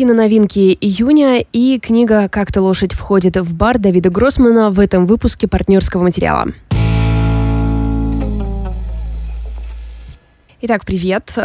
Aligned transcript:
киноновинки 0.00 0.78
июня 0.80 1.44
и 1.52 1.78
книга 1.78 2.30
«Как-то 2.30 2.62
лошадь 2.62 2.94
входит 2.94 3.36
в 3.36 3.54
бар» 3.54 3.76
Давида 3.76 4.08
Гроссмана 4.08 4.70
в 4.70 4.80
этом 4.80 5.04
выпуске 5.04 5.46
партнерского 5.46 6.02
материала. 6.02 6.46
Итак, 10.62 10.86
привет. 10.86 11.36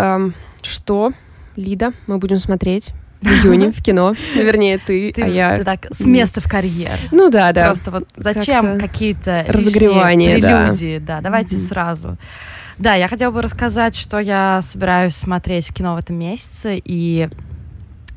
Что, 0.62 1.12
Лида, 1.57 1.91
мы 2.07 2.18
будем 2.18 2.38
смотреть? 2.38 2.94
в 3.21 3.28
июне 3.28 3.71
в 3.71 3.83
кино. 3.83 4.13
Вернее, 4.36 4.78
ты, 4.78 5.12
ты, 5.12 5.24
а 5.24 5.28
я... 5.28 5.58
Ты 5.58 5.65
так 5.65 5.87
с 5.90 6.06
места 6.06 6.40
в 6.40 6.49
карьер. 6.49 6.97
Ну 7.12 7.29
да, 7.29 7.51
да. 7.51 7.65
Просто 7.65 7.92
вот 7.92 8.08
зачем 8.15 8.79
какие-то 8.79 9.44
разогревания, 9.49 10.40
прелюдии, 10.40 10.99
да. 10.99 11.15
да, 11.17 11.22
давайте 11.22 11.58
mm-hmm. 11.58 11.67
сразу. 11.67 12.17
Да, 12.78 12.94
я 12.94 13.10
хотела 13.10 13.31
бы 13.31 13.42
рассказать, 13.42 13.96
что 13.97 14.19
я 14.19 14.62
собираюсь 14.62 15.15
смотреть 15.15 15.67
в 15.67 15.74
кино 15.74 15.96
в 15.96 15.97
этом 15.97 16.17
месяце, 16.17 16.80
и 16.85 17.30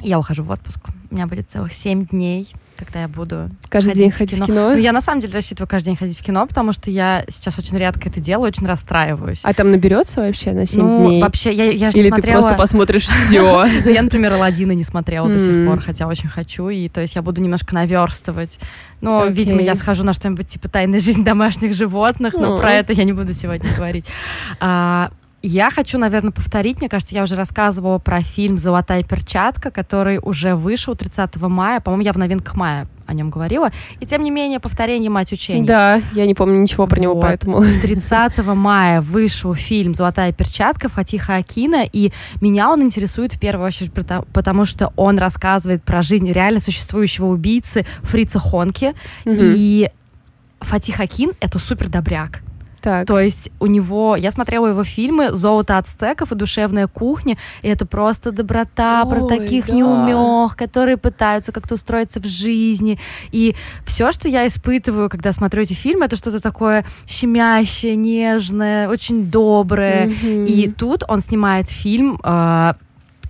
я 0.00 0.18
ухожу 0.18 0.42
в 0.42 0.50
отпуск. 0.50 0.78
У 1.10 1.14
меня 1.14 1.26
будет 1.26 1.50
целых 1.50 1.72
семь 1.72 2.06
дней 2.06 2.48
когда 2.78 3.02
я 3.02 3.08
буду 3.08 3.50
каждый 3.68 3.94
день 3.94 4.10
ходить 4.10 4.34
в 4.34 4.36
кино. 4.36 4.44
в 4.44 4.46
кино. 4.46 4.70
Ну, 4.70 4.76
я 4.76 4.92
на 4.92 5.00
самом 5.00 5.20
деле 5.20 5.34
рассчитываю 5.34 5.68
каждый 5.68 5.86
день 5.86 5.96
ходить 5.96 6.18
в 6.18 6.22
кино, 6.22 6.46
потому 6.46 6.72
что 6.72 6.90
я 6.90 7.24
сейчас 7.28 7.58
очень 7.58 7.76
редко 7.76 8.08
это 8.08 8.20
делаю, 8.20 8.48
очень 8.48 8.66
расстраиваюсь. 8.66 9.40
А 9.42 9.52
там 9.52 9.70
наберется 9.70 10.20
вообще 10.20 10.52
на 10.52 10.64
7 10.64 10.80
ну, 10.80 10.98
дней? 10.98 11.22
вообще, 11.22 11.52
я, 11.52 11.64
я 11.70 11.90
же 11.90 11.98
Или 11.98 12.04
не 12.04 12.10
смотрела... 12.10 12.36
ты 12.36 12.40
просто 12.40 12.54
посмотришь 12.56 13.06
все? 13.06 13.64
Я, 13.84 14.02
например, 14.02 14.32
Аладдина 14.34 14.72
не 14.72 14.84
смотрела 14.84 15.28
до 15.28 15.38
сих 15.38 15.66
пор, 15.66 15.80
хотя 15.80 16.06
очень 16.06 16.28
хочу, 16.28 16.68
и 16.68 16.88
то 16.88 17.00
есть 17.00 17.16
я 17.16 17.22
буду 17.22 17.40
немножко 17.40 17.74
наверстывать. 17.74 18.58
Ну, 19.00 19.28
видимо, 19.28 19.60
я 19.60 19.74
схожу 19.74 20.04
на 20.04 20.12
что-нибудь 20.12 20.46
типа 20.46 20.68
«Тайная 20.68 21.00
жизнь 21.00 21.24
домашних 21.24 21.74
животных», 21.74 22.34
но 22.34 22.56
про 22.58 22.74
это 22.74 22.92
я 22.92 23.04
не 23.04 23.12
буду 23.12 23.32
сегодня 23.32 23.68
говорить. 23.76 24.06
Я 25.42 25.70
хочу, 25.70 25.98
наверное, 25.98 26.32
повторить. 26.32 26.80
Мне 26.80 26.88
кажется, 26.88 27.14
я 27.14 27.22
уже 27.22 27.36
рассказывала 27.36 27.98
про 27.98 28.22
фильм 28.22 28.58
«Золотая 28.58 29.04
перчатка», 29.04 29.70
который 29.70 30.18
уже 30.20 30.56
вышел 30.56 30.96
30 30.96 31.36
мая. 31.42 31.80
По-моему, 31.80 32.04
я 32.04 32.12
в 32.12 32.18
новинках 32.18 32.56
мая 32.56 32.88
о 33.06 33.14
нем 33.14 33.30
говорила. 33.30 33.70
И 34.00 34.06
тем 34.06 34.24
не 34.24 34.30
менее, 34.30 34.58
повторение 34.58 35.10
мать 35.10 35.32
учения. 35.32 35.64
Да, 35.64 36.02
я 36.12 36.26
не 36.26 36.34
помню 36.34 36.60
ничего 36.60 36.86
про 36.86 36.96
вот. 36.96 37.02
него, 37.02 37.20
поэтому... 37.20 37.62
30 37.82 38.38
мая 38.46 39.00
вышел 39.00 39.54
фильм 39.54 39.94
«Золотая 39.94 40.32
перчатка» 40.32 40.88
Фатиха 40.88 41.36
Акина, 41.36 41.84
и 41.90 42.12
меня 42.40 42.70
он 42.70 42.82
интересует 42.82 43.32
в 43.34 43.38
первую 43.38 43.66
очередь 43.66 43.92
потому, 43.92 44.66
что 44.66 44.92
он 44.96 45.18
рассказывает 45.18 45.84
про 45.84 46.02
жизнь 46.02 46.30
реально 46.30 46.60
существующего 46.60 47.26
убийцы 47.26 47.86
Фрица 48.02 48.40
Хонки. 48.40 48.94
Угу. 49.24 49.36
И 49.38 49.88
Фатих 50.60 50.98
Акин— 51.00 51.32
это 51.40 51.58
супер 51.58 51.88
добряк. 51.88 52.42
Так. 52.88 53.06
То 53.06 53.20
есть 53.20 53.50
у 53.60 53.66
него, 53.66 54.16
я 54.16 54.30
смотрела 54.30 54.68
его 54.68 54.82
фильмы 54.82 55.30
«Золото 55.32 55.76
ацтеков» 55.76 56.32
и 56.32 56.34
«Душевная 56.34 56.86
кухня», 56.86 57.36
и 57.60 57.68
это 57.68 57.84
просто 57.84 58.32
доброта 58.32 59.02
Ой, 59.04 59.10
про 59.10 59.26
таких 59.26 59.66
да. 59.66 59.74
неумех, 59.74 60.56
которые 60.56 60.96
пытаются 60.96 61.52
как-то 61.52 61.74
устроиться 61.74 62.18
в 62.18 62.24
жизни. 62.24 62.98
И 63.30 63.54
все, 63.84 64.10
что 64.10 64.26
я 64.30 64.46
испытываю, 64.46 65.10
когда 65.10 65.32
смотрю 65.32 65.64
эти 65.64 65.74
фильмы, 65.74 66.06
это 66.06 66.16
что-то 66.16 66.40
такое 66.40 66.86
щемящее, 67.06 67.94
нежное, 67.94 68.88
очень 68.88 69.26
доброе. 69.30 70.06
Mm-hmm. 70.06 70.46
И 70.46 70.70
тут 70.70 71.04
он 71.08 71.20
снимает 71.20 71.68
фильм 71.68 72.18
э, 72.24 72.72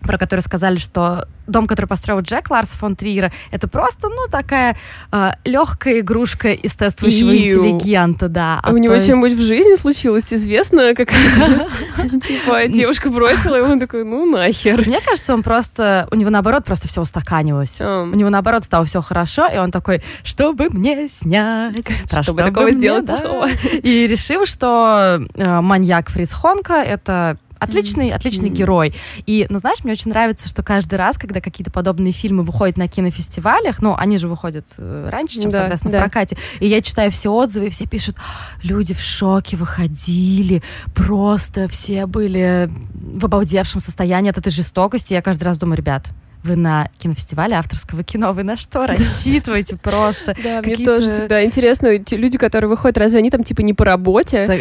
про 0.00 0.18
который 0.18 0.41
сказали, 0.41 0.78
что 0.78 1.27
дом, 1.48 1.66
который 1.66 1.86
построил 1.86 2.20
Джек 2.20 2.50
Ларс 2.50 2.72
фон 2.72 2.94
Триера, 2.94 3.32
это 3.50 3.68
просто, 3.68 4.08
ну, 4.08 4.28
такая 4.30 4.77
э, 5.10 5.30
легкая 5.44 6.00
игрушка 6.00 6.50
естественного 6.50 7.36
интеллигента, 7.36 8.28
да. 8.28 8.60
А 8.62 8.70
у 8.70 8.76
него 8.76 8.94
есть... 8.94 9.06
что-нибудь 9.06 9.32
в 9.32 9.42
жизни 9.42 9.74
случилось, 9.74 10.32
известно, 10.32 10.94
как 10.94 11.10
типа 12.26 12.69
девушка 12.69 13.10
бросила, 13.10 13.56
и 13.56 13.60
он 13.60 13.80
такой, 13.80 14.04
ну, 14.04 14.30
нахер. 14.30 14.86
Мне 14.86 15.00
кажется, 15.00 15.34
он 15.34 15.42
просто, 15.42 16.06
у 16.10 16.16
него 16.16 16.30
наоборот 16.30 16.64
просто 16.64 16.86
все 16.86 17.00
устаканилось. 17.00 17.80
У 17.80 18.14
него 18.14 18.30
наоборот 18.30 18.64
стало 18.64 18.84
все 18.84 19.00
хорошо, 19.00 19.46
и 19.46 19.56
он 19.58 19.70
такой, 19.70 20.02
чтобы 20.22 20.69
мне 20.70 21.08
снять, 21.08 21.86
чтобы 22.22 22.42
такого 22.42 22.70
сделать 22.70 23.06
плохого. 23.06 23.48
И 23.82 24.06
решил, 24.06 24.46
что 24.46 25.26
э, 25.34 25.60
маньяк 25.60 26.10
Фриц 26.10 26.32
Хонка— 26.32 26.75
это 26.75 27.37
отличный, 27.58 28.10
отличный 28.10 28.48
mm-hmm. 28.48 28.52
герой. 28.52 28.94
И, 29.26 29.46
ну, 29.50 29.58
знаешь, 29.58 29.84
мне 29.84 29.92
очень 29.92 30.10
нравится, 30.10 30.48
что 30.48 30.62
каждый 30.62 30.96
раз, 30.96 31.19
когда 31.19 31.41
какие-то 31.41 31.70
подобные 31.70 32.12
фильмы 32.12 32.42
выходят 32.42 32.76
на 32.76 32.88
кинофестивалях, 32.88 33.80
ну, 33.80 33.94
они 33.96 34.19
же 34.19 34.28
выходят 34.28 34.66
э, 34.78 35.08
раньше, 35.10 35.41
чем, 35.41 35.50
да, 35.50 35.58
соответственно, 35.58 35.92
да. 35.92 35.98
в 35.98 36.02
прокате, 36.02 36.36
и 36.60 36.66
я 36.66 36.80
читаю 36.82 37.10
все 37.10 37.32
отзывы, 37.32 37.66
и 37.66 37.70
все 37.70 37.86
пишут, 37.86 38.16
люди 38.62 38.94
в 38.94 39.00
шоке 39.00 39.56
выходили, 39.56 40.62
просто 40.94 41.69
все 41.69 42.06
были 42.06 42.70
в 42.94 43.24
обалдевшем 43.24 43.80
состоянии 43.80 44.30
от 44.30 44.38
этой 44.38 44.50
жестокости. 44.50 45.14
Я 45.14 45.22
каждый 45.22 45.44
раз 45.44 45.58
думаю, 45.58 45.78
ребят, 45.78 46.10
вы 46.43 46.56
на 46.56 46.88
кинофестивале 46.99 47.56
авторского 47.56 48.03
кино, 48.03 48.32
вы 48.32 48.43
на 48.43 48.56
что 48.56 48.87
рассчитываете 48.87 49.76
просто? 49.76 50.37
Да, 50.43 50.62
мне 50.62 50.76
тоже 50.76 51.03
всегда 51.03 51.44
интересно, 51.44 51.99
те 51.99 52.16
люди, 52.16 52.38
которые 52.38 52.69
выходят, 52.69 52.99
разве 52.99 53.19
они 53.19 53.31
там 53.31 53.44
типа 53.44 53.60
не 53.62 53.75
по 53.75 53.84
работе? 53.84 54.47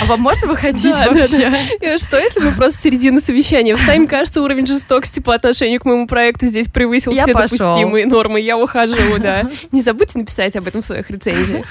А 0.00 0.04
вам 0.06 0.20
можно 0.20 0.46
выходить 0.46 0.96
вообще? 0.96 1.54
И 1.80 1.98
что, 1.98 2.18
если 2.18 2.40
мы 2.40 2.52
просто 2.52 2.80
середину 2.80 3.20
совещания 3.20 3.76
вставим, 3.76 4.06
кажется, 4.06 4.42
уровень 4.42 4.66
жестокости 4.66 5.20
по 5.20 5.34
отношению 5.34 5.80
к 5.80 5.84
моему 5.84 6.06
проекту 6.06 6.46
здесь 6.46 6.68
превысил 6.68 7.12
все 7.12 7.34
допустимые 7.34 8.06
нормы, 8.06 8.40
я 8.40 8.56
ухожу, 8.56 9.18
да. 9.18 9.50
Не 9.72 9.82
забудьте 9.82 10.18
написать 10.18 10.56
об 10.56 10.66
этом 10.66 10.82
в 10.82 10.84
своих 10.84 11.10
рецензиях. 11.10 11.66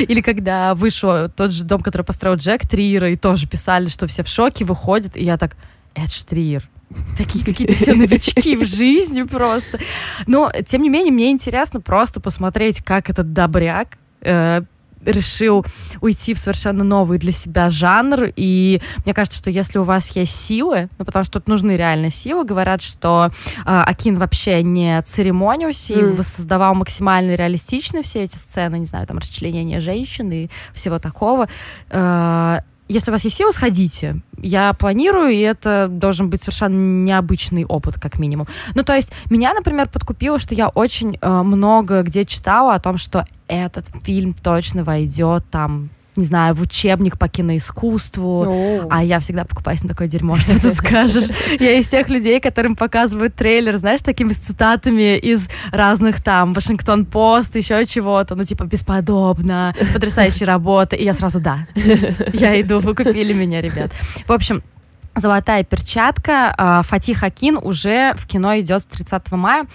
Или 0.00 0.20
когда 0.20 0.74
вышел 0.74 1.28
тот 1.28 1.52
же 1.52 1.64
дом, 1.64 1.80
который 1.80 2.02
построил 2.02 2.36
Джек 2.36 2.66
Триера, 2.68 3.10
и 3.10 3.16
тоже 3.16 3.46
писали, 3.46 3.88
что 3.88 4.06
все 4.06 4.22
в 4.22 4.28
шоке, 4.28 4.64
выходят, 4.64 5.16
и 5.16 5.24
я 5.24 5.38
так, 5.38 5.56
это 5.94 6.10
ж 6.10 6.22
Триер, 6.22 6.68
такие 7.16 7.44
какие-то 7.44 7.74
все 7.74 7.94
новички 7.94 8.56
в 8.56 8.66
жизни 8.66 9.22
просто. 9.22 9.78
Но, 10.26 10.50
тем 10.66 10.82
не 10.82 10.88
менее, 10.88 11.12
мне 11.12 11.30
интересно 11.30 11.80
просто 11.80 12.20
посмотреть, 12.20 12.82
как 12.82 13.10
этот 13.10 13.32
добряк 13.32 13.98
э, 14.22 14.62
решил 15.04 15.64
уйти 16.00 16.34
в 16.34 16.38
совершенно 16.38 16.84
новый 16.84 17.18
для 17.18 17.32
себя 17.32 17.70
жанр. 17.70 18.32
И 18.36 18.80
мне 19.04 19.14
кажется, 19.14 19.38
что 19.38 19.50
если 19.50 19.78
у 19.78 19.82
вас 19.82 20.14
есть 20.16 20.34
силы, 20.34 20.88
ну, 20.98 21.04
потому 21.04 21.24
что 21.24 21.40
тут 21.40 21.48
нужны 21.48 21.76
реально 21.76 22.10
силы, 22.10 22.44
говорят, 22.44 22.82
что 22.82 23.30
э, 23.30 23.60
Акин 23.64 24.18
вообще 24.18 24.62
не 24.62 25.00
церемонился 25.02 25.94
mm. 25.94 26.00
и 26.00 26.16
воссоздавал 26.16 26.74
максимально 26.74 27.34
реалистично 27.34 28.02
все 28.02 28.22
эти 28.22 28.36
сцены, 28.36 28.78
не 28.78 28.86
знаю, 28.86 29.06
там, 29.06 29.18
расчленение 29.18 29.80
женщин 29.80 30.30
и 30.30 30.48
всего 30.74 30.98
такого. 30.98 31.48
Э, 31.90 32.60
если 32.92 33.10
у 33.10 33.12
вас 33.12 33.24
есть 33.24 33.36
силы, 33.36 33.52
сходите. 33.52 34.16
Я 34.38 34.72
планирую, 34.74 35.30
и 35.30 35.38
это 35.38 35.88
должен 35.90 36.30
быть 36.30 36.42
совершенно 36.42 37.04
необычный 37.04 37.64
опыт, 37.64 37.98
как 38.00 38.18
минимум. 38.18 38.46
Ну, 38.74 38.82
то 38.82 38.94
есть, 38.94 39.12
меня, 39.30 39.54
например, 39.54 39.88
подкупило, 39.88 40.38
что 40.38 40.54
я 40.54 40.68
очень 40.68 41.18
э, 41.20 41.42
много 41.42 42.02
где 42.02 42.24
читала 42.24 42.74
о 42.74 42.80
том, 42.80 42.98
что 42.98 43.26
этот 43.48 43.86
фильм 44.04 44.34
точно 44.34 44.84
войдет 44.84 45.44
там 45.50 45.90
не 46.16 46.24
знаю, 46.24 46.54
в 46.54 46.60
учебник 46.60 47.18
по 47.18 47.28
киноискусству, 47.28 48.44
oh. 48.44 48.86
а 48.90 49.02
я 49.02 49.18
всегда 49.20 49.44
покупаюсь 49.44 49.82
на 49.82 49.88
такое 49.88 50.08
дерьмо, 50.08 50.36
что 50.38 50.60
ты 50.60 50.74
скажешь. 50.74 51.24
Я 51.58 51.78
из 51.78 51.88
тех 51.88 52.08
людей, 52.10 52.40
которым 52.40 52.76
показывают 52.76 53.34
трейлер, 53.34 53.76
знаешь, 53.78 54.02
такими 54.02 54.32
цитатами 54.32 55.16
из 55.16 55.48
разных 55.70 56.22
там 56.22 56.52
Вашингтон-Пост, 56.52 57.56
еще 57.56 57.84
чего-то, 57.86 58.34
ну, 58.34 58.44
типа, 58.44 58.64
бесподобно, 58.64 59.74
потрясающая 59.94 60.46
работа, 60.46 60.96
и 60.96 61.04
я 61.04 61.14
сразу, 61.14 61.40
да, 61.40 61.66
я 62.32 62.60
иду, 62.60 62.78
вы 62.80 62.94
купили 62.94 63.32
меня, 63.32 63.60
ребят. 63.60 63.90
В 64.26 64.32
общем, 64.32 64.62
«Золотая 65.14 65.62
перчатка», 65.62 66.54
а, 66.56 66.82
Фатих 66.82 67.22
Акин 67.22 67.58
уже 67.58 68.14
в 68.16 68.26
кино 68.26 68.58
идет 68.58 68.82
с 68.82 68.86
30 68.86 69.32
мая, 69.32 69.66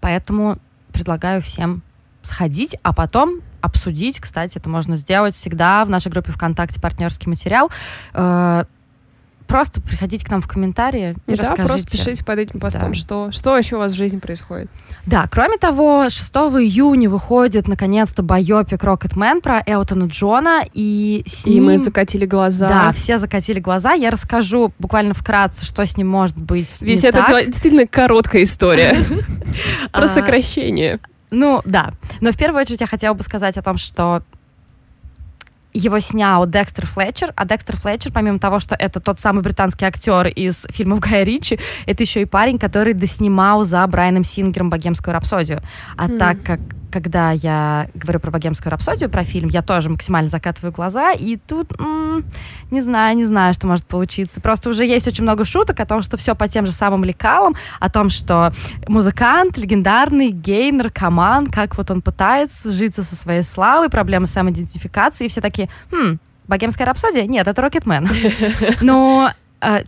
поэтому 0.00 0.58
предлагаю 0.92 1.42
всем 1.42 1.82
сходить, 2.22 2.76
а 2.82 2.92
потом 2.92 3.40
обсудить. 3.64 4.20
Кстати, 4.20 4.58
это 4.58 4.68
можно 4.68 4.96
сделать 4.96 5.34
всегда 5.34 5.84
в 5.84 5.90
нашей 5.90 6.10
группе 6.10 6.32
ВКонтакте 6.32 6.80
«Партнерский 6.80 7.28
материал». 7.28 7.70
Э, 8.12 8.64
просто 9.46 9.80
приходите 9.80 10.24
к 10.24 10.30
нам 10.30 10.40
в 10.40 10.48
комментарии 10.48 11.16
и 11.26 11.34
да, 11.34 11.42
расскажите. 11.42 11.66
просто 11.66 11.90
пишите 11.90 12.24
под 12.24 12.38
этим 12.38 12.60
постом, 12.60 12.88
да. 12.88 12.94
что, 12.94 13.30
что 13.32 13.56
еще 13.56 13.76
у 13.76 13.78
вас 13.78 13.92
в 13.92 13.96
жизни 13.96 14.18
происходит. 14.18 14.70
Да, 15.06 15.26
кроме 15.30 15.58
того, 15.58 16.04
6 16.08 16.30
июня 16.34 17.10
выходит 17.10 17.68
наконец-то 17.68 18.22
байопик 18.22 18.82
Rocketman 18.82 19.40
про 19.40 19.62
Элтона 19.66 20.04
Джона, 20.04 20.62
и 20.72 21.22
с 21.26 21.46
и 21.46 21.60
мы 21.60 21.78
закатили 21.78 22.26
глаза. 22.26 22.68
Да, 22.68 22.92
все 22.92 23.18
закатили 23.18 23.60
глаза. 23.60 23.92
Я 23.92 24.10
расскажу 24.10 24.72
буквально 24.78 25.14
вкратце, 25.14 25.64
что 25.64 25.84
с 25.84 25.96
ним 25.96 26.08
может 26.08 26.36
быть 26.36 26.82
Весь 26.82 27.04
это 27.04 27.18
так. 27.18 27.46
действительно 27.46 27.86
короткая 27.86 28.42
история. 28.44 28.96
Про 29.92 30.04
а, 30.04 30.08
сокращение. 30.08 31.00
Ну, 31.30 31.62
да. 31.64 31.92
Но 32.20 32.32
в 32.32 32.36
первую 32.36 32.60
очередь 32.60 32.80
я 32.80 32.86
хотела 32.86 33.14
бы 33.14 33.22
сказать 33.22 33.56
о 33.56 33.62
том, 33.62 33.76
что 33.78 34.22
его 35.74 35.98
снял 35.98 36.46
Декстер 36.46 36.86
Флетчер, 36.86 37.32
а 37.34 37.44
Декстер 37.44 37.76
Флетчер, 37.76 38.12
помимо 38.12 38.38
того, 38.38 38.60
что 38.60 38.76
это 38.76 39.00
тот 39.00 39.18
самый 39.18 39.42
британский 39.42 39.84
актер 39.84 40.28
из 40.28 40.66
фильмов 40.70 41.00
Гая 41.00 41.24
Ричи, 41.24 41.58
это 41.86 42.04
еще 42.04 42.22
и 42.22 42.26
парень, 42.26 42.58
который 42.58 42.94
доснимал 42.94 43.64
за 43.64 43.84
Брайаном 43.88 44.22
Сингером 44.22 44.70
«Богемскую 44.70 45.12
рапсодию». 45.12 45.62
А 45.96 46.06
mm. 46.06 46.18
так 46.18 46.42
как 46.44 46.60
когда 46.94 47.32
я 47.32 47.88
говорю 47.92 48.20
про 48.20 48.30
богемскую 48.30 48.70
рапсодию, 48.70 49.10
про 49.10 49.24
фильм, 49.24 49.48
я 49.48 49.62
тоже 49.62 49.90
максимально 49.90 50.30
закатываю 50.30 50.72
глаза, 50.72 51.10
и 51.10 51.36
тут 51.36 51.72
м- 51.80 52.24
не 52.70 52.80
знаю, 52.80 53.16
не 53.16 53.24
знаю, 53.24 53.52
что 53.52 53.66
может 53.66 53.84
получиться. 53.84 54.40
Просто 54.40 54.70
уже 54.70 54.84
есть 54.86 55.08
очень 55.08 55.24
много 55.24 55.44
шуток 55.44 55.80
о 55.80 55.86
том, 55.86 56.02
что 56.02 56.16
все 56.16 56.36
по 56.36 56.46
тем 56.46 56.66
же 56.66 56.70
самым 56.72 57.02
лекалам, 57.02 57.56
о 57.80 57.90
том, 57.90 58.10
что 58.10 58.52
музыкант, 58.86 59.58
легендарный, 59.58 60.30
гей, 60.30 60.70
наркоман, 60.70 61.48
как 61.48 61.76
вот 61.76 61.90
он 61.90 62.00
пытается 62.00 62.70
житься 62.70 63.02
со 63.02 63.16
своей 63.16 63.42
славой, 63.42 63.88
проблемы 63.88 64.28
самоидентификации, 64.28 65.24
и 65.24 65.28
все 65.28 65.40
такие, 65.40 65.68
хм, 65.90 66.18
Богемская 66.46 66.86
рапсодия? 66.86 67.26
Нет, 67.26 67.48
это 67.48 67.60
Рокетмен. 67.60 68.08
Но 68.82 69.32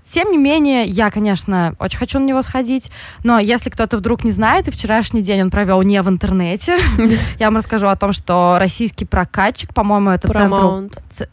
тем 0.04 0.30
не 0.30 0.38
менее, 0.38 0.84
я, 0.84 1.10
конечно, 1.10 1.74
очень 1.78 1.98
хочу 1.98 2.18
на 2.18 2.24
него 2.24 2.42
сходить, 2.42 2.90
но 3.24 3.38
если 3.38 3.70
кто-то 3.70 3.96
вдруг 3.96 4.24
не 4.24 4.30
знает, 4.30 4.68
и 4.68 4.70
вчерашний 4.70 5.22
день 5.22 5.42
он 5.42 5.50
провел 5.50 5.82
не 5.82 6.00
в 6.02 6.08
интернете, 6.08 6.78
я 7.38 7.46
вам 7.46 7.56
расскажу 7.56 7.86
о 7.88 7.96
том, 7.96 8.12
что 8.12 8.56
российский 8.58 9.04
прокатчик, 9.04 9.74
по-моему, 9.74 10.10
это 10.10 10.28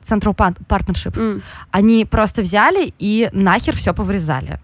Central 0.03 0.35
Partnership, 0.35 1.41
они 1.71 2.05
просто 2.05 2.41
взяли 2.41 2.93
и 2.99 3.29
нахер 3.33 3.75
все 3.75 3.93
повырезали. 3.93 4.59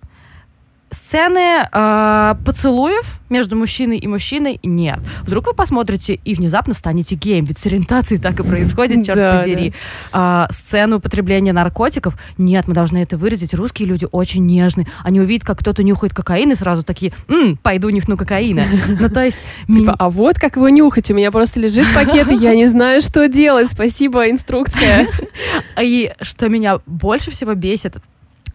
Сцены 0.91 1.68
э, 1.71 2.36
поцелуев 2.45 3.19
между 3.30 3.56
мужчиной 3.56 3.97
и 3.97 4.07
мужчиной 4.07 4.59
нет. 4.63 5.00
Вдруг 5.21 5.47
вы 5.47 5.53
посмотрите 5.53 6.19
и 6.25 6.33
внезапно 6.33 6.74
станете 6.74 7.15
геем, 7.15 7.45
ведь 7.45 7.59
с 7.59 7.65
ориентацией 7.68 8.19
так 8.19 8.39
и 8.39 8.44
происходит, 8.44 9.06
черт 9.06 9.18
да, 9.18 9.39
подери. 9.39 9.74
Да. 10.12 10.47
Э, 10.50 10.53
сцену 10.53 10.97
употребления 10.97 11.53
наркотиков 11.53 12.18
нет, 12.38 12.68
мы 12.68 12.74
должны 12.74 12.97
это 12.97 13.18
выразить. 13.18 13.53
Русские 13.53 13.88
люди 13.88 14.07
очень 14.12 14.45
нежные. 14.45 14.88
Они 15.03 15.19
увидят, 15.19 15.45
как 15.45 15.59
кто-то 15.59 15.83
нюхает 15.83 16.13
кокаин 16.13 16.51
и 16.51 16.56
сразу 16.56 16.83
такие, 16.83 17.13
М, 17.27 17.57
пойду 17.57 17.89
нюхну 17.89 18.18
кокаина. 18.18 18.65
Ну 18.88 19.09
то 19.09 19.24
есть... 19.24 19.38
Типа, 19.68 19.95
а 19.97 20.09
вот 20.09 20.39
как 20.39 20.57
вы 20.57 20.71
нюхаете, 20.71 21.13
у 21.13 21.18
меня 21.18 21.31
просто 21.31 21.59
лежит 21.59 21.86
пакет, 21.94 22.31
и 22.31 22.36
я 22.36 22.56
не 22.56 22.68
знаю, 22.68 23.01
что 23.01 23.27
делать. 23.27 23.69
Спасибо, 23.69 24.30
инструкция. 24.30 25.07
И 25.81 26.12
что 26.21 26.50
меня 26.50 26.80
больше 26.86 27.31
всего 27.31 27.53
бесит, 27.53 27.97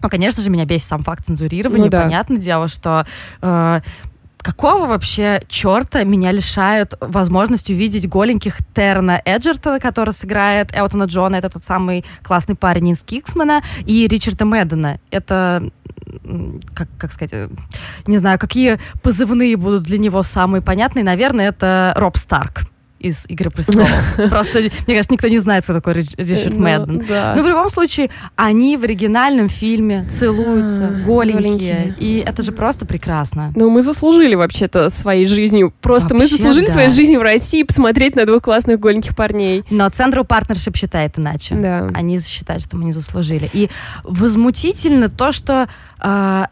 ну, 0.01 0.09
конечно 0.09 0.43
же, 0.43 0.51
меня 0.51 0.65
бесит 0.65 0.87
сам 0.87 1.03
факт 1.03 1.25
цензурирования. 1.27 1.85
Ну, 1.85 1.91
да. 1.91 2.03
Понятное 2.03 2.39
дело, 2.39 2.69
что 2.69 3.07
э, 3.41 3.81
какого 4.45 4.87
вообще 4.87 5.43
черта 5.49 6.05
меня 6.05 6.31
лишают 6.31 6.95
возможности 7.01 7.73
увидеть 7.73 8.09
голеньких 8.09 8.59
Терна 8.75 9.21
Эджертона, 9.25 9.81
который 9.81 10.13
сыграет 10.13 10.75
Элтона 10.75 11.05
Джона, 11.05 11.37
это 11.37 11.49
тот 11.49 11.65
самый 11.65 12.05
классный 12.23 12.55
парень 12.55 12.91
из 12.91 13.01
Киксмена, 13.01 13.63
и 13.87 14.07
Ричарда 14.07 14.45
Мэддена. 14.45 15.01
Это 15.11 15.71
как, 16.75 16.89
как 16.99 17.13
сказать, 17.13 17.33
э, 17.33 17.49
не 18.07 18.19
знаю, 18.19 18.39
какие 18.39 18.79
позывные 19.03 19.57
будут 19.57 19.85
для 19.85 19.99
него 19.99 20.23
самые 20.23 20.61
понятные. 20.61 21.05
Наверное, 21.05 21.49
это 21.49 21.95
Роб 21.97 22.17
Старк 22.17 22.65
из 23.05 23.27
«Игры 23.29 23.51
престолов». 23.51 23.89
Просто, 24.31 24.61
мне 24.61 24.97
кажется, 24.97 25.13
никто 25.13 25.29
не 25.29 25.39
знает, 25.39 25.65
кто 25.65 25.75
такой 25.75 25.95
Ричард 25.95 26.55
ну, 26.55 26.61
Мэдден. 26.61 27.05
Но 27.37 27.43
в 27.43 27.47
любом 27.47 27.69
случае, 27.69 28.11
они 28.35 28.77
в 28.77 28.85
оригинальном 28.85 29.49
фильме 29.49 30.07
целуются, 30.11 30.89
а, 30.89 31.05
голенькие. 31.05 31.95
И 31.99 32.25
это 32.27 32.43
же 32.43 32.53
просто 32.53 32.87
прекрасно. 32.87 33.53
Ну, 33.55 33.69
мы 33.69 33.83
заслужили 33.83 34.35
вообще-то 34.35 34.89
своей 34.89 35.27
жизнью. 35.27 35.73
Просто 35.83 36.15
мы 36.15 36.27
заслужили 36.27 36.67
своей 36.67 36.89
жизнью 36.89 37.21
в 37.21 37.23
России 37.23 37.63
посмотреть 37.63 38.17
на 38.17 38.25
двух 38.25 38.43
классных 38.43 38.81
голеньких 38.81 39.15
парней. 39.15 39.65
Но 39.71 39.87
Central 39.89 40.27
Partnership 40.27 40.77
считает 40.77 41.19
иначе. 41.19 41.55
Они 41.95 42.19
считают, 42.21 42.63
что 42.63 42.77
мы 42.77 42.85
не 42.85 42.93
заслужили. 42.93 43.51
И 43.53 43.69
возмутительно 44.03 45.09
то, 45.09 45.33
что 45.33 45.69
а, 45.99 46.49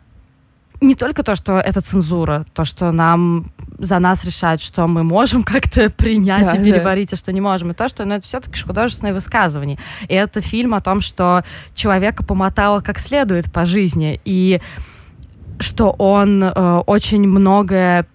не 0.82 0.94
только 0.94 1.22
то, 1.22 1.34
что 1.36 1.58
это 1.58 1.80
цензура, 1.80 2.44
то, 2.52 2.64
что 2.64 2.90
нам 2.92 3.52
за 3.78 3.98
нас 3.98 4.24
решают, 4.24 4.60
что 4.60 4.86
мы 4.86 5.04
можем 5.04 5.42
как-то 5.44 5.90
принять 5.90 6.46
да, 6.46 6.54
и 6.54 6.64
переварить, 6.64 7.10
да. 7.10 7.14
а 7.14 7.18
что 7.18 7.32
не 7.32 7.40
можем, 7.40 7.70
и 7.70 7.74
то, 7.74 7.88
что 7.88 8.04
ну, 8.04 8.14
это 8.14 8.26
все-таки 8.26 8.60
художественное 8.60 9.14
высказывание. 9.14 9.78
И 10.08 10.14
это 10.14 10.40
фильм 10.40 10.74
о 10.74 10.80
том, 10.80 11.00
что 11.00 11.44
человека 11.74 12.24
помотало 12.24 12.80
как 12.80 12.98
следует 12.98 13.50
по 13.52 13.64
жизни, 13.64 14.20
и 14.24 14.60
что 15.58 15.90
он 15.90 16.42
э, 16.42 16.82
очень 16.86 17.26
многое 17.28 18.06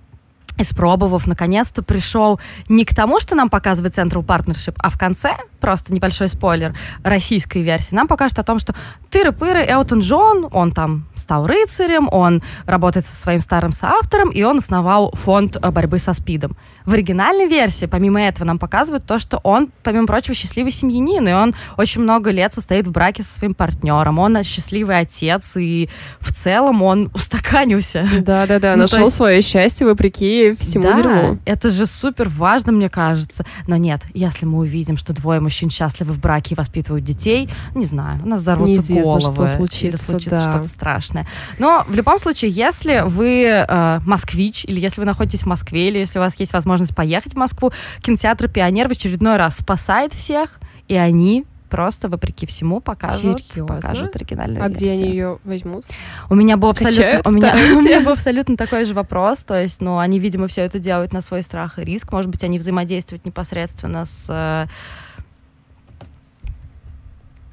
испробовав, 0.58 1.28
наконец-то 1.28 1.84
пришел 1.84 2.40
не 2.70 2.86
к 2.86 2.96
тому, 2.96 3.20
что 3.20 3.36
нам 3.36 3.50
показывает 3.50 3.98
Central 3.98 4.26
Partnership, 4.26 4.76
а 4.78 4.90
в 4.90 4.98
конце, 4.98 5.38
просто 5.60 5.94
небольшой 5.94 6.30
спойлер, 6.30 6.76
российской 7.04 7.62
версии, 7.62 7.96
нам 7.96 8.08
покажет 8.08 8.40
о 8.40 8.44
том, 8.44 8.60
что 8.60 8.74
тыры-пыры 9.12 9.66
Элтон 9.68 10.00
Джон, 10.00 10.48
он 10.52 10.72
там 10.72 11.06
стал 11.16 11.48
рыцарем, 11.48 12.10
он 12.12 12.42
работает 12.66 13.06
со 13.06 13.16
своим 13.16 13.40
старым 13.40 13.74
соавтором, 13.74 14.30
и 14.30 14.44
он 14.44 14.60
основал 14.60 15.12
фонд 15.14 15.58
борьбы 15.60 16.00
со 16.00 16.14
СПИДом. 16.14 16.56
В 16.88 16.94
оригинальной 16.94 17.48
версии, 17.48 17.86
помимо 17.86 18.22
этого, 18.22 18.48
нам 18.48 18.58
показывают 18.58 19.06
то, 19.06 19.20
что 19.20 19.42
он, 19.44 19.70
помимо 19.84 20.08
прочего, 20.08 20.34
счастливый 20.34 20.72
семьянин, 20.72 21.28
и 21.28 21.34
он 21.34 21.54
очень 21.76 22.00
много 22.00 22.32
лет 22.32 22.54
состоит 22.54 22.88
в 22.88 22.92
браке 22.92 23.24
со 23.24 23.40
своим 23.40 23.54
партнером, 23.54 24.20
он 24.20 24.42
счастливый 24.42 24.98
отец, 24.98 25.58
и 25.58 25.90
в 26.22 26.32
целом 26.32 26.82
он 26.82 27.12
устаканился. 27.14 28.08
Да-да-да, 28.22 28.78
ну, 28.78 28.84
нашел 28.84 29.04
есть... 29.04 29.18
свое 29.18 29.42
счастье 29.42 29.86
вопреки 29.86 30.56
всему 30.58 30.86
да, 30.86 30.94
дерьму. 30.94 31.40
это 31.44 31.72
же 31.72 31.86
супер 31.86 32.30
важно, 32.30 32.72
мне 32.72 32.88
кажется. 32.90 33.46
Но 33.68 33.76
нет, 33.76 34.04
если 34.14 34.46
мы 34.46 34.60
увидим, 34.60 34.96
что 34.96 35.12
двое 35.12 35.42
мужчин 35.42 35.70
счастливы 35.70 36.14
в 36.14 36.22
браке 36.22 36.56
и 36.56 36.58
воспитывают 36.58 37.04
детей, 37.04 37.50
не 37.76 37.86
знаю, 37.86 38.22
у 38.24 38.30
нас 38.30 38.40
взорвутся 38.40 38.72
Неизвестно, 38.72 39.04
головы. 39.04 39.22
что 39.22 39.48
случится, 39.50 39.88
или 39.88 39.96
случится 39.98 40.46
да. 40.46 40.52
что-то 40.52 40.70
страшное. 40.70 41.28
Но 41.60 41.84
в 41.90 41.94
любом 41.94 42.18
случае, 42.18 42.50
если 42.52 43.04
вы 43.06 43.44
э, 43.44 44.00
москвич, 44.06 44.64
или 44.64 44.80
если 44.80 45.02
вы 45.02 45.06
находитесь 45.06 45.42
в 45.42 45.48
Москве, 45.48 45.90
или 45.90 45.98
если 45.98 46.20
у 46.20 46.22
вас 46.22 46.40
есть 46.40 46.54
возможность 46.54 46.77
возможность 46.78 46.96
поехать 46.96 47.34
в 47.34 47.38
Москву. 47.38 47.72
Кинотеатр 48.02 48.48
«Пионер» 48.48 48.88
в 48.88 48.92
очередной 48.92 49.38
раз 49.38 49.58
спасает 49.58 50.14
всех, 50.14 50.60
и 50.88 50.96
они 50.96 51.46
просто, 51.70 52.08
вопреки 52.08 52.46
всему, 52.46 52.80
покажут, 52.80 53.44
покажут 53.68 54.16
оригинальную 54.16 54.64
А 54.64 54.70
версию. 54.70 54.90
где 54.90 55.04
они 55.04 55.12
ее 55.12 55.40
возьмут? 55.44 55.86
У 56.30 56.36
меня 56.36 56.56
был 56.56 56.70
абсолютно, 56.70 57.22
у 57.26 57.32
меня, 57.32 57.54
у 57.78 57.82
меня 57.82 58.00
был 58.02 58.14
абсолютно 58.14 58.56
такой 58.56 58.86
же 58.86 58.94
вопрос. 58.94 59.44
То 59.44 59.62
есть, 59.62 59.82
ну, 59.82 59.98
они, 59.98 60.20
видимо, 60.20 60.48
все 60.48 60.62
это 60.62 60.80
делают 60.80 61.12
на 61.12 61.22
свой 61.22 61.44
страх 61.44 61.78
и 61.80 61.84
риск. 61.84 62.12
Может 62.12 62.32
быть, 62.32 62.44
они 62.44 62.58
взаимодействуют 62.58 63.26
непосредственно 63.26 64.06
с 64.06 64.28
э, 64.30 64.68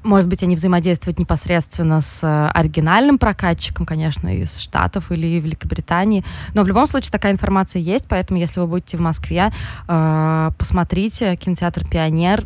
может 0.05 0.29
быть, 0.29 0.43
они 0.43 0.55
взаимодействуют 0.55 1.19
непосредственно 1.19 1.99
с 1.99 2.23
э, 2.23 2.47
оригинальным 2.53 3.17
прокатчиком, 3.17 3.85
конечно, 3.85 4.29
из 4.29 4.59
Штатов 4.59 5.11
или 5.11 5.39
Великобритании. 5.39 6.23
Но 6.53 6.63
в 6.63 6.67
любом 6.67 6.87
случае 6.87 7.11
такая 7.11 7.33
информация 7.33 7.81
есть, 7.81 8.05
поэтому 8.07 8.39
если 8.39 8.59
вы 8.59 8.67
будете 8.67 8.97
в 8.97 9.01
Москве, 9.01 9.51
э, 9.87 10.51
посмотрите 10.57 11.35
кинотеатр 11.35 11.85
«Пионер», 11.85 12.43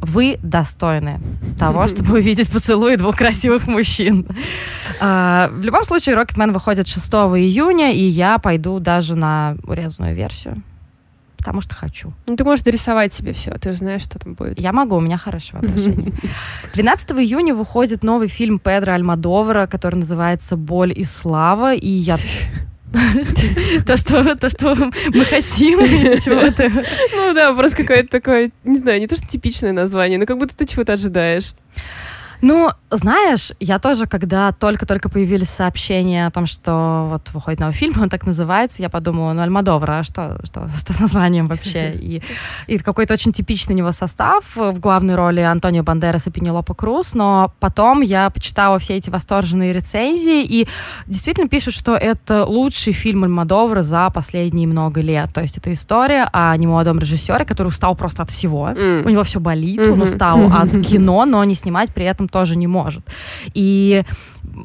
вы 0.00 0.38
достойны 0.42 1.20
того, 1.58 1.88
чтобы 1.88 2.14
увидеть 2.14 2.50
поцелуй 2.50 2.96
двух 2.96 3.16
красивых 3.16 3.66
мужчин. 3.66 4.26
Э, 5.00 5.48
в 5.52 5.62
любом 5.64 5.84
случае, 5.84 6.16
«Рокетмен» 6.16 6.52
выходит 6.52 6.88
6 6.88 7.06
июня, 7.08 7.92
и 7.92 8.02
я 8.02 8.38
пойду 8.38 8.80
даже 8.80 9.14
на 9.14 9.56
урезанную 9.66 10.14
версию 10.14 10.62
потому 11.44 11.60
что 11.60 11.74
хочу. 11.74 12.14
Ну, 12.26 12.36
ты 12.36 12.44
можешь 12.44 12.64
дорисовать 12.64 13.12
себе 13.12 13.34
все, 13.34 13.50
ты 13.58 13.72
же 13.72 13.78
знаешь, 13.78 14.00
что 14.00 14.18
там 14.18 14.32
будет. 14.32 14.58
Я 14.58 14.72
могу, 14.72 14.96
у 14.96 15.00
меня 15.00 15.18
хорошее 15.18 15.60
воображение. 15.60 16.12
12 16.72 17.10
июня 17.12 17.54
выходит 17.54 18.02
новый 18.02 18.28
фильм 18.28 18.58
Педро 18.58 18.94
Альмадовара, 18.94 19.66
который 19.66 19.96
называется 19.96 20.56
«Боль 20.56 20.94
и 20.96 21.04
слава», 21.04 21.74
и 21.74 21.90
я 21.90 22.16
то, 23.86 23.96
что, 23.98 24.36
то, 24.36 24.48
что 24.48 24.74
мы 24.74 25.24
хотим, 25.24 25.80
чего-то. 26.20 26.70
Ну 27.12 27.34
да, 27.34 27.52
просто 27.52 27.76
какое-то 27.78 28.08
такое, 28.08 28.50
не 28.64 28.78
знаю, 28.78 29.00
не 29.00 29.06
то, 29.06 29.16
что 29.16 29.26
типичное 29.26 29.72
название, 29.72 30.18
но 30.18 30.24
как 30.24 30.38
будто 30.38 30.56
ты 30.56 30.64
чего-то 30.64 30.94
ожидаешь. 30.94 31.52
Ну, 32.40 32.70
знаешь, 32.90 33.52
я 33.60 33.78
тоже, 33.78 34.06
когда 34.06 34.52
только-только 34.52 35.08
появились 35.08 35.50
сообщения 35.50 36.26
о 36.26 36.30
том, 36.30 36.46
что 36.46 37.08
вот 37.10 37.30
выходит 37.32 37.60
новый 37.60 37.74
фильм, 37.74 37.94
он 38.02 38.08
так 38.08 38.26
называется, 38.26 38.82
я 38.82 38.88
подумала, 38.88 39.32
ну, 39.32 39.42
Альмадовра, 39.42 39.98
а 39.98 40.04
что, 40.04 40.38
что 40.44 40.66
с 40.68 41.00
названием 41.00 41.48
вообще? 41.48 41.92
И, 41.92 42.22
и 42.66 42.78
какой-то 42.78 43.14
очень 43.14 43.32
типичный 43.32 43.74
у 43.74 43.78
него 43.78 43.92
состав 43.92 44.44
в 44.54 44.78
главной 44.78 45.14
роли 45.14 45.40
Антонио 45.40 45.82
Бандерас 45.82 46.26
и 46.26 46.30
Пенелопа 46.30 46.74
Круз, 46.74 47.14
но 47.14 47.52
потом 47.60 48.00
я 48.00 48.30
почитала 48.30 48.78
все 48.78 48.96
эти 48.96 49.10
восторженные 49.10 49.72
рецензии, 49.72 50.44
и 50.44 50.68
действительно 51.06 51.48
пишут, 51.48 51.74
что 51.74 51.96
это 51.96 52.44
лучший 52.44 52.92
фильм 52.92 53.24
Альмадовра 53.24 53.82
за 53.82 54.10
последние 54.10 54.66
много 54.66 55.00
лет. 55.00 55.32
То 55.32 55.40
есть 55.40 55.56
это 55.56 55.72
история 55.72 56.28
о 56.32 56.56
немолодом 56.56 56.98
режиссере, 56.98 57.44
который 57.44 57.68
устал 57.68 57.94
просто 57.94 58.22
от 58.22 58.30
всего. 58.30 58.68
Mm. 58.68 59.04
У 59.04 59.08
него 59.08 59.22
все 59.24 59.40
болит, 59.40 59.80
mm-hmm. 59.80 59.92
он 59.92 60.02
устал 60.02 60.46
от 60.52 60.70
кино, 60.86 61.24
но 61.24 61.42
не 61.44 61.54
снимать 61.54 61.92
при 61.92 62.04
этом 62.04 62.28
тоже 62.34 62.56
не 62.56 62.66
может. 62.66 63.04
И 63.54 64.02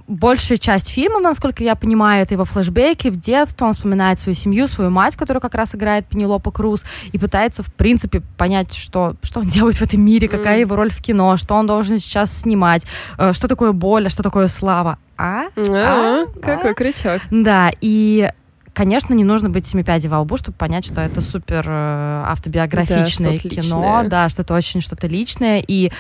большая 0.08 0.58
часть 0.58 0.90
фильма, 0.90 1.20
насколько 1.20 1.64
я 1.64 1.76
понимаю, 1.76 2.24
это 2.24 2.34
его 2.34 2.44
флешбеки 2.44 3.10
в 3.10 3.20
детство. 3.20 3.68
Он 3.68 3.74
вспоминает 3.74 4.20
свою 4.20 4.36
семью, 4.36 4.68
свою 4.68 4.90
мать, 4.90 5.16
которую 5.16 5.40
как 5.40 5.54
раз 5.54 5.76
играет 5.76 6.08
Пенелопа 6.08 6.50
Круз, 6.50 6.84
и 7.12 7.20
пытается, 7.20 7.62
в 7.62 7.72
принципе, 7.72 8.24
понять, 8.38 8.74
что, 8.74 9.14
что 9.22 9.42
он 9.42 9.48
делает 9.48 9.76
в 9.76 9.84
этом 9.84 10.02
мире, 10.02 10.28
какая 10.28 10.58
mm. 10.58 10.62
его 10.62 10.76
роль 10.76 10.90
в 10.90 11.00
кино, 11.00 11.38
что 11.38 11.54
он 11.54 11.68
должен 11.68 12.00
сейчас 12.00 12.36
снимать, 12.36 12.88
э, 13.20 13.34
что 13.34 13.48
такое 13.48 13.72
боль, 13.72 14.08
а 14.08 14.10
что 14.10 14.24
такое 14.24 14.48
слава. 14.48 14.98
А? 15.16 15.44
А, 15.56 15.62
а? 15.70 16.26
Какой 16.42 16.72
а? 16.72 16.74
крючок. 16.74 17.22
Да, 17.30 17.72
и 17.82 18.32
конечно, 18.80 19.14
не 19.14 19.26
нужно 19.26 19.50
быть 19.50 19.68
семи 19.68 19.84
пядей 19.84 20.08
во 20.08 20.22
лбу, 20.22 20.38
чтобы 20.38 20.58
понять, 20.58 20.86
что 20.86 21.02
это 21.02 21.20
супер 21.20 21.66
э, 21.68 22.24
автобиографичное 22.26 23.34
да, 23.34 23.38
кино, 23.38 23.56
личное. 23.56 24.04
да, 24.06 24.30
что 24.30 24.44
это 24.44 24.54
очень 24.54 24.80
что-то 24.80 25.08
личное. 25.08 25.62
И 25.68 25.92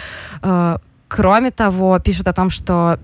э, 0.41 0.77
кроме 1.09 1.51
того, 1.51 1.99
пишут 1.99 2.29
о 2.29 2.33
том, 2.33 2.49
что 2.49 2.99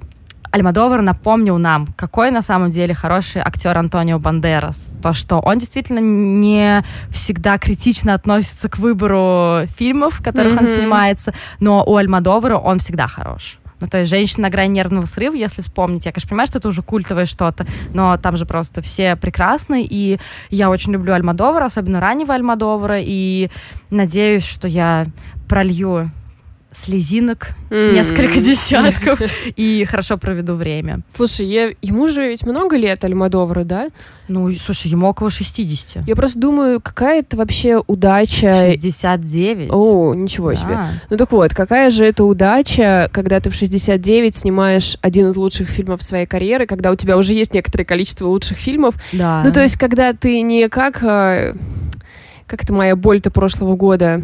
Альмадовар 0.52 1.02
напомнил 1.02 1.58
нам, 1.58 1.88
какой 1.98 2.32
на 2.32 2.42
самом 2.42 2.70
деле 2.70 2.94
хороший 2.94 3.42
актер 3.42 3.78
Антонио 3.78 4.20
Бандерас. 4.20 4.94
То, 5.04 5.12
что 5.12 5.40
он 5.40 5.58
действительно 5.58 6.00
не 6.00 6.82
всегда 7.10 7.58
критично 7.58 8.14
относится 8.14 8.70
к 8.70 8.78
выбору 8.78 9.68
фильмов, 9.78 10.20
в 10.20 10.24
которых 10.24 10.54
mm-hmm. 10.54 10.60
он 10.60 10.68
снимается, 10.68 11.34
но 11.60 11.84
у 11.86 11.98
Альмадовара 11.98 12.56
он 12.56 12.80
всегда 12.80 13.08
хорош. 13.08 13.60
Ну, 13.82 13.88
то 13.88 13.98
есть 13.98 14.10
«Женщина 14.10 14.44
на 14.44 14.50
грани 14.50 14.72
нервного 14.72 15.04
срыва», 15.06 15.36
если 15.36 15.62
вспомнить. 15.62 16.06
Я, 16.06 16.14
конечно, 16.14 16.30
понимаю, 16.30 16.48
что 16.48 16.60
это 16.60 16.70
уже 16.70 16.82
культовое 16.82 17.26
что-то, 17.26 17.68
но 17.94 18.16
там 18.16 18.38
же 18.38 18.46
просто 18.46 18.82
все 18.82 19.18
прекрасны, 19.18 19.86
и 19.88 20.20
я 20.50 20.70
очень 20.70 20.94
люблю 20.94 21.14
Альмадовара, 21.14 21.66
особенно 21.66 22.00
раннего 22.00 22.34
Альмадовара, 22.34 23.00
и 23.02 23.50
надеюсь, 23.90 24.48
что 24.48 24.70
я 24.70 25.08
пролью 25.50 26.10
слезинок, 26.76 27.50
mm. 27.70 27.94
несколько 27.94 28.40
десятков, 28.40 29.20
и 29.56 29.86
хорошо 29.86 30.18
проведу 30.18 30.56
время. 30.56 31.02
Слушай, 31.08 31.48
я, 31.48 31.72
ему 31.82 32.10
же 32.10 32.28
ведь 32.28 32.46
много 32.46 32.76
лет 32.78 33.04
Альмадовру, 33.04 33.64
да? 33.64 33.90
Ну, 34.28 34.52
слушай, 34.58 34.88
ему 34.88 35.08
около 35.08 35.30
60. 35.30 36.08
Я 36.08 36.16
просто 36.16 36.40
думаю, 36.40 36.82
какая 36.82 37.20
это 37.20 37.38
вообще 37.38 37.82
удача... 37.86 38.54
69. 38.72 39.70
О, 39.72 40.14
ничего 40.16 40.52
да. 40.52 40.56
себе. 40.56 40.80
Ну 41.10 41.18
так 41.18 41.32
вот, 41.32 41.54
какая 41.54 41.90
же 41.92 42.06
это 42.06 42.24
удача, 42.24 43.10
когда 43.14 43.40
ты 43.40 43.50
в 43.50 43.56
69 43.56 44.36
снимаешь 44.36 44.98
один 45.02 45.30
из 45.30 45.36
лучших 45.36 45.70
фильмов 45.70 46.02
своей 46.02 46.26
карьеры, 46.26 46.66
когда 46.66 46.92
у 46.92 46.96
тебя 46.96 47.18
уже 47.18 47.34
есть 47.34 47.54
некоторое 47.54 47.86
количество 47.86 48.28
лучших 48.28 48.58
фильмов. 48.58 48.96
Да. 49.14 49.44
Ну 49.46 49.52
то 49.52 49.62
есть, 49.62 49.78
когда 49.78 50.14
ты 50.14 50.42
не 50.42 50.70
как... 50.70 51.04
А, 51.04 51.56
как 52.48 52.64
это 52.64 52.74
моя 52.74 52.96
боль-то 52.96 53.32
прошлого 53.32 53.76
года 53.76 54.22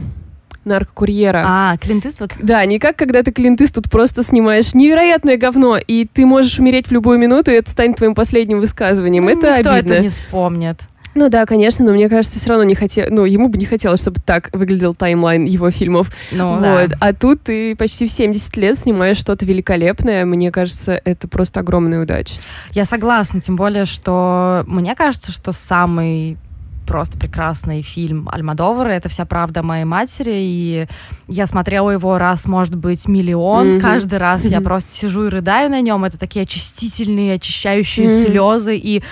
наркокурьера. 0.66 1.44
А, 1.46 1.78
Клинт 1.78 2.06
Иствуд? 2.06 2.32
Да, 2.42 2.64
не 2.66 2.80
как 2.80 2.96
когда 2.96 3.24
ты 3.24 3.32
Клинт 3.32 3.62
Иствуд 3.62 3.90
просто 3.90 4.24
снимаешь 4.24 4.74
невероятное 4.74 5.38
говно, 5.38 5.78
и 5.78 6.06
ты 6.06 6.26
можешь 6.26 6.60
умереть 6.60 6.88
в 6.88 6.92
любую 6.92 7.18
минуту, 7.18 7.52
и 7.52 7.56
это 7.56 7.70
станет 7.70 7.98
твоим 7.98 8.16
последним 8.16 8.60
высказыванием. 8.60 9.26
Ну, 9.26 9.32
это 9.32 9.58
никто 9.58 9.72
обидно. 9.72 9.94
это 9.94 10.04
не 10.04 10.10
вспомнит. 10.10 10.82
Ну 11.14 11.30
да, 11.30 11.46
конечно, 11.46 11.86
но 11.86 11.92
мне 11.92 12.08
кажется, 12.08 12.40
все 12.40 12.50
равно 12.50 12.64
не 12.64 12.76
хотел, 12.76 13.08
ну 13.10 13.26
ему 13.26 13.50
бы 13.50 13.58
не 13.58 13.66
хотелось, 13.66 14.02
чтобы 14.02 14.22
так 14.26 14.50
выглядел 14.54 14.96
таймлайн 14.96 15.44
его 15.44 15.70
фильмов. 15.70 16.10
Ну, 16.32 16.54
вот. 16.54 16.62
да. 16.62 16.88
А 17.00 17.14
тут 17.14 17.44
ты 17.44 17.76
почти 17.76 18.08
в 18.08 18.12
70 18.12 18.56
лет 18.58 18.78
снимаешь 18.78 19.18
что-то 19.18 19.46
великолепное. 19.46 20.24
Мне 20.26 20.52
кажется, 20.52 21.00
это 21.04 21.28
просто 21.28 21.60
огромная 21.60 22.04
удача. 22.04 22.36
Я 22.72 22.86
согласна, 22.86 23.42
тем 23.42 23.58
более, 23.58 23.86
что 23.86 24.64
мне 24.68 24.96
кажется, 24.96 25.32
что 25.32 25.52
самый 25.52 26.38
просто 26.86 27.18
прекрасный 27.18 27.82
фильм 27.82 28.30
Альмадовара. 28.32 28.90
Это 28.90 29.10
вся 29.10 29.26
правда 29.26 29.64
моей 29.64 29.86
матери. 29.86 30.34
И 30.34 30.88
я 31.28 31.48
смотрела 31.48 31.92
его 31.92 32.18
раз, 32.18 32.46
может 32.46 32.76
быть, 32.76 33.08
миллион. 33.08 33.68
Mm-hmm. 33.68 33.80
Каждый 33.80 34.20
раз 34.20 34.46
mm-hmm. 34.46 34.52
я 34.52 34.62
просто 34.62 34.92
сижу 34.94 35.26
и 35.26 35.30
рыдаю 35.30 35.70
на 35.70 35.82
нем. 35.82 36.04
Это 36.04 36.18
такие 36.18 36.44
очистительные, 36.44 37.36
очищающие 37.36 38.08
mm-hmm. 38.08 38.26
слезы. 38.26 38.78
И 38.78 39.04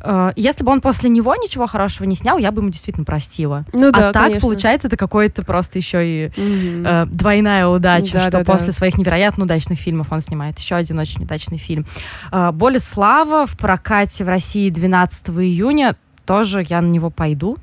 э, 0.00 0.32
если 0.36 0.64
бы 0.64 0.72
он 0.72 0.80
после 0.80 1.10
него 1.10 1.34
ничего 1.34 1.66
хорошего 1.66 2.06
не 2.06 2.14
снял, 2.14 2.38
я 2.38 2.52
бы 2.52 2.60
ему 2.60 2.70
действительно 2.70 3.04
простила. 3.04 3.64
Ну 3.72 3.90
да, 3.90 4.10
а 4.10 4.12
так, 4.12 4.24
конечно. 4.24 4.48
получается, 4.48 4.88
это 4.88 4.96
какой-то 4.96 5.42
просто 5.42 5.78
еще 5.78 6.06
и 6.06 6.26
mm-hmm. 6.28 7.04
э, 7.04 7.06
двойная 7.06 7.66
удача, 7.66 8.14
да, 8.14 8.20
что 8.20 8.30
да, 8.30 8.44
после 8.44 8.68
да. 8.68 8.72
своих 8.72 8.98
невероятно 8.98 9.44
удачных 9.44 9.78
фильмов 9.78 10.08
он 10.10 10.20
снимает 10.20 10.58
еще 10.58 10.76
один 10.76 10.98
очень 10.98 11.24
удачный 11.24 11.58
фильм. 11.58 11.86
Э, 12.30 12.52
«Болеслава» 12.52 13.46
в 13.46 13.56
прокате 13.56 14.24
в 14.24 14.28
России 14.28 14.70
12 14.70 15.30
июня 15.30 15.96
тоже 16.26 16.66
я 16.68 16.82
на 16.82 16.88
него 16.88 17.10
пойду. 17.10 17.56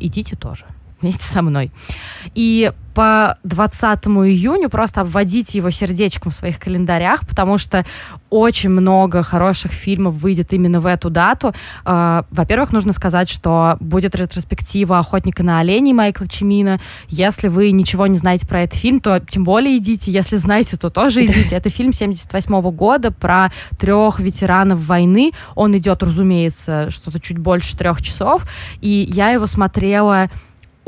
Идите 0.00 0.36
тоже 0.36 0.64
вместе 1.00 1.24
со 1.24 1.42
мной. 1.42 1.70
И 2.34 2.72
по 2.98 3.36
20 3.44 4.06
июню 4.06 4.68
просто 4.68 5.02
обводите 5.02 5.58
его 5.58 5.70
сердечком 5.70 6.32
в 6.32 6.34
своих 6.34 6.58
календарях, 6.58 7.20
потому 7.28 7.56
что 7.56 7.86
очень 8.28 8.70
много 8.70 9.22
хороших 9.22 9.70
фильмов 9.70 10.16
выйдет 10.16 10.52
именно 10.52 10.80
в 10.80 10.86
эту 10.86 11.08
дату. 11.08 11.54
А, 11.84 12.24
во-первых, 12.32 12.72
нужно 12.72 12.92
сказать, 12.92 13.28
что 13.28 13.76
будет 13.78 14.16
ретроспектива 14.16 14.98
«Охотника 14.98 15.44
на 15.44 15.60
оленей» 15.60 15.92
Майкла 15.92 16.26
Чимина. 16.26 16.80
Если 17.06 17.46
вы 17.46 17.70
ничего 17.70 18.08
не 18.08 18.18
знаете 18.18 18.48
про 18.48 18.62
этот 18.62 18.76
фильм, 18.76 18.98
то 18.98 19.20
тем 19.20 19.44
более 19.44 19.76
идите. 19.76 20.10
Если 20.10 20.34
знаете, 20.34 20.76
то 20.76 20.90
тоже 20.90 21.24
идите. 21.24 21.54
Это 21.54 21.70
фильм 21.70 21.92
78 21.92 22.70
года 22.72 23.12
про 23.12 23.52
трех 23.78 24.18
ветеранов 24.18 24.84
войны. 24.84 25.30
Он 25.54 25.76
идет, 25.78 26.02
разумеется, 26.02 26.90
что-то 26.90 27.20
чуть 27.20 27.38
больше 27.38 27.76
трех 27.76 28.02
часов. 28.02 28.44
И 28.80 29.08
я 29.08 29.30
его 29.30 29.46
смотрела 29.46 30.28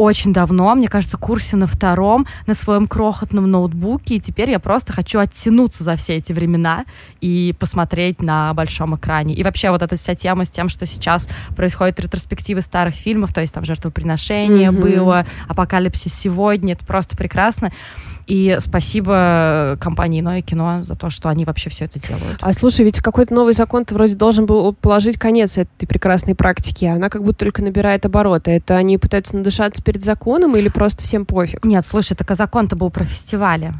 очень 0.00 0.32
давно, 0.32 0.74
мне 0.74 0.88
кажется, 0.88 1.18
курсе 1.18 1.56
на 1.56 1.66
втором, 1.66 2.26
на 2.46 2.54
своем 2.54 2.86
крохотном 2.86 3.50
ноутбуке, 3.50 4.14
и 4.14 4.20
теперь 4.20 4.50
я 4.50 4.58
просто 4.58 4.94
хочу 4.94 5.18
оттянуться 5.18 5.84
за 5.84 5.96
все 5.96 6.14
эти 6.16 6.32
времена 6.32 6.86
и 7.20 7.54
посмотреть 7.58 8.22
на 8.22 8.54
большом 8.54 8.96
экране. 8.96 9.34
И 9.34 9.42
вообще 9.42 9.70
вот 9.70 9.82
эта 9.82 9.96
вся 9.96 10.14
тема 10.14 10.46
с 10.46 10.50
тем, 10.50 10.70
что 10.70 10.86
сейчас 10.86 11.28
происходит 11.54 12.00
ретроспективы 12.00 12.62
старых 12.62 12.94
фильмов, 12.94 13.34
то 13.34 13.42
есть 13.42 13.52
там 13.52 13.64
жертвоприношение 13.66 14.70
mm-hmm. 14.70 14.80
было, 14.80 15.26
апокалипсис 15.48 16.14
сегодня, 16.14 16.72
это 16.72 16.86
просто 16.86 17.14
прекрасно. 17.14 17.70
И 18.30 18.56
спасибо 18.60 19.76
компании 19.80 20.20
Ное 20.20 20.40
кино 20.40 20.84
за 20.84 20.94
то, 20.94 21.10
что 21.10 21.28
они 21.28 21.44
вообще 21.44 21.68
все 21.68 21.86
это 21.86 21.98
делают. 21.98 22.38
А 22.40 22.52
слушай, 22.52 22.84
ведь 22.84 23.00
какой-то 23.00 23.34
новый 23.34 23.54
закон-то 23.54 23.92
вроде 23.92 24.14
должен 24.14 24.46
был 24.46 24.72
положить 24.72 25.18
конец 25.18 25.58
этой 25.58 25.86
прекрасной 25.86 26.36
практике. 26.36 26.90
Она 26.90 27.08
как 27.08 27.24
будто 27.24 27.40
только 27.40 27.60
набирает 27.60 28.06
обороты. 28.06 28.52
Это 28.52 28.76
они 28.76 28.98
пытаются 28.98 29.34
надышаться 29.34 29.82
перед 29.82 30.04
законом 30.04 30.54
или 30.54 30.68
просто 30.68 31.02
всем 31.02 31.26
пофиг? 31.26 31.64
Нет, 31.64 31.84
слушай, 31.84 32.14
так 32.14 32.30
а 32.30 32.36
закон-то 32.36 32.76
был 32.76 32.90
про 32.90 33.02
фестивали 33.02 33.74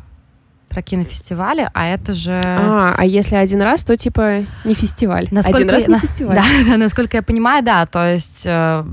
про 0.68 0.82
кинофестивали, 0.82 1.68
а 1.74 1.88
это 1.88 2.12
же... 2.12 2.40
А, 2.44 2.94
а 2.96 3.04
если 3.04 3.34
один 3.34 3.60
раз, 3.60 3.82
то 3.82 3.96
типа 3.96 4.46
не 4.64 4.74
фестиваль. 4.74 5.26
Насколько 5.32 5.58
один 5.58 5.70
раз 5.70 5.82
я... 5.82 5.88
не 5.88 5.98
фестиваль. 6.00 6.36
Да, 6.36 6.44
да, 6.64 6.76
насколько 6.76 7.16
я 7.16 7.22
понимаю, 7.24 7.64
да, 7.64 7.86
то 7.86 8.08
есть 8.08 8.44
э, 8.46 8.84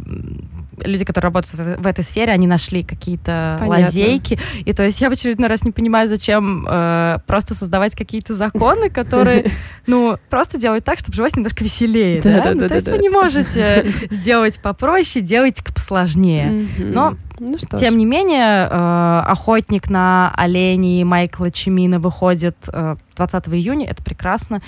люди, 0.84 1.06
которые 1.06 1.30
работают 1.30 1.80
в 1.80 1.88
этой 1.88 2.04
сфере, 2.04 2.34
они 2.34 2.48
нашли 2.48 2.84
какие-то 2.84 3.60
лазейки. 3.66 4.40
И 4.66 4.74
то 4.74 4.84
есть 4.84 5.02
я 5.02 5.10
в 5.10 5.14
очередной 5.14 5.50
раз 5.50 5.64
не 5.64 5.72
понимаю, 5.72 6.08
зачем 6.08 6.66
э, 6.70 7.20
просто 7.26 7.56
создавать 7.56 7.96
какие-то 7.96 8.34
законы, 8.34 8.90
которые, 8.90 9.46
ну, 9.88 10.18
просто 10.30 10.60
делают 10.60 10.86
так, 10.86 11.00
чтобы 11.00 11.16
живать 11.16 11.36
немножко 11.36 11.64
веселее, 11.64 12.22
да? 12.22 12.44
да? 12.44 12.54
Ну, 12.54 12.68
то 12.68 12.76
есть 12.76 12.88
вы 12.88 12.98
не 12.98 13.10
можете 13.10 13.92
сделать 14.10 14.60
попроще, 14.60 15.24
делайте 15.24 15.64
посложнее. 15.64 16.68
Но 16.78 17.16
ну, 17.40 17.58
что 17.58 17.78
Тем 17.78 17.94
ж. 17.94 17.98
не 17.98 18.06
менее, 18.06 18.68
э, 18.70 19.22
охотник 19.28 19.90
на 19.90 20.34
оленей 20.36 21.04
Майкла 21.04 21.52
Чимина 21.52 22.00
выходит 22.00 22.58
э, 22.72 22.96
20 23.16 23.48
июня. 23.50 23.88
Это 23.88 24.04
прекрасно. 24.04 24.62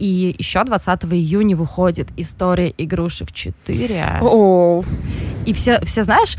И 0.00 0.34
еще 0.38 0.64
20 0.64 1.04
июня 1.12 1.54
выходит 1.54 2.08
история 2.16 2.72
игрушек 2.78 3.32
4. 3.32 4.20
О. 4.22 4.82
И 5.44 5.52
все, 5.52 5.78
все, 5.84 6.04
знаешь, 6.04 6.36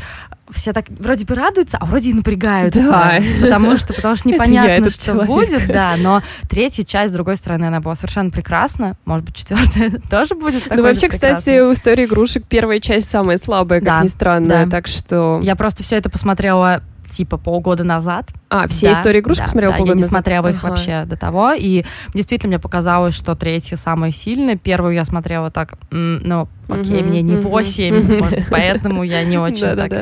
все 0.50 0.72
так 0.72 0.86
вроде 0.88 1.24
бы 1.24 1.36
радуются, 1.36 1.78
а 1.78 1.86
вроде 1.86 2.10
и 2.10 2.12
напрягаются. 2.12 2.88
Да. 2.88 3.20
Потому 3.40 3.76
что, 3.76 3.94
потому 3.94 4.16
что 4.16 4.28
непонятно, 4.32 4.90
что 4.90 5.06
человек. 5.06 5.26
будет, 5.28 5.66
да. 5.68 5.94
Но 5.96 6.22
третья 6.48 6.82
часть, 6.82 7.12
с 7.12 7.14
другой 7.14 7.36
стороны, 7.36 7.66
она 7.66 7.80
была 7.80 7.94
совершенно 7.94 8.30
прекрасна. 8.30 8.96
Может 9.04 9.26
быть, 9.26 9.36
четвертая 9.36 9.92
тоже 10.10 10.34
будет 10.34 10.64
Ну, 10.68 10.82
вообще, 10.82 11.08
кстати, 11.08 11.60
у 11.60 11.72
истории 11.72 12.04
игрушек 12.06 12.44
первая 12.48 12.80
часть 12.80 13.08
самая 13.08 13.38
слабая, 13.38 13.78
как 13.78 13.86
да, 13.86 14.02
ни 14.02 14.08
странно. 14.08 14.66
Да. 14.66 14.66
Так 14.66 14.88
что. 14.88 15.40
Я 15.44 15.54
просто 15.54 15.84
все 15.84 15.96
это 15.96 16.10
посмотрела 16.10 16.82
типа 17.12 17.36
полгода 17.36 17.84
назад. 17.84 18.30
А, 18.48 18.66
все 18.68 18.88
да, 18.88 19.00
истории 19.00 19.20
игрушек 19.20 19.44
да, 19.44 19.50
смотрела 19.50 19.72
да, 19.72 19.78
полгода 19.78 19.92
я 19.92 19.96
не 19.96 20.02
назад? 20.02 20.12
смотрела 20.12 20.48
их 20.48 20.58
ага. 20.58 20.68
вообще 20.68 21.04
до 21.06 21.16
того, 21.16 21.52
и 21.52 21.84
действительно 22.14 22.48
мне 22.48 22.58
показалось, 22.58 23.14
что 23.14 23.34
третья 23.34 23.76
самая 23.76 24.12
сильная. 24.12 24.56
Первую 24.56 24.94
я 24.94 25.04
смотрела 25.04 25.50
так, 25.50 25.74
ну, 25.90 26.48
окей, 26.68 27.00
угу, 27.00 27.08
мне 27.08 27.22
не 27.22 27.34
угу. 27.34 27.48
8, 27.48 28.18
может, 28.18 28.46
поэтому 28.50 29.02
я 29.02 29.24
не 29.24 29.38
очень 29.38 29.76
так... 29.76 29.92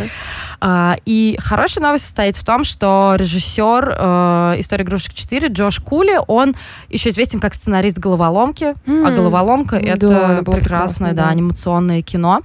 А, 0.60 0.96
и 1.06 1.38
хорошая 1.40 1.82
новость 1.82 2.04
состоит 2.04 2.36
в 2.36 2.44
том, 2.44 2.64
что 2.64 3.14
режиссер 3.16 3.96
э, 3.98 4.54
«История 4.58 4.84
игрушек 4.84 5.14
4» 5.14 5.48
Джош 5.48 5.80
Кули, 5.80 6.18
он 6.26 6.54
еще 6.90 7.10
известен 7.10 7.40
как 7.40 7.54
сценарист 7.54 7.98
«Головоломки», 7.98 8.74
mm. 8.84 9.06
а 9.06 9.10
«Головоломка»— 9.10 9.76
это 9.76 10.42
да, 10.44 10.52
прекрасное, 10.52 11.12
да, 11.12 11.24
да, 11.24 11.28
анимационное 11.30 12.02
кино. 12.02 12.42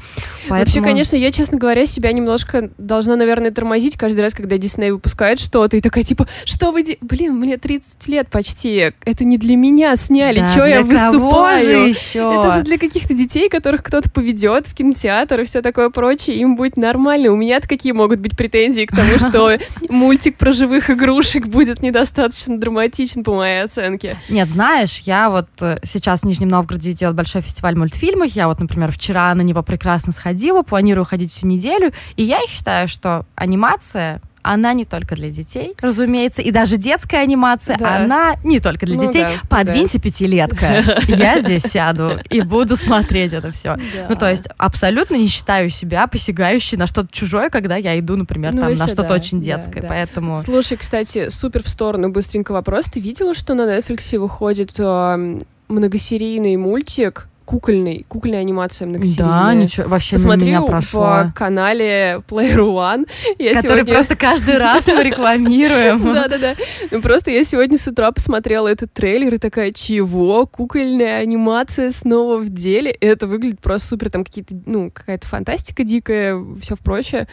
Поэтому... 0.48 0.60
Вообще, 0.60 0.82
конечно, 0.82 1.18
я, 1.18 1.32
честно 1.32 1.58
говоря, 1.58 1.86
себя 1.86 2.14
немножко 2.14 2.70
должна, 2.78 3.18
наверное, 3.18 3.52
тормозить 3.52 3.98
каждый 3.98 4.22
раз, 4.22 4.34
когда 4.34 4.58
Дисней 4.58 4.92
выпускает 4.92 5.40
что-то, 5.40 5.76
и 5.76 5.82
такая, 5.82 6.06
типа, 6.06 6.26
что 6.46 6.72
вы... 6.72 6.84
Де... 6.84 6.98
Блин, 7.02 7.36
мне 7.36 7.58
30 7.58 8.08
лет 8.08 8.30
почти, 8.30 8.94
это 9.04 9.26
не 9.26 9.38
для 9.38 9.58
меня 9.58 9.94
сняли, 9.98 10.40
да, 10.40 10.46
что 10.46 10.66
я 10.66 10.84
выступаю? 10.84 11.66
Же 11.66 11.88
еще? 11.90 12.34
Это 12.40 12.50
же 12.50 12.62
для 12.62 12.78
каких-то 12.78 13.14
детей, 13.14 13.50
которых 13.50 13.84
кто-то 13.84 14.10
поведет 14.10 14.68
в 14.68 14.74
кинотеатр 14.74 15.42
и 15.42 15.44
все 15.44 15.62
такое 15.62 15.90
прочее, 15.90 16.38
им 16.38 16.56
будет 16.56 16.78
нормально. 16.78 17.32
У 17.32 17.36
меня-то 17.36 17.68
какие 17.68 17.92
могут 17.92 18.05
могут 18.06 18.20
быть 18.20 18.38
претензии 18.38 18.86
к 18.86 18.96
тому, 18.96 19.18
что 19.18 19.58
мультик 19.90 20.38
про 20.38 20.52
живых 20.52 20.92
игрушек 20.92 21.48
будет 21.48 21.82
недостаточно 21.82 22.60
драматичен, 22.60 23.24
по 23.24 23.34
моей 23.34 23.64
оценке. 23.64 24.18
Нет, 24.30 24.52
знаешь, 24.52 25.00
я 25.06 25.32
вот 25.32 25.48
э, 25.62 25.80
сейчас 25.84 26.22
в 26.22 26.26
Нижнем 26.26 26.50
Новгороде 26.50 26.92
идет 26.92 27.16
большой 27.16 27.42
фестиваль 27.42 27.76
мультфильмов. 27.76 28.32
Я 28.36 28.48
вот, 28.48 28.60
например, 28.60 28.92
вчера 28.92 29.34
на 29.34 29.42
него 29.42 29.64
прекрасно 29.64 30.14
сходила, 30.14 30.62
планирую 30.62 31.04
ходить 31.04 31.32
всю 31.32 31.48
неделю. 31.48 31.94
И 32.16 32.22
я 32.22 32.42
считаю, 32.48 32.88
что 32.88 33.26
анимация 33.34 34.22
она 34.46 34.74
не 34.74 34.86
только 34.86 35.16
для 35.16 35.30
детей, 35.30 35.74
разумеется, 35.82 36.42
и 36.42 36.52
даже 36.52 36.78
детская 36.78 37.18
анимация, 37.18 37.78
да. 37.78 37.98
она 37.98 38.36
не 38.44 38.60
только 38.60 38.86
для 38.86 38.96
ну, 38.96 39.08
детей. 39.08 39.24
Да, 39.24 39.32
Подвинься, 39.50 39.98
да. 39.98 40.04
пятилетка, 40.04 40.84
я 41.08 41.40
здесь 41.40 41.64
сяду 41.64 42.20
и 42.30 42.42
буду 42.42 42.76
смотреть 42.76 43.34
это 43.34 43.52
все. 43.52 43.76
Да. 43.76 44.06
Ну, 44.10 44.16
то 44.16 44.30
есть 44.30 44.48
абсолютно 44.58 45.16
не 45.16 45.28
считаю 45.28 45.70
себя 45.70 46.06
посягающей 46.08 46.78
на 46.78 46.86
что-то 46.86 47.10
чужое, 47.12 47.50
когда 47.50 47.76
я 47.76 47.98
иду, 48.00 48.16
например, 48.16 48.54
ну, 48.54 48.62
там, 48.62 48.74
на 48.74 48.88
что-то 48.88 49.10
да, 49.10 49.16
очень 49.16 49.42
детское, 49.42 49.82
да, 49.82 49.88
поэтому... 49.88 50.38
Слушай, 50.38 50.78
кстати, 50.78 51.30
супер 51.30 51.64
в 51.64 51.68
сторону, 51.68 52.10
быстренько 52.10 52.52
вопрос. 52.52 52.86
Ты 52.86 53.00
видела, 53.00 53.34
что 53.34 53.56
на 53.56 53.62
Netflix 53.62 54.18
выходит 54.20 54.74
э, 54.78 55.40
многосерийный 55.68 56.56
мультик 56.58 57.28
кукольный, 57.46 58.06
кукольная 58.08 58.42
анимация 58.42 58.88
многосерийная. 58.88 59.34
Да, 59.34 59.54
ничего, 59.54 59.88
вообще 59.88 60.16
Посмотри 60.16 60.48
меня 60.48 60.62
прошло. 60.64 61.26
в 61.26 61.34
канале 61.34 62.22
Player 62.28 62.58
One. 62.58 63.08
Я 63.38 63.54
Который 63.54 63.78
сегодня... 63.78 63.94
просто 63.94 64.16
каждый 64.16 64.58
раз 64.58 64.88
мы 64.88 65.04
рекламируем. 65.04 66.14
Да-да-да. 66.14 66.56
Ну 66.92 67.02
просто 67.02 67.32
я 67.32 67.44
сегодня 67.44 67.78
с 67.78 67.88
утра 67.88 68.12
посмотрела 68.12 68.68
этот 68.68 68.92
трейлер 68.92 69.36
и 69.36 69.38
такая, 69.38 69.72
чего? 69.72 70.46
Кукольная 70.48 71.20
анимация 71.20 71.92
снова 71.92 72.38
в 72.38 72.50
деле? 72.50 72.92
Это 72.92 73.28
выглядит 73.28 73.62
просто 73.62 73.90
супер, 73.90 74.10
там 74.10 74.24
какие-то, 74.24 74.56
ну, 74.66 74.92
какая-то 74.92 75.28
фантастика 75.28 75.84
дикая, 75.84 76.44
все 76.60 76.76
прочее 76.76 77.28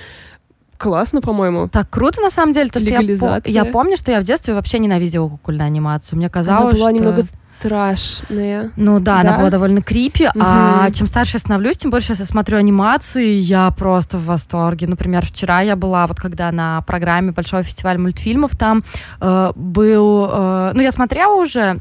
классно, 0.82 1.20
по-моему. 1.20 1.68
Так 1.68 1.88
круто, 1.90 2.20
на 2.20 2.30
самом 2.30 2.52
деле, 2.52 2.68
то, 2.68 2.80
что 2.80 2.90
я, 2.90 3.40
я 3.44 3.64
помню, 3.64 3.96
что 3.96 4.10
я 4.10 4.20
в 4.20 4.24
детстве 4.24 4.52
вообще 4.52 4.80
ненавидела 4.80 5.28
кукольную 5.28 5.66
анимацию. 5.66 6.18
Мне 6.18 6.28
казалось, 6.28 6.72
Она 6.74 6.80
была 6.80 6.90
что... 6.90 6.98
немного 6.98 7.22
страшные. 7.62 8.70
Ну 8.76 9.00
да, 9.00 9.22
да? 9.22 9.28
она 9.28 9.38
была 9.38 9.50
довольно 9.50 9.82
крипи. 9.82 10.26
Угу. 10.26 10.40
А 10.40 10.90
чем 10.90 11.06
старше 11.06 11.36
я 11.36 11.38
становлюсь, 11.40 11.76
тем 11.76 11.90
больше 11.90 12.14
я 12.18 12.24
смотрю 12.24 12.58
анимации, 12.58 13.34
я 13.34 13.70
просто 13.70 14.18
в 14.18 14.26
восторге. 14.26 14.86
Например, 14.86 15.24
вчера 15.24 15.60
я 15.60 15.76
была, 15.76 16.06
вот 16.06 16.20
когда 16.20 16.50
на 16.52 16.82
программе 16.82 17.32
Большого 17.32 17.62
фестиваля 17.62 17.98
мультфильмов, 17.98 18.56
там 18.56 18.84
э, 19.20 19.52
был... 19.54 20.28
Э, 20.30 20.72
ну, 20.74 20.82
я 20.82 20.92
смотрела 20.92 21.34
уже 21.34 21.80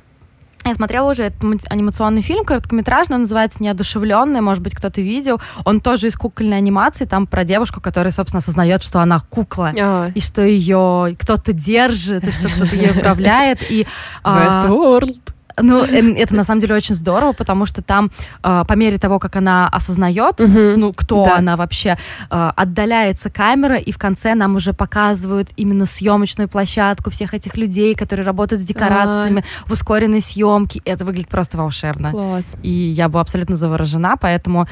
я 0.64 0.76
смотрела 0.76 1.10
уже 1.10 1.24
этот 1.24 1.42
анимационный 1.70 2.22
фильм 2.22 2.46
короткометражный, 2.46 3.16
он 3.16 3.22
называется 3.22 3.64
«Неодушевленный», 3.64 4.42
может 4.42 4.62
быть, 4.62 4.76
кто-то 4.76 5.02
видел. 5.02 5.42
Он 5.66 5.82
тоже 5.82 6.08
из 6.08 6.16
кукольной 6.16 6.58
анимации, 6.58 7.06
там 7.06 7.26
про 7.26 7.44
девушку, 7.44 7.82
которая, 7.82 8.12
собственно, 8.12 8.40
осознает, 8.40 8.84
что 8.84 9.00
она 9.00 9.20
кукла, 9.22 9.74
а. 9.80 10.12
и 10.14 10.20
что 10.20 10.44
ее 10.44 11.16
кто-то 11.20 11.52
держит, 11.52 12.28
и 12.28 12.32
что 12.32 12.48
кто-то 12.48 12.76
ее 12.76 12.92
управляет. 12.92 13.60
И, 13.72 13.88
Westworld. 14.24 15.18
Ну, 15.62 15.84
эм, 15.84 16.16
это 16.16 16.36
на 16.36 16.44
самом 16.44 16.62
деле 16.62 16.76
очень 16.76 16.96
здорово, 16.96 17.34
потому 17.34 17.66
что 17.66 17.82
там 17.82 18.12
э, 18.44 18.64
по 18.68 18.74
мере 18.74 18.98
того, 18.98 19.20
как 19.20 19.36
она 19.36 19.68
осознает, 19.68 20.40
ну, 20.40 20.94
кто 20.94 21.26
она 21.26 21.56
вообще, 21.56 21.98
э, 22.30 22.52
отдаляется 22.56 23.30
камера, 23.30 23.78
и 23.78 23.92
в 23.92 23.98
конце 23.98 24.36
нам 24.36 24.56
уже 24.56 24.74
показывают 24.74 25.50
именно 25.58 25.86
съемочную 25.86 26.50
площадку 26.50 27.10
всех 27.10 27.34
этих 27.34 27.58
людей, 27.58 27.96
которые 27.96 28.26
работают 28.26 28.62
с 28.62 28.66
декорациями 28.66 29.44
в 29.66 29.72
ускоренной 29.72 30.22
съемке. 30.22 30.82
Это 30.86 31.06
выглядит 31.06 31.30
просто 31.30 31.58
волшебно. 31.58 32.12
Класс. 32.12 32.56
И 32.64 32.70
я 32.70 33.10
была 33.10 33.22
абсолютно 33.22 33.56
заворожена, 33.56 34.16
поэтому 34.20 34.68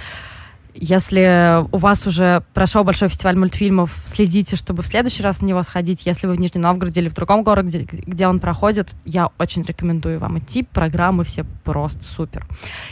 если 0.81 1.65
у 1.73 1.77
вас 1.77 2.07
уже 2.07 2.41
прошел 2.53 2.83
большой 2.83 3.09
фестиваль 3.09 3.37
мультфильмов, 3.37 3.97
следите, 4.05 4.55
чтобы 4.55 4.81
в 4.81 4.87
следующий 4.87 5.23
раз 5.23 5.41
на 5.41 5.47
него 5.47 5.61
сходить. 5.63 6.05
Если 6.05 6.25
вы 6.25 6.33
в 6.35 6.39
Нижнем 6.39 6.61
Новгороде 6.61 7.01
или 7.01 7.09
в 7.09 7.13
другом 7.13 7.43
городе, 7.43 7.85
где, 7.91 8.27
он 8.27 8.39
проходит, 8.39 8.93
я 9.03 9.29
очень 9.37 9.63
рекомендую 9.63 10.19
вам 10.19 10.39
идти. 10.39 10.63
Программы 10.63 11.25
все 11.25 11.45
просто 11.65 12.03
супер. 12.03 12.47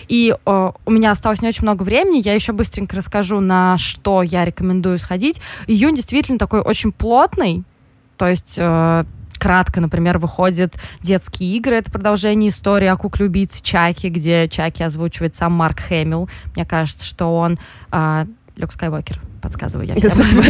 И 0.10 0.36
э, 0.46 0.72
у 0.86 0.92
меня 0.92 1.12
осталось 1.12 1.42
не 1.42 1.48
очень 1.48 1.64
много 1.64 1.84
времени. 1.84 2.22
Я 2.24 2.34
еще 2.34 2.52
быстренько 2.52 2.96
расскажу, 2.98 3.40
на 3.40 3.78
что 3.78 4.22
я 4.22 4.44
рекомендую 4.44 5.00
сходить. 5.00 5.42
Июнь 5.68 5.96
действительно 5.96 6.38
такой 6.38 6.60
очень 6.60 6.92
плотный. 6.92 7.64
То 8.18 8.28
есть 8.28 8.56
э, 8.58 9.06
кратко, 9.48 9.80
например, 9.80 10.18
выходят 10.18 10.76
детские 11.00 11.56
игры. 11.56 11.78
Это 11.78 11.90
продолжение 11.90 12.50
истории 12.50 12.88
о 12.88 12.98
кукле-убийце 12.98 13.64
Чаки, 13.64 14.08
где 14.10 14.50
Чаки 14.50 14.84
озвучивает 14.84 15.38
сам 15.38 15.54
Марк 15.54 15.80
Хэмилл. 15.80 16.30
Мне 16.54 16.66
кажется, 16.66 17.06
что 17.06 17.34
он... 17.34 17.58
А, 17.90 18.28
Люк 18.58 18.74
Скайуокер, 18.74 19.22
подсказываю 19.42 19.88
я 19.88 19.96
всем. 19.96 20.12
Спасибо. 20.12 20.44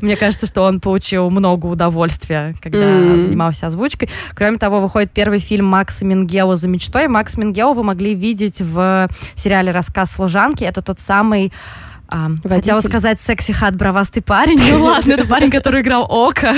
Мне 0.02 0.16
кажется, 0.16 0.46
что 0.46 0.62
он 0.62 0.80
получил 0.80 1.30
много 1.30 1.66
удовольствия, 1.66 2.54
когда 2.62 2.78
mm. 2.78 3.26
занимался 3.26 3.66
озвучкой. 3.66 4.08
Кроме 4.36 4.58
того, 4.58 4.80
выходит 4.80 5.10
первый 5.10 5.40
фильм 5.40 5.66
Макса 5.66 6.04
Мингео 6.04 6.54
«За 6.54 6.68
мечтой». 6.68 7.08
Макс 7.08 7.36
Мингео 7.36 7.72
вы 7.72 7.82
могли 7.82 8.14
видеть 8.14 8.60
в 8.60 9.08
сериале 9.34 9.72
«Рассказ 9.72 10.12
служанки». 10.12 10.62
Это 10.62 10.80
тот 10.80 11.00
самый 11.00 11.52
а, 12.08 12.30
хотела 12.44 12.80
сказать 12.80 13.20
секси 13.20 13.52
хат 13.52 13.76
бравастый 13.76 14.22
парень. 14.22 14.60
Ну 14.70 14.84
ладно, 14.84 15.14
это 15.14 15.26
парень, 15.26 15.50
который 15.50 15.80
играл 15.80 16.06
Ока. 16.08 16.54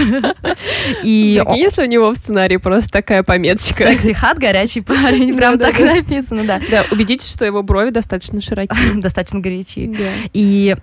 И 1.02 1.40
Прикинь, 1.44 1.62
если 1.62 1.82
у 1.82 1.86
него 1.86 2.10
в 2.10 2.16
сценарии 2.16 2.58
просто 2.58 2.90
такая 2.90 3.22
пометочка. 3.22 3.84
Секси 3.84 4.12
хат 4.12 4.38
горячий 4.38 4.80
парень, 4.80 5.34
прям 5.36 5.58
так 5.58 5.78
написано, 5.78 6.44
да. 6.44 6.60
Да, 6.70 6.84
убедитесь, 6.90 7.30
что 7.30 7.44
его 7.44 7.62
брови 7.62 7.90
достаточно 7.90 8.40
широкие. 8.40 8.94
Достаточно 8.96 9.40
горячие. 9.40 9.96
И 10.32 10.76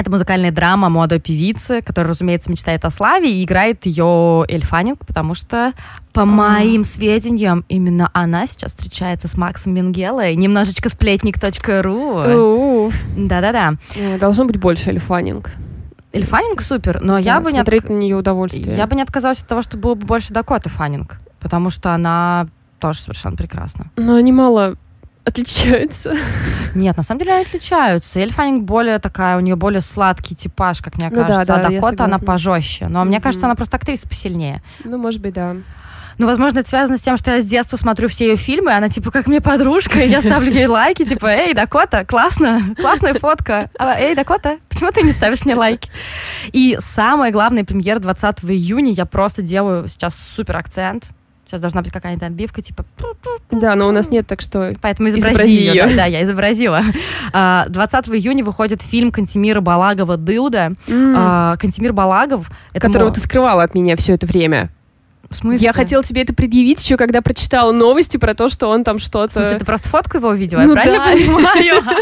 это 0.00 0.10
музыкальная 0.10 0.50
драма 0.50 0.88
молодой 0.88 1.20
певицы, 1.20 1.82
которая, 1.82 2.12
разумеется, 2.12 2.50
мечтает 2.50 2.84
о 2.84 2.90
славе, 2.90 3.32
и 3.32 3.44
играет 3.44 3.86
ее 3.86 4.44
Эльфанинг, 4.48 5.06
потому 5.06 5.34
что, 5.34 5.72
по 6.12 6.24
моим 6.24 6.84
сведениям, 6.84 7.64
именно 7.68 8.10
она 8.12 8.46
сейчас 8.46 8.72
встречается 8.72 9.28
с 9.28 9.36
Максом 9.36 9.74
Мингелой. 9.74 10.34
Немножечко 10.36 10.88
сплетник.ру. 10.88 12.90
Да-да-да. 13.16 13.74
Э, 13.94 14.18
должно 14.18 14.46
быть 14.46 14.58
больше 14.58 14.90
Эльфанинг. 14.90 15.50
Эльфанинг 16.12 16.62
супер, 16.62 17.00
но 17.00 17.14
да, 17.14 17.18
я 17.20 17.40
бы 17.40 17.52
не... 17.52 17.58
Смотреть 17.58 17.84
от... 17.84 17.90
на 17.90 17.94
нее 17.94 18.16
удовольствие. 18.16 18.76
Я 18.76 18.86
бы 18.86 18.96
не 18.96 19.02
отказалась 19.02 19.40
от 19.40 19.46
того, 19.46 19.62
что 19.62 19.76
было 19.76 19.94
бы 19.94 20.06
больше 20.06 20.32
Дакоты 20.32 20.68
Фаннинг, 20.68 21.20
потому 21.38 21.70
что 21.70 21.94
она 21.94 22.48
тоже 22.80 23.00
совершенно 23.00 23.36
прекрасна. 23.36 23.90
Но 23.96 24.16
они 24.16 24.32
мало 24.32 24.76
отличаются? 25.24 26.14
Нет, 26.74 26.96
на 26.96 27.02
самом 27.02 27.20
деле 27.20 27.32
они 27.32 27.42
отличаются. 27.42 28.20
Эль 28.20 28.32
Фаннинг 28.32 28.64
более 28.64 28.98
такая, 28.98 29.36
у 29.36 29.40
нее 29.40 29.56
более 29.56 29.80
сладкий 29.80 30.34
типаж, 30.34 30.80
как 30.80 30.96
мне 30.96 31.08
ну 31.10 31.16
кажется. 31.16 31.44
Да, 31.44 31.58
да, 31.62 31.68
а 31.68 31.70
Дакота, 31.70 32.04
она 32.04 32.18
пожестче. 32.18 32.88
Но 32.88 33.02
mm-hmm. 33.02 33.04
мне 33.06 33.20
кажется, 33.20 33.46
она 33.46 33.54
просто 33.54 33.76
актриса 33.76 34.08
посильнее. 34.08 34.62
Ну, 34.84 34.98
может 34.98 35.20
быть, 35.20 35.34
да. 35.34 35.56
Ну, 36.20 36.26
возможно, 36.26 36.58
это 36.58 36.68
связано 36.68 36.98
с 36.98 37.00
тем, 37.00 37.16
что 37.16 37.30
я 37.30 37.40
с 37.40 37.46
детства 37.46 37.78
смотрю 37.78 38.06
все 38.08 38.28
ее 38.28 38.36
фильмы, 38.36 38.72
она, 38.72 38.90
типа, 38.90 39.10
как 39.10 39.26
мне 39.26 39.40
подружка, 39.40 40.00
и 40.00 40.08
я 40.10 40.20
ставлю 40.20 40.52
ей 40.52 40.66
лайки, 40.66 41.02
типа, 41.02 41.26
эй, 41.28 41.54
Дакота, 41.54 42.04
классно, 42.04 42.60
классная 42.78 43.14
фотка. 43.14 43.70
А, 43.78 43.98
эй, 43.98 44.14
Дакота, 44.14 44.58
почему 44.68 44.90
ты 44.92 45.00
не 45.00 45.12
ставишь 45.12 45.46
мне 45.46 45.54
лайки? 45.54 45.90
И 46.52 46.76
самая 46.80 47.32
главная 47.32 47.64
премьера 47.64 48.00
20 48.00 48.44
июня, 48.44 48.92
я 48.92 49.06
просто 49.06 49.40
делаю 49.40 49.88
сейчас 49.88 50.14
супер 50.14 50.58
акцент, 50.58 51.12
Сейчас 51.50 51.62
должна 51.62 51.82
быть 51.82 51.90
какая-нибудь 51.90 52.22
отбивка, 52.22 52.62
типа... 52.62 52.84
Да, 53.50 53.74
но 53.74 53.88
у 53.88 53.90
нас 53.90 54.08
нет, 54.08 54.24
так 54.24 54.40
что 54.40 54.76
Поэтому 54.80 55.08
изобрази, 55.08 55.32
изобрази 55.32 55.60
ее. 55.60 55.86
Да, 55.88 55.96
да, 55.96 56.06
я 56.06 56.22
изобразила. 56.22 56.80
20 57.32 57.32
а, 57.32 57.66
июня 58.14 58.44
выходит 58.44 58.82
фильм 58.82 59.10
Кантемира 59.10 59.60
Балагова 59.60 60.16
«Дылда». 60.16 60.74
Mm. 60.86 61.58
Кантемир 61.58 61.92
Балагов... 61.92 62.48
Которого 62.74 63.08
мол... 63.08 63.14
ты 63.14 63.20
скрывала 63.20 63.64
от 63.64 63.74
меня 63.74 63.96
все 63.96 64.14
это 64.14 64.28
время. 64.28 64.70
В 65.30 65.36
смысле? 65.36 65.64
Я 65.64 65.72
хотела 65.72 66.02
тебе 66.02 66.22
это 66.22 66.34
предъявить 66.34 66.82
еще, 66.82 66.96
когда 66.96 67.22
прочитала 67.22 67.70
новости 67.70 68.16
про 68.16 68.34
то, 68.34 68.48
что 68.48 68.66
он 68.66 68.82
там 68.82 68.98
что-то... 68.98 69.28
В 69.28 69.32
смысле, 69.32 69.58
ты 69.60 69.64
просто 69.64 69.88
фотку 69.88 70.16
его 70.16 70.28
увидела, 70.30 70.62
ну, 70.62 70.74
я 70.74 70.82
правильно 70.82 71.04
да. 71.04 71.12
понимаю? 71.12 71.82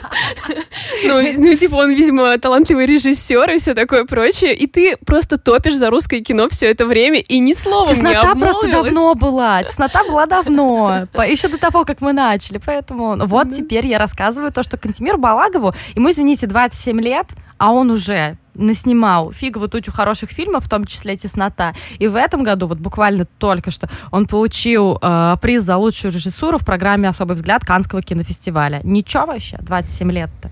Ну, 1.04 1.22
ну, 1.36 1.54
типа, 1.54 1.76
он, 1.76 1.92
видимо, 1.92 2.36
талантливый 2.38 2.86
режиссер 2.86 3.50
и 3.50 3.58
все 3.58 3.74
такое 3.74 4.04
прочее, 4.04 4.54
и 4.54 4.66
ты 4.66 4.96
просто 5.04 5.38
топишь 5.38 5.76
за 5.76 5.90
русское 5.90 6.20
кино 6.20 6.48
все 6.48 6.70
это 6.70 6.86
время, 6.86 7.20
и 7.20 7.38
ни 7.38 7.54
слова 7.54 7.88
не 7.88 7.94
Теснота 7.94 8.34
просто 8.34 8.68
давно 8.68 9.14
была, 9.14 9.62
теснота 9.62 10.02
была 10.04 10.26
давно, 10.26 11.06
еще 11.26 11.48
до 11.48 11.58
того, 11.58 11.84
как 11.84 12.00
мы 12.00 12.12
начали, 12.12 12.60
поэтому 12.64 13.16
вот 13.26 13.54
теперь 13.54 13.86
я 13.86 13.98
рассказываю 13.98 14.52
то, 14.52 14.62
что 14.62 14.76
Кантемир 14.76 15.18
Балагову, 15.18 15.74
ему, 15.94 16.10
извините, 16.10 16.46
27 16.46 17.00
лет, 17.00 17.26
а 17.58 17.72
он 17.72 17.90
уже 17.90 18.38
наснимал 18.54 19.32
фигово 19.32 19.68
тучу 19.68 19.92
хороших 19.92 20.30
фильмов, 20.30 20.64
в 20.64 20.68
том 20.68 20.84
числе 20.84 21.16
«Теснота». 21.16 21.74
И 21.98 22.08
в 22.08 22.16
этом 22.16 22.42
году, 22.42 22.66
вот 22.66 22.78
буквально 22.78 23.24
только 23.24 23.70
что, 23.70 23.88
он 24.10 24.26
получил 24.26 24.98
э, 25.00 25.36
приз 25.40 25.62
за 25.62 25.76
лучшую 25.76 26.12
режиссуру 26.12 26.58
в 26.58 26.64
программе 26.64 27.08
«Особый 27.08 27.36
взгляд» 27.36 27.64
Канского 27.64 28.02
кинофестиваля. 28.02 28.80
Ничего 28.82 29.26
вообще, 29.26 29.58
27 29.60 30.12
лет-то. 30.12 30.50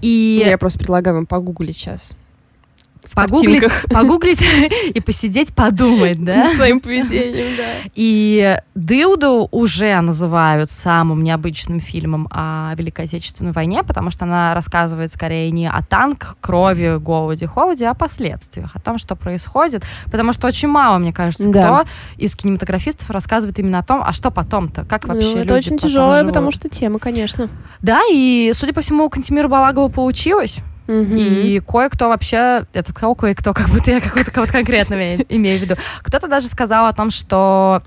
И... 0.00 0.42
Я 0.46 0.58
просто 0.58 0.78
предлагаю 0.78 1.16
вам 1.16 1.26
погуглить 1.26 1.76
сейчас 1.76 2.12
погуглить, 3.14 3.70
погуглить 3.90 4.42
и 4.94 5.00
посидеть, 5.00 5.54
подумать, 5.54 6.22
да? 6.22 6.54
Своим 6.54 6.80
поведением, 6.80 7.56
да. 7.56 7.90
И 7.94 8.58
«Дылду» 8.74 9.48
уже 9.50 10.00
называют 10.00 10.70
самым 10.70 11.22
необычным 11.22 11.80
фильмом 11.80 12.28
о 12.30 12.72
Великой 12.76 13.06
Отечественной 13.06 13.52
войне, 13.52 13.82
потому 13.82 14.10
что 14.10 14.24
она 14.24 14.54
рассказывает 14.54 15.12
скорее 15.12 15.50
не 15.50 15.68
о 15.68 15.82
танках, 15.82 16.36
крови, 16.40 16.96
голоде, 16.98 17.46
холоде, 17.46 17.86
а 17.86 17.90
о 17.90 17.94
последствиях, 17.94 18.70
о 18.74 18.80
том, 18.80 18.98
что 18.98 19.16
происходит. 19.16 19.84
Потому 20.06 20.32
что 20.32 20.46
очень 20.46 20.68
мало, 20.68 20.98
мне 20.98 21.12
кажется, 21.12 21.48
да. 21.48 21.62
кто 21.62 21.90
из 22.16 22.34
кинематографистов 22.36 23.10
рассказывает 23.10 23.58
именно 23.58 23.80
о 23.80 23.82
том, 23.82 24.02
а 24.04 24.12
что 24.12 24.30
потом-то, 24.30 24.84
как 24.84 25.06
ну, 25.06 25.14
вообще 25.14 25.36
ну, 25.36 25.42
Это 25.42 25.54
очень 25.54 25.78
тяжелая, 25.78 26.24
потому 26.24 26.50
что 26.50 26.68
тема, 26.68 26.98
конечно. 26.98 27.48
Да, 27.80 28.00
и, 28.10 28.52
судя 28.54 28.72
по 28.72 28.80
всему, 28.80 29.04
у 29.04 29.10
Кантимира 29.10 29.48
Балагова 29.48 29.88
получилось. 29.88 30.58
И 30.90 31.60
кое-кто 31.60 32.08
вообще, 32.08 32.64
это 32.72 32.90
сказал 32.90 33.14
кое-кто, 33.14 33.52
как 33.52 33.68
будто 33.68 33.90
я 33.90 34.00
какой-то 34.00 34.30
кого-то 34.30 34.52
конкретного 34.52 35.16
имею 35.28 35.58
в 35.58 35.62
виду. 35.62 35.76
Кто-то 36.02 36.28
даже 36.28 36.48
сказал 36.48 36.86
о 36.86 36.92
том, 36.92 37.10
что 37.10 37.82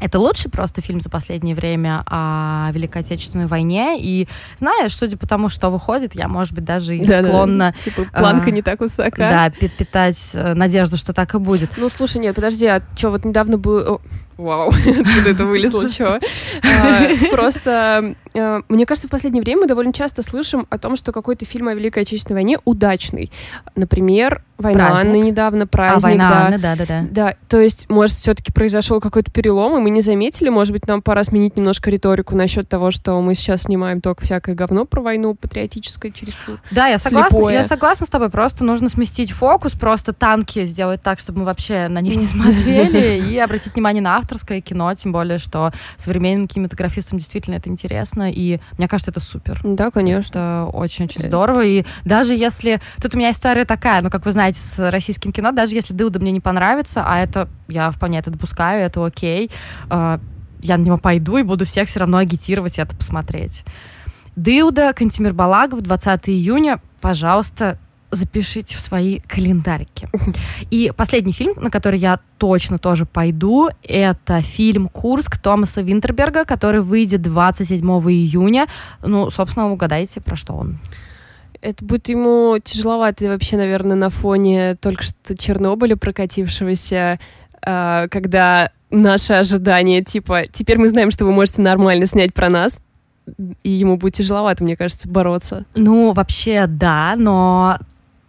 это 0.00 0.18
лучший 0.18 0.50
просто 0.50 0.82
фильм 0.82 1.00
за 1.00 1.08
последнее 1.08 1.54
время 1.54 2.02
о 2.06 2.70
Великой 2.72 3.02
Отечественной 3.02 3.46
войне. 3.46 3.96
И 3.98 4.28
знаешь, 4.58 4.94
судя 4.94 5.16
по 5.16 5.26
тому, 5.26 5.48
что 5.48 5.70
выходит, 5.70 6.14
я, 6.14 6.28
может 6.28 6.52
быть, 6.52 6.64
даже 6.64 6.96
и 6.96 7.04
да, 7.04 7.22
склонна... 7.22 7.74
Да. 7.74 7.90
Типа 7.90 8.10
планка 8.12 8.48
а, 8.48 8.50
не 8.50 8.62
так 8.62 8.80
высока. 8.80 9.30
Да, 9.30 9.50
питать 9.50 10.32
э, 10.34 10.54
надежду, 10.54 10.96
что 10.96 11.12
так 11.12 11.34
и 11.34 11.38
будет. 11.38 11.70
Ну, 11.78 11.88
слушай, 11.88 12.18
нет, 12.18 12.34
подожди, 12.34 12.66
а 12.66 12.82
что, 12.94 13.10
вот 13.10 13.24
недавно 13.24 13.56
был... 13.56 14.00
Вау, 14.36 14.68
откуда 14.86 15.30
это 15.30 15.44
вылезло, 15.44 15.88
чего? 15.90 16.18
А, 16.18 17.26
просто, 17.30 18.14
а, 18.34 18.60
мне 18.68 18.84
кажется, 18.84 19.08
в 19.08 19.10
последнее 19.10 19.42
время 19.42 19.62
мы 19.62 19.66
довольно 19.66 19.92
часто 19.92 20.22
слышим 20.22 20.66
о 20.68 20.78
том, 20.78 20.96
что 20.96 21.12
какой-то 21.12 21.46
фильм 21.46 21.68
о 21.68 21.74
Великой 21.74 22.02
Отечественной 22.02 22.36
войне 22.36 22.58
удачный. 22.64 23.30
Например, 23.74 24.42
«Война 24.58 24.88
праздник. 24.88 25.06
Анны» 25.06 25.20
недавно, 25.20 25.66
«Праздник». 25.66 26.04
А, 26.04 26.08
«Война 26.08 26.28
да. 26.28 26.46
Анны», 26.46 26.58
да-да-да. 26.58 27.06
Да, 27.10 27.34
то 27.48 27.60
есть, 27.60 27.88
может, 27.88 28.16
все-таки 28.16 28.52
произошел 28.52 29.00
какой-то 29.00 29.30
перелом, 29.30 29.78
и 29.78 29.80
мы 29.80 29.90
не 29.90 30.00
заметили, 30.00 30.48
может 30.48 30.72
быть, 30.72 30.86
нам 30.86 31.02
пора 31.02 31.24
сменить 31.24 31.56
немножко 31.56 31.90
риторику 31.90 32.34
насчет 32.36 32.68
того, 32.68 32.90
что 32.90 33.20
мы 33.20 33.34
сейчас 33.34 33.62
снимаем 33.62 34.00
только 34.00 34.24
всякое 34.24 34.54
говно 34.54 34.84
про 34.84 35.00
войну, 35.00 35.34
патриотическое 35.34 36.12
чересчур. 36.12 36.58
Да, 36.70 36.88
я 36.88 36.98
согласна, 36.98 37.48
я 37.48 37.64
согласна 37.64 38.06
с 38.06 38.10
тобой, 38.10 38.30
просто 38.30 38.64
нужно 38.64 38.88
сместить 38.88 39.30
фокус, 39.30 39.72
просто 39.72 40.12
танки 40.12 40.64
сделать 40.66 41.02
так, 41.02 41.20
чтобы 41.20 41.40
мы 41.40 41.44
вообще 41.46 41.88
на 41.88 42.00
них 42.00 42.16
не 42.16 42.26
смотрели, 42.26 43.22
и 43.30 43.38
обратить 43.38 43.74
внимание 43.74 44.02
на 44.02 44.16
авторское 44.26 44.60
кино, 44.60 44.92
тем 44.94 45.12
более, 45.12 45.38
что 45.38 45.72
современным 45.96 46.48
кинематографистам 46.48 47.18
действительно 47.18 47.54
это 47.54 47.70
интересно, 47.70 48.30
и 48.30 48.58
мне 48.76 48.88
кажется, 48.88 49.12
это 49.12 49.20
супер. 49.20 49.60
Да, 49.62 49.90
конечно. 49.90 50.28
Это 50.28 50.70
очень-очень 50.72 51.22
здорово, 51.22 51.64
и 51.64 51.84
даже 52.04 52.34
если... 52.34 52.80
Тут 53.00 53.14
у 53.14 53.18
меня 53.18 53.30
история 53.30 53.64
такая, 53.64 54.02
ну, 54.02 54.10
как 54.10 54.26
вы 54.26 54.32
знаете, 54.32 54.58
с 54.60 54.90
российским 54.90 55.32
кино, 55.32 55.52
даже 55.52 55.74
если 55.74 55.94
Дылда 55.94 56.18
мне 56.18 56.32
не 56.32 56.40
понравится, 56.40 57.04
а 57.06 57.18
это, 57.18 57.48
я 57.68 57.90
вполне 57.92 58.18
это 58.18 58.30
допускаю, 58.30 58.84
это 58.84 59.04
окей, 59.04 59.50
э, 59.90 60.18
я 60.62 60.76
на 60.76 60.82
него 60.82 60.98
пойду 60.98 61.36
и 61.36 61.42
буду 61.42 61.64
всех 61.64 61.88
все 61.88 62.00
равно 62.00 62.18
агитировать 62.18 62.78
это 62.78 62.96
посмотреть. 62.96 63.64
Дылда, 64.34 64.92
Кантимир 64.92 65.32
Балагов, 65.32 65.82
20 65.82 66.28
июня, 66.28 66.80
пожалуйста, 67.00 67.78
запишите 68.10 68.76
в 68.76 68.80
свои 68.80 69.20
календарики. 69.20 70.08
И 70.70 70.92
последний 70.96 71.32
фильм, 71.32 71.54
на 71.56 71.70
который 71.70 71.98
я 71.98 72.18
точно 72.38 72.78
тоже 72.78 73.04
пойду, 73.06 73.68
это 73.82 74.42
фильм 74.42 74.88
«Курск» 74.88 75.38
Томаса 75.38 75.82
Винтерберга, 75.82 76.44
который 76.44 76.80
выйдет 76.80 77.22
27 77.22 77.84
июня. 77.84 78.66
Ну, 79.02 79.30
собственно, 79.30 79.70
угадайте, 79.70 80.20
про 80.20 80.36
что 80.36 80.54
он. 80.54 80.78
Это 81.62 81.84
будет 81.84 82.08
ему 82.08 82.58
тяжеловато 82.62 83.26
вообще, 83.26 83.56
наверное, 83.56 83.96
на 83.96 84.10
фоне 84.10 84.76
только 84.76 85.02
что 85.02 85.36
Чернобыля 85.36 85.96
прокатившегося, 85.96 87.18
э, 87.62 88.08
когда 88.10 88.70
наши 88.90 89.32
ожидания, 89.32 90.02
типа, 90.04 90.44
теперь 90.52 90.78
мы 90.78 90.88
знаем, 90.88 91.10
что 91.10 91.24
вы 91.24 91.32
можете 91.32 91.62
нормально 91.62 92.06
снять 92.06 92.34
про 92.34 92.48
нас, 92.48 92.80
и 93.62 93.70
ему 93.70 93.96
будет 93.96 94.14
тяжеловато, 94.14 94.62
мне 94.62 94.76
кажется, 94.76 95.08
бороться. 95.08 95.64
Ну, 95.74 96.12
вообще, 96.12 96.66
да, 96.66 97.14
но 97.16 97.78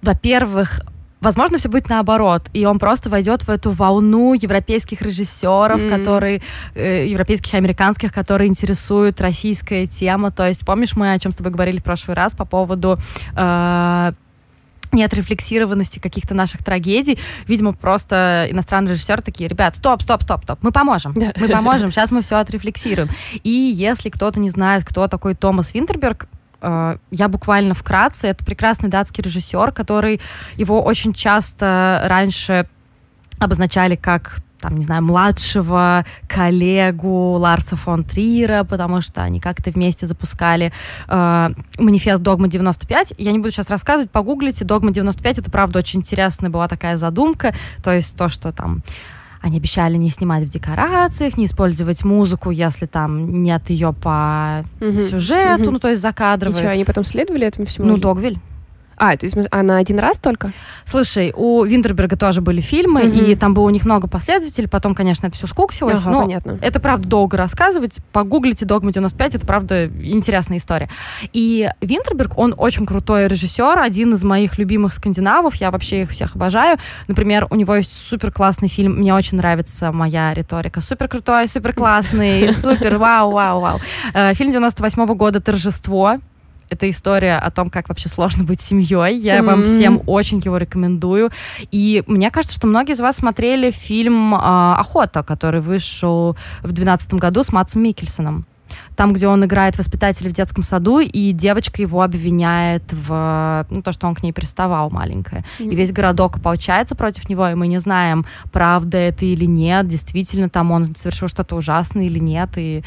во-первых, 0.07 0.81
Возможно, 1.19 1.57
все 1.57 1.67
будет 1.67 1.89
наоборот, 1.89 2.43
и 2.53 2.65
он 2.65 2.77
просто 2.77 3.09
войдет 3.09 3.41
в 3.41 3.49
эту 3.49 3.71
волну 3.71 4.35
европейских 4.35 5.01
режиссеров, 5.01 5.81
mm-hmm. 5.81 5.89
которые 5.89 6.41
э, 6.75 7.07
европейских 7.07 7.55
и 7.55 7.57
американских, 7.57 8.13
которые 8.13 8.49
интересуют 8.49 9.19
российская 9.19 9.87
тема. 9.87 10.29
То 10.29 10.47
есть, 10.47 10.63
помнишь, 10.63 10.95
мы 10.95 11.11
о 11.11 11.17
чем 11.17 11.31
с 11.31 11.35
тобой 11.35 11.51
говорили 11.51 11.79
в 11.79 11.83
прошлый 11.83 12.15
раз 12.15 12.35
по 12.35 12.45
поводу 12.45 12.99
э, 13.35 14.11
неотрефлексированности 14.91 15.97
каких-то 15.97 16.35
наших 16.35 16.63
трагедий. 16.63 17.17
Видимо, 17.47 17.73
просто 17.73 18.47
иностранные 18.51 18.93
режиссеры 18.93 19.23
такие, 19.23 19.49
ребят, 19.49 19.75
стоп, 19.75 20.03
стоп, 20.03 20.21
стоп, 20.21 20.43
стоп, 20.43 20.59
мы 20.61 20.71
поможем, 20.71 21.15
мы 21.15 21.47
поможем, 21.47 21.91
сейчас 21.91 22.11
мы 22.11 22.21
все 22.21 22.35
отрефлексируем. 22.35 23.09
И 23.43 23.49
если 23.49 24.09
кто-то 24.09 24.39
не 24.39 24.51
знает, 24.51 24.85
кто 24.85 25.07
такой 25.07 25.33
Томас 25.33 25.73
Винтерберг, 25.73 26.27
я 26.61 27.27
буквально 27.27 27.73
вкратце, 27.73 28.27
это 28.27 28.43
прекрасный 28.43 28.89
датский 28.89 29.23
режиссер, 29.23 29.71
который 29.71 30.19
его 30.55 30.83
очень 30.83 31.13
часто 31.13 32.01
раньше 32.05 32.67
обозначали 33.39 33.95
как 33.95 34.41
там, 34.59 34.75
не 34.77 34.83
знаю, 34.83 35.03
младшего 35.03 36.05
коллегу 36.27 37.33
Ларса 37.33 37.75
фон 37.75 38.03
Трира, 38.03 38.63
потому 38.63 39.01
что 39.01 39.21
они 39.21 39.39
как-то 39.39 39.71
вместе 39.71 40.05
запускали 40.05 40.73
э, 41.07 41.49
манифест 41.77 42.21
Догма 42.23 42.47
95. 42.47 43.13
Я 43.17 43.31
не 43.31 43.37
буду 43.37 43.51
сейчас 43.51 43.69
рассказывать, 43.69 44.11
погуглите. 44.11 44.65
Догма 44.65 44.91
95 44.91 45.39
это 45.39 45.51
правда 45.51 45.79
очень 45.79 45.99
интересная 45.99 46.49
была 46.49 46.67
такая 46.67 46.97
задумка, 46.97 47.53
то 47.83 47.93
есть 47.93 48.17
то, 48.17 48.29
что 48.29 48.51
там 48.51 48.81
они 49.41 49.57
обещали 49.57 49.97
не 49.97 50.09
снимать 50.09 50.43
в 50.43 50.49
декорациях, 50.49 51.37
не 51.37 51.45
использовать 51.45 52.03
музыку, 52.03 52.51
если 52.51 52.85
там 52.85 53.41
нет 53.41 53.69
ее 53.69 53.93
по 53.93 54.65
угу. 54.81 54.99
сюжету, 54.99 55.63
угу. 55.63 55.71
ну 55.71 55.79
то 55.79 55.89
есть 55.89 56.01
закадровой. 56.01 56.55
И 56.55 56.59
что, 56.59 56.69
они 56.69 56.85
потом 56.85 57.03
следовали 57.03 57.47
этому 57.47 57.67
всему? 57.67 57.87
Ну, 57.87 57.97
Догвиль. 57.97 58.39
А, 58.97 59.15
то 59.15 59.25
есть 59.25 59.37
она 59.51 59.77
один 59.77 59.99
раз 59.99 60.17
только? 60.17 60.51
Слушай, 60.83 61.31
у 61.35 61.63
Винтерберга 61.63 62.17
тоже 62.17 62.41
были 62.41 62.61
фильмы, 62.61 63.01
угу. 63.07 63.17
и 63.17 63.35
там 63.35 63.53
было 63.53 63.65
у 63.65 63.69
них 63.69 63.85
много 63.85 64.07
последователей, 64.07 64.67
потом, 64.67 64.95
конечно, 64.95 65.27
это 65.27 65.37
все 65.37 65.45
скуксилось. 65.45 66.01
Ага, 66.01 66.09
но 66.09 66.21
понятно. 66.23 66.59
Это, 66.61 66.79
правда, 66.79 67.07
долго 67.07 67.37
рассказывать. 67.37 67.97
Погуглите 68.11 68.65
«Догма 68.65 68.89
95», 68.91 69.35
это, 69.35 69.45
правда, 69.45 69.85
интересная 69.85 70.57
история. 70.57 70.89
И 71.31 71.69
Винтерберг, 71.81 72.37
он 72.37 72.55
очень 72.57 72.85
крутой 72.87 73.27
режиссер, 73.27 73.77
один 73.77 74.15
из 74.15 74.23
моих 74.23 74.57
любимых 74.57 74.93
скандинавов, 74.93 75.55
я 75.55 75.69
вообще 75.69 76.03
их 76.03 76.11
всех 76.11 76.35
обожаю. 76.35 76.77
Например, 77.07 77.45
у 77.51 77.55
него 77.55 77.75
есть 77.75 77.91
супер 77.91 78.31
классный 78.31 78.67
фильм, 78.67 78.93
мне 78.97 79.13
очень 79.13 79.37
нравится 79.37 79.91
моя 79.91 80.33
риторика. 80.33 80.81
Супер 80.81 81.07
крутой, 81.07 81.47
супер 81.47 81.73
классный, 81.73 82.51
супер, 82.53 82.97
вау, 82.97 83.31
вау, 83.31 83.61
вау. 83.61 83.79
Э, 84.13 84.33
фильм 84.33 84.51
98 84.51 85.03
-го 85.03 85.15
года 85.15 85.39
«Торжество», 85.39 86.17
это 86.69 86.89
история 86.89 87.37
о 87.37 87.51
том, 87.51 87.69
как 87.69 87.89
вообще 87.89 88.09
сложно 88.09 88.43
быть 88.43 88.61
семьей. 88.61 89.17
Я 89.17 89.37
mm-hmm. 89.37 89.43
вам 89.43 89.63
всем 89.63 90.01
очень 90.05 90.41
его 90.43 90.57
рекомендую. 90.57 91.31
И 91.71 92.03
мне 92.07 92.29
кажется, 92.31 92.55
что 92.55 92.67
многие 92.67 92.93
из 92.93 92.99
вас 92.99 93.17
смотрели 93.17 93.71
фильм 93.71 94.33
э, 94.33 94.37
«Охота», 94.37 95.23
который 95.23 95.61
вышел 95.61 96.37
в 96.61 96.71
2012 96.71 97.13
году 97.15 97.43
с 97.43 97.51
Матсом 97.51 97.83
Микельсоном. 97.83 98.45
Там, 98.95 99.13
где 99.13 99.27
он 99.27 99.45
играет 99.45 99.77
воспитателя 99.77 100.29
в 100.29 100.33
детском 100.33 100.63
саду, 100.63 100.99
и 100.99 101.31
девочка 101.31 101.81
его 101.81 102.01
обвиняет 102.01 102.83
в 102.91 103.65
ну, 103.69 103.81
то, 103.81 103.91
что 103.91 104.07
он 104.07 104.15
к 104.15 104.23
ней 104.23 104.33
приставал 104.33 104.89
маленькая. 104.89 105.45
Mm-hmm. 105.59 105.71
И 105.71 105.75
весь 105.75 105.91
городок 105.91 106.41
получается 106.41 106.95
против 106.95 107.29
него, 107.29 107.47
и 107.47 107.55
мы 107.55 107.67
не 107.67 107.79
знаем, 107.79 108.25
правда 108.51 108.97
это 108.97 109.25
или 109.25 109.45
нет, 109.45 109.87
действительно 109.87 110.49
там 110.49 110.71
он 110.71 110.95
совершил 110.95 111.27
что-то 111.27 111.55
ужасное 111.55 112.05
или 112.05 112.19
нет. 112.19 112.49
И 112.57 112.83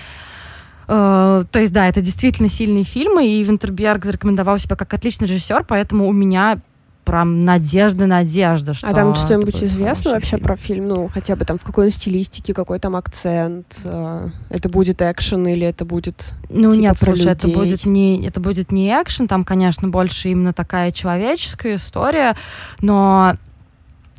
Э, 0.93 1.45
то 1.49 1.61
есть, 1.61 1.73
да, 1.73 1.89
это 1.89 2.01
действительно 2.01 2.49
сильные 2.49 2.83
фильмы, 2.83 3.25
и 3.25 3.45
Винтерберг 3.45 4.05
зарекомендовал 4.05 4.59
себя 4.59 4.75
как 4.75 4.93
отличный 4.93 5.29
режиссер, 5.29 5.65
поэтому 5.69 6.09
у 6.09 6.13
меня 6.13 6.59
прям 7.05 7.45
надежда, 7.45 8.07
надежда, 8.07 8.75
что... 8.75 8.89
А 8.89 8.93
там 8.93 9.15
что-нибудь 9.15 9.63
известно 9.63 10.11
вообще 10.11 10.31
фильм. 10.31 10.43
про 10.43 10.57
фильм? 10.57 10.89
Ну, 10.89 11.09
хотя 11.09 11.37
бы 11.37 11.45
там 11.45 11.59
в 11.59 11.63
какой 11.63 11.87
он 11.87 11.91
стилистике, 11.93 12.53
какой 12.53 12.81
там 12.81 12.97
акцент? 12.97 13.83
Э, 13.85 14.31
это 14.49 14.69
будет 14.69 15.01
экшен 15.01 15.47
или 15.47 15.65
это 15.65 15.85
будет 15.85 16.35
Ну 16.49 16.73
типа, 16.73 16.83
нет, 16.83 16.97
слушай, 16.99 17.19
людей? 17.19 17.33
это 17.33 17.49
будет, 17.49 17.87
не, 17.87 18.27
это 18.27 18.41
будет 18.41 18.73
не 18.73 18.89
экшен, 18.89 19.29
там, 19.29 19.45
конечно, 19.45 19.87
больше 19.87 20.31
именно 20.31 20.53
такая 20.53 20.91
человеческая 20.91 21.77
история, 21.77 22.35
но 22.81 23.37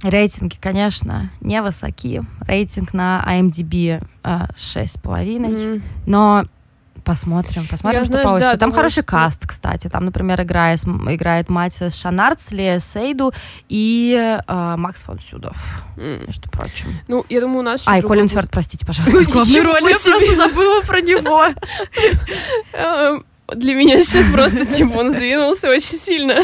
Рейтинги, 0.03 0.55
конечно, 0.59 1.29
невысоки. 1.41 2.23
Рейтинг 2.47 2.93
на 2.93 3.23
IMDb 3.27 4.01
э, 4.23 4.29
6,5. 4.55 4.97
Mm. 5.03 5.81
Но 6.07 6.45
Посмотрим, 7.03 7.67
посмотрим, 7.67 8.01
Я, 8.01 8.05
что 8.05 8.13
знаешь, 8.13 8.27
получится. 8.27 8.51
Да, 8.51 8.57
Там 8.57 8.69
думаю, 8.69 8.75
хороший 8.75 9.01
что... 9.01 9.03
каст, 9.03 9.47
кстати. 9.47 9.87
Там, 9.87 10.05
например, 10.05 10.41
играет, 10.41 10.83
играет 10.83 11.49
мать 11.49 11.79
Шанарц, 11.93 12.51
Лея 12.51 12.79
Сейду 12.79 13.33
и 13.69 14.37
э, 14.47 14.75
Макс 14.77 15.03
фон 15.03 15.19
Сюдов, 15.19 15.57
mm. 15.97 16.27
между 16.27 16.49
прочим. 16.49 16.99
Ну, 17.07 17.25
я 17.29 17.41
думаю, 17.41 17.59
у 17.59 17.63
нас... 17.63 17.83
А, 17.85 17.97
и 17.97 18.01
Колин 18.01 18.27
Ферд, 18.27 18.49
простите, 18.51 18.85
пожалуйста, 18.85 19.23
главную 19.31 19.63
роль. 19.63 19.81
Я 19.83 19.89
просто 19.89 20.35
забыла 20.35 20.81
про 20.81 21.01
него. 21.01 21.45
Эм, 22.73 23.25
для 23.55 23.73
меня 23.75 24.01
сейчас 24.01 24.27
просто, 24.31 24.65
типа, 24.65 24.97
он 24.97 25.09
сдвинулся 25.09 25.69
очень 25.69 25.99
сильно. 25.99 26.35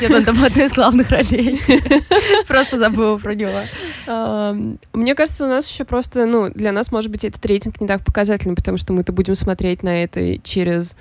Нет, 0.00 0.10
он 0.10 0.24
там 0.24 0.42
одна 0.42 0.64
из 0.64 0.72
главных 0.72 1.10
ролей. 1.10 1.60
Просто 2.48 2.78
забыла 2.78 3.16
про 3.16 3.34
него. 3.34 3.60
Мне 4.06 5.14
кажется, 5.14 5.44
у 5.44 5.48
нас 5.48 5.70
еще 5.70 5.84
просто, 5.84 6.26
ну, 6.26 6.50
для 6.50 6.72
нас, 6.72 6.90
может 6.90 7.10
быть, 7.10 7.24
этот 7.24 7.44
рейтинг 7.46 7.80
не 7.80 7.86
так 7.86 8.04
показательный, 8.04 8.54
потому 8.54 8.76
что 8.76 8.92
мы-то 8.92 9.12
будем 9.12 9.34
смотреть 9.34 9.82
на 9.82 10.02
это 10.02 10.38
через 10.38 10.96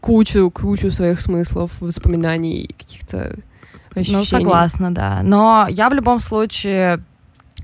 кучу, 0.00 0.50
кучу 0.50 0.90
своих 0.90 1.20
смыслов, 1.20 1.72
воспоминаний, 1.80 2.74
каких-то 2.78 3.36
ну, 3.94 4.00
ощущений. 4.00 4.18
Ну, 4.18 4.24
согласна, 4.24 4.94
да. 4.94 5.20
Но 5.22 5.66
я 5.68 5.88
в 5.90 5.94
любом 5.94 6.20
случае 6.20 7.02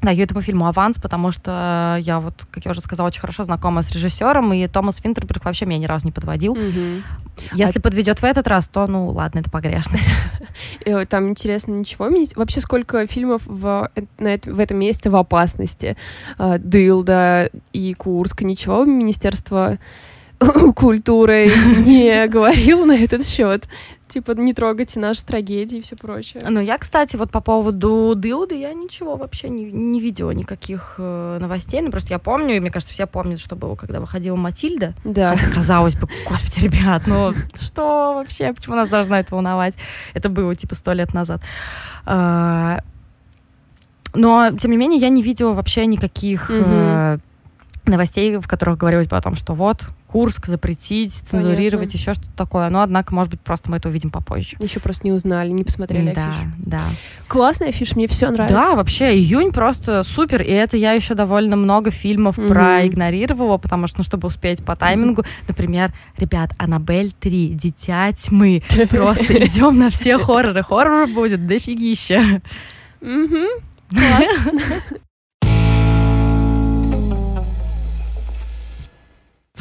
даю 0.02 0.24
этому 0.24 0.42
фильму 0.42 0.66
аванс, 0.66 0.98
потому 0.98 1.30
что 1.32 1.98
я 2.00 2.20
вот, 2.20 2.46
как 2.50 2.64
я 2.64 2.70
уже 2.70 2.80
сказала, 2.80 3.08
очень 3.08 3.20
хорошо 3.20 3.44
знакома 3.44 3.82
с 3.82 3.90
режиссером, 3.90 4.52
и 4.52 4.66
Томас 4.68 5.02
Винтерберг 5.02 5.44
вообще 5.44 5.66
меня 5.66 5.78
ни 5.78 5.86
разу 5.86 6.06
не 6.06 6.12
подводил. 6.12 6.52
Угу. 6.52 7.02
Если 7.54 7.78
а... 7.78 7.82
подведет 7.82 8.20
в 8.20 8.24
этот 8.24 8.46
раз, 8.46 8.68
то, 8.68 8.86
ну, 8.86 9.08
ладно, 9.08 9.40
это 9.40 9.50
погрешность. 9.50 10.12
Там 11.08 11.28
интересно 11.30 11.72
ничего. 11.72 12.10
Вообще, 12.36 12.60
сколько 12.60 13.06
фильмов 13.06 13.42
в, 13.46 13.90
на, 14.18 14.38
в 14.44 14.60
этом 14.60 14.78
месяце 14.78 15.10
в 15.10 15.16
опасности? 15.16 15.96
А, 16.38 16.58
Дылда 16.58 17.50
и 17.72 17.94
Курск. 17.94 18.42
Ничего 18.42 18.84
Министерство 18.84 19.78
культурой 20.76 21.50
не 21.84 22.26
говорил 22.28 22.84
на 22.84 22.92
этот 22.92 23.26
счет. 23.26 23.64
Типа, 24.08 24.32
не 24.32 24.52
трогайте 24.52 25.00
наши 25.00 25.24
трагедии 25.24 25.78
и 25.78 25.80
все 25.80 25.96
прочее. 25.96 26.42
Ну, 26.46 26.60
я, 26.60 26.76
кстати, 26.76 27.16
вот 27.16 27.30
по 27.30 27.40
поводу 27.40 28.14
Дылды, 28.14 28.56
я 28.56 28.74
ничего 28.74 29.16
вообще 29.16 29.48
не, 29.48 29.64
не 29.64 30.00
видела 30.00 30.32
никаких 30.32 30.96
э, 30.98 31.38
новостей. 31.40 31.80
Ну, 31.80 31.90
просто 31.90 32.12
я 32.12 32.18
помню, 32.18 32.56
и 32.56 32.60
мне 32.60 32.70
кажется, 32.70 32.92
все 32.92 33.06
помнят, 33.06 33.40
что 33.40 33.56
было, 33.56 33.74
когда 33.74 34.00
выходила 34.00 34.36
Матильда. 34.36 34.92
Да. 35.04 35.34
Хотя, 35.34 35.50
казалось 35.54 35.96
бы, 35.96 36.08
господи, 36.28 36.66
ребят, 36.66 37.04
ну 37.06 37.32
что 37.54 38.12
вообще, 38.14 38.52
почему 38.52 38.76
нас 38.76 38.90
должно 38.90 39.16
это 39.16 39.34
волновать? 39.34 39.78
Это 40.12 40.28
было, 40.28 40.54
типа, 40.54 40.74
сто 40.74 40.92
лет 40.92 41.14
назад. 41.14 41.40
А, 42.04 42.80
но, 44.12 44.50
тем 44.60 44.72
не 44.72 44.76
менее, 44.76 45.00
я 45.00 45.08
не 45.08 45.22
видела 45.22 45.54
вообще 45.54 45.86
никаких... 45.86 46.50
Угу 46.50 47.20
новостей, 47.84 48.36
в 48.36 48.46
которых 48.46 48.78
говорилось 48.78 49.08
бы 49.08 49.16
о 49.16 49.20
том, 49.20 49.34
что 49.34 49.54
вот, 49.54 49.82
Курск 50.12 50.46
запретить, 50.46 51.14
цензурировать, 51.14 51.88
Понятно. 51.88 51.96
еще 51.96 52.12
что-то 52.12 52.36
такое. 52.36 52.68
Но, 52.68 52.82
однако, 52.82 53.14
может 53.14 53.30
быть, 53.30 53.40
просто 53.40 53.70
мы 53.70 53.78
это 53.78 53.88
увидим 53.88 54.10
попозже. 54.10 54.58
Еще 54.60 54.78
просто 54.78 55.04
не 55.04 55.12
узнали, 55.12 55.48
не 55.50 55.64
посмотрели 55.64 56.12
да, 56.12 56.28
афишу. 56.28 56.52
Да, 56.58 56.82
Классная 57.28 57.70
афиша, 57.70 57.94
мне 57.94 58.06
все 58.08 58.30
нравится. 58.30 58.54
Да, 58.54 58.76
вообще, 58.76 59.14
июнь 59.14 59.52
просто 59.52 60.02
супер, 60.02 60.42
и 60.42 60.50
это 60.50 60.76
я 60.76 60.92
еще 60.92 61.14
довольно 61.14 61.56
много 61.56 61.90
фильмов 61.90 62.36
mm-hmm. 62.36 62.48
проигнорировала, 62.48 63.56
потому 63.56 63.86
что, 63.86 64.00
ну, 64.00 64.04
чтобы 64.04 64.28
успеть 64.28 64.62
по 64.62 64.76
таймингу, 64.76 65.24
например, 65.48 65.94
ребят, 66.18 66.50
Аннабель 66.58 67.12
3, 67.18 67.54
Дитя 67.54 68.12
тьмы, 68.12 68.62
просто 68.90 69.46
идем 69.46 69.78
на 69.78 69.88
все 69.88 70.18
хорроры, 70.18 70.62
хоррор 70.62 71.06
будет 71.06 71.46
дофигища. 71.46 72.42
Угу. 73.00 73.46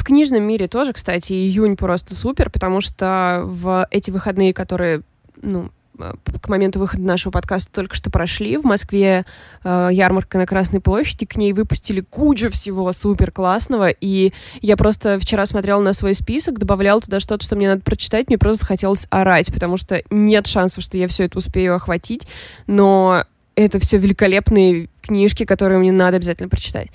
В 0.02 0.04
книжном 0.04 0.42
мире 0.42 0.66
тоже, 0.66 0.92
кстати, 0.92 1.32
июнь 1.32 1.76
просто 1.76 2.16
супер, 2.16 2.50
потому 2.50 2.80
что 2.80 3.42
в 3.44 3.86
эти 3.92 4.10
выходные, 4.10 4.52
которые, 4.52 5.02
ну, 5.40 5.70
э, 5.96 6.14
к 6.40 6.48
моменту 6.48 6.80
выхода 6.80 7.04
нашего 7.04 7.30
подкаста 7.30 7.70
только 7.70 7.94
что 7.94 8.10
прошли. 8.10 8.56
В 8.56 8.64
Москве 8.64 9.24
э, 9.62 9.88
ярмарка 9.92 10.38
на 10.38 10.46
Красной 10.46 10.80
площади, 10.80 11.24
к 11.24 11.36
ней 11.36 11.52
выпустили 11.52 12.00
кучу 12.00 12.50
всего 12.50 12.90
супер 12.90 13.30
классного, 13.30 13.90
и 13.90 14.32
я 14.60 14.76
просто 14.76 15.20
вчера 15.20 15.46
смотрела 15.46 15.80
на 15.80 15.92
свой 15.92 16.16
список, 16.16 16.58
добавляла 16.58 17.00
туда 17.00 17.20
что-то, 17.20 17.44
что 17.44 17.54
мне 17.54 17.68
надо 17.68 17.82
прочитать, 17.82 18.26
мне 18.26 18.38
просто 18.38 18.66
хотелось 18.66 19.06
орать, 19.08 19.54
потому 19.54 19.76
что 19.76 20.02
нет 20.10 20.48
шансов, 20.48 20.82
что 20.82 20.98
я 20.98 21.06
все 21.06 21.26
это 21.26 21.38
успею 21.38 21.76
охватить, 21.76 22.26
но 22.66 23.24
это 23.54 23.78
все 23.78 23.98
великолепные 23.98 24.88
книжки, 25.02 25.44
которые 25.44 25.78
мне 25.78 25.92
надо 25.92 26.16
обязательно 26.16 26.48
прочитать. 26.48 26.88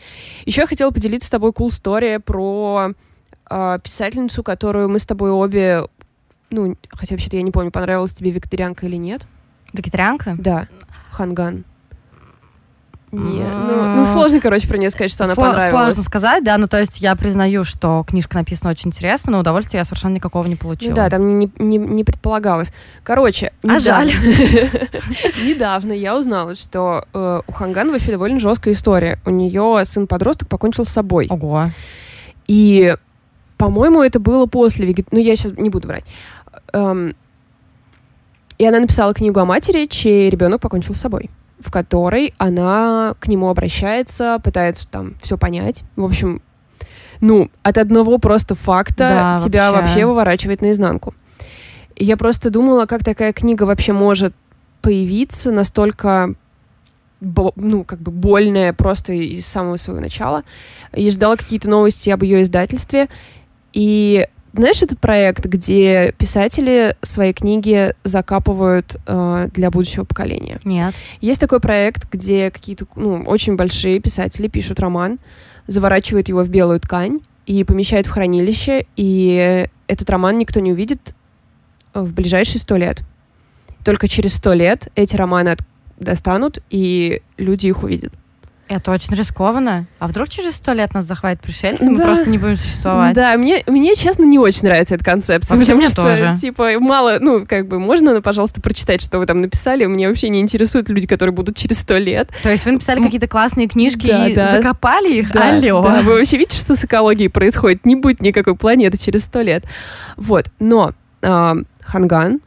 Еще 0.45 0.61
я 0.61 0.67
хотела 0.67 0.91
поделиться 0.91 1.27
с 1.27 1.31
тобой 1.31 1.51
cool 1.51 1.67
story 1.67 2.19
про 2.19 2.93
э, 3.49 3.79
писательницу, 3.83 4.43
которую 4.43 4.89
мы 4.89 4.99
с 4.99 5.05
тобой 5.05 5.31
обе, 5.31 5.83
ну, 6.49 6.75
хотя 6.89 7.15
вообще-то 7.15 7.35
я 7.37 7.43
не 7.43 7.51
помню, 7.51 7.71
понравилась 7.71 8.13
тебе 8.13 8.31
«Викторианка» 8.31 8.85
или 8.85 8.95
нет. 8.95 9.27
«Викторианка»? 9.73 10.35
Да, 10.37 10.67
Ханган. 11.11 11.65
Нет, 13.09 13.47
ну, 13.69 13.95
ну 13.95 14.05
сложно, 14.05 14.41
короче, 14.41 14.67
про 14.67 14.77
нее 14.77 14.89
сказать, 14.89 15.11
что 15.11 15.23
она 15.23 15.33
Сло- 15.33 15.51
понравилась. 15.51 15.69
Сложно 15.69 16.03
сказать, 16.03 16.43
да, 16.43 16.57
ну 16.57 16.67
то 16.67 16.77
есть 16.77 16.99
я 16.99 17.15
признаю, 17.15 17.63
что 17.63 18.03
книжка 18.05 18.35
написана 18.35 18.71
очень 18.71 18.89
интересно, 18.89 19.31
но 19.31 19.39
удовольствия 19.39 19.79
я 19.79 19.85
совершенно 19.85 20.15
никакого 20.15 20.45
не 20.45 20.57
получила. 20.57 20.89
Ну, 20.89 20.95
да, 20.97 21.09
там 21.09 21.39
не, 21.39 21.49
не, 21.57 21.77
не 21.77 22.03
предполагалось. 22.03 22.73
Короче, 23.03 23.53
а 23.65 23.79
жаль. 23.79 24.07
недавно 25.45 25.93
я 25.93 26.17
узнала, 26.17 26.55
что 26.55 27.05
э, 27.13 27.41
у 27.47 27.51
Ханган 27.53 27.91
вообще 27.91 28.11
довольно 28.11 28.39
жесткая 28.39 28.73
история. 28.73 29.19
У 29.25 29.29
нее 29.29 29.85
сын-подросток 29.85 30.49
покончил 30.49 30.83
с 30.83 30.89
собой. 30.89 31.27
Ого. 31.29 31.67
И, 32.47 32.93
по-моему, 33.57 34.01
это 34.01 34.19
было 34.19 34.47
после 34.47 34.85
вегет... 34.85 35.13
Ну, 35.13 35.19
я 35.19 35.33
сейчас 35.37 35.53
не 35.53 35.69
буду 35.69 35.87
врать. 35.87 36.03
Эм... 36.73 37.15
И 38.57 38.65
она 38.65 38.79
написала 38.79 39.13
книгу 39.13 39.39
о 39.39 39.45
матери, 39.45 39.85
чей 39.85 40.29
ребенок 40.29 40.59
покончил 40.59 40.93
с 40.93 40.99
собой 40.99 41.29
в 41.59 41.71
которой 41.71 42.33
она 42.37 43.15
к 43.19 43.27
нему 43.27 43.49
обращается, 43.49 44.39
пытается 44.43 44.87
там 44.87 45.15
все 45.21 45.37
понять. 45.37 45.83
В 45.95 46.05
общем, 46.05 46.41
ну, 47.21 47.49
от 47.63 47.77
одного 47.77 48.17
просто 48.19 48.55
факта 48.55 49.37
да, 49.37 49.37
тебя 49.43 49.71
вообще. 49.71 49.81
вообще 49.81 50.05
выворачивает 50.05 50.61
наизнанку. 50.61 51.13
И 51.95 52.05
я 52.05 52.15
просто 52.15 52.49
думала, 52.49 52.85
как 52.85 53.03
такая 53.03 53.33
книга 53.33 53.63
вообще 53.63 53.93
может 53.93 54.33
появиться 54.81 55.51
настолько 55.51 56.33
ну, 57.19 57.83
как 57.83 57.99
бы 57.99 58.11
больная 58.11 58.73
просто 58.73 59.13
из 59.13 59.45
самого 59.47 59.75
своего 59.77 60.01
начала. 60.01 60.43
И 60.93 61.09
ждала 61.09 61.35
какие-то 61.35 61.69
новости 61.69 62.11
об 62.11 62.21
ее 62.21 62.43
издательстве. 62.43 63.09
И 63.73 64.27
знаешь 64.57 64.81
этот 64.81 64.99
проект, 64.99 65.45
где 65.45 66.13
писатели 66.17 66.95
свои 67.01 67.33
книги 67.33 67.93
закапывают 68.03 68.97
э, 69.05 69.49
для 69.53 69.71
будущего 69.71 70.03
поколения? 70.03 70.59
Нет. 70.63 70.95
Есть 71.21 71.39
такой 71.39 71.59
проект, 71.59 72.11
где 72.11 72.51
какие-то 72.51 72.85
ну, 72.95 73.23
очень 73.25 73.55
большие 73.55 73.99
писатели 73.99 74.47
пишут 74.47 74.79
роман, 74.79 75.19
заворачивают 75.67 76.29
его 76.29 76.43
в 76.43 76.49
белую 76.49 76.79
ткань 76.79 77.17
и 77.45 77.63
помещают 77.63 78.07
в 78.07 78.11
хранилище, 78.11 78.85
и 78.95 79.67
этот 79.87 80.09
роман 80.09 80.37
никто 80.37 80.59
не 80.59 80.71
увидит 80.71 81.13
в 81.93 82.13
ближайшие 82.13 82.59
сто 82.59 82.75
лет. 82.75 83.03
Только 83.85 84.07
через 84.07 84.33
сто 84.33 84.53
лет 84.53 84.89
эти 84.95 85.15
романы 85.15 85.55
достанут, 85.97 86.59
и 86.69 87.21
люди 87.37 87.67
их 87.67 87.83
увидят. 87.83 88.13
Это 88.69 88.91
очень 88.91 89.15
рискованно. 89.15 89.85
А 89.99 90.07
вдруг 90.07 90.27
через 90.29 90.55
сто 90.55 90.73
лет 90.73 90.93
нас 90.93 91.05
захватит 91.05 91.41
пришельцы, 91.41 91.85
да. 91.85 91.91
мы 91.91 92.01
просто 92.01 92.29
не 92.29 92.37
будем 92.37 92.57
существовать? 92.57 93.15
Да, 93.15 93.37
мне, 93.37 93.63
мне, 93.65 93.95
честно, 93.95 94.23
не 94.23 94.37
очень 94.39 94.63
нравится 94.63 94.95
эта 94.95 95.05
концепция. 95.05 95.55
Вообще 95.55 95.73
потому 95.73 95.79
мне 95.79 95.89
что, 95.89 96.03
тоже. 96.03 96.35
типа, 96.39 96.71
мало, 96.79 97.17
ну, 97.19 97.45
как 97.47 97.67
бы, 97.67 97.79
можно, 97.79 98.21
пожалуйста, 98.21 98.59
прочитать, 98.59 99.01
что 99.01 99.19
вы 99.19 99.25
там 99.25 99.41
написали? 99.41 99.85
Мне 99.85 100.09
вообще 100.09 100.29
не 100.29 100.41
интересуют 100.41 100.89
люди, 100.89 101.07
которые 101.07 101.33
будут 101.33 101.55
через 101.55 101.79
сто 101.79 101.97
лет. 101.97 102.29
То 102.43 102.49
есть 102.49 102.65
вы 102.65 102.73
написали 102.73 103.01
какие-то 103.01 103.27
классные 103.27 103.67
книжки 103.67 104.07
да, 104.07 104.27
и 104.27 104.35
да. 104.35 104.57
закопали 104.57 105.13
их? 105.13 105.31
Да, 105.31 105.49
Алло. 105.49 105.81
Да, 105.81 106.01
вы 106.01 106.15
вообще 106.15 106.37
видите, 106.37 106.57
что 106.57 106.75
с 106.75 106.83
экологией 106.83 107.29
происходит? 107.29 107.85
Не 107.85 107.95
будет 107.95 108.21
никакой 108.21 108.55
планеты 108.55 108.97
через 108.97 109.23
сто 109.23 109.41
лет. 109.41 109.63
Вот, 110.17 110.47
но 110.59 110.93
э, 111.21 111.53
Ханган 111.81 112.41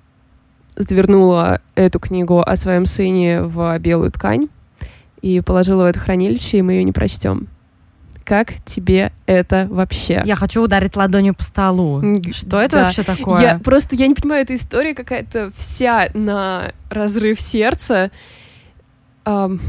завернула 0.77 1.61
эту 1.75 1.99
книгу 1.99 2.41
о 2.41 2.57
своем 2.57 2.87
сыне 2.87 3.43
в 3.43 3.79
белую 3.79 4.11
ткань, 4.11 4.49
и 5.23 5.41
положила 5.41 5.85
в 5.85 5.87
это 5.87 5.99
хранилище, 5.99 6.59
и 6.59 6.63
мы 6.63 6.75
ее 6.75 6.85
не 6.85 6.93
прочтем. 6.93 7.49
Как 8.25 8.53
тебе 8.65 9.13
это 9.27 9.67
вообще? 9.71 10.23
Я 10.25 10.37
хочу 10.37 10.63
ударить 10.63 10.95
ладонью 10.95 11.35
по 11.35 11.43
столу. 11.43 12.01
Что 12.33 12.61
это 12.61 12.77
да. 12.77 12.85
вообще 12.85 13.03
такое? 13.03 13.41
Я 13.41 13.59
просто 13.59 13.97
я 13.97 14.07
не 14.07 14.15
понимаю, 14.15 14.43
эта 14.43 14.55
история 14.55 14.95
какая-то 14.95 15.51
вся 15.55 16.09
на 16.15 16.73
разрыв 16.91 17.41
сердца. 17.41 18.11
Um, 19.25 19.61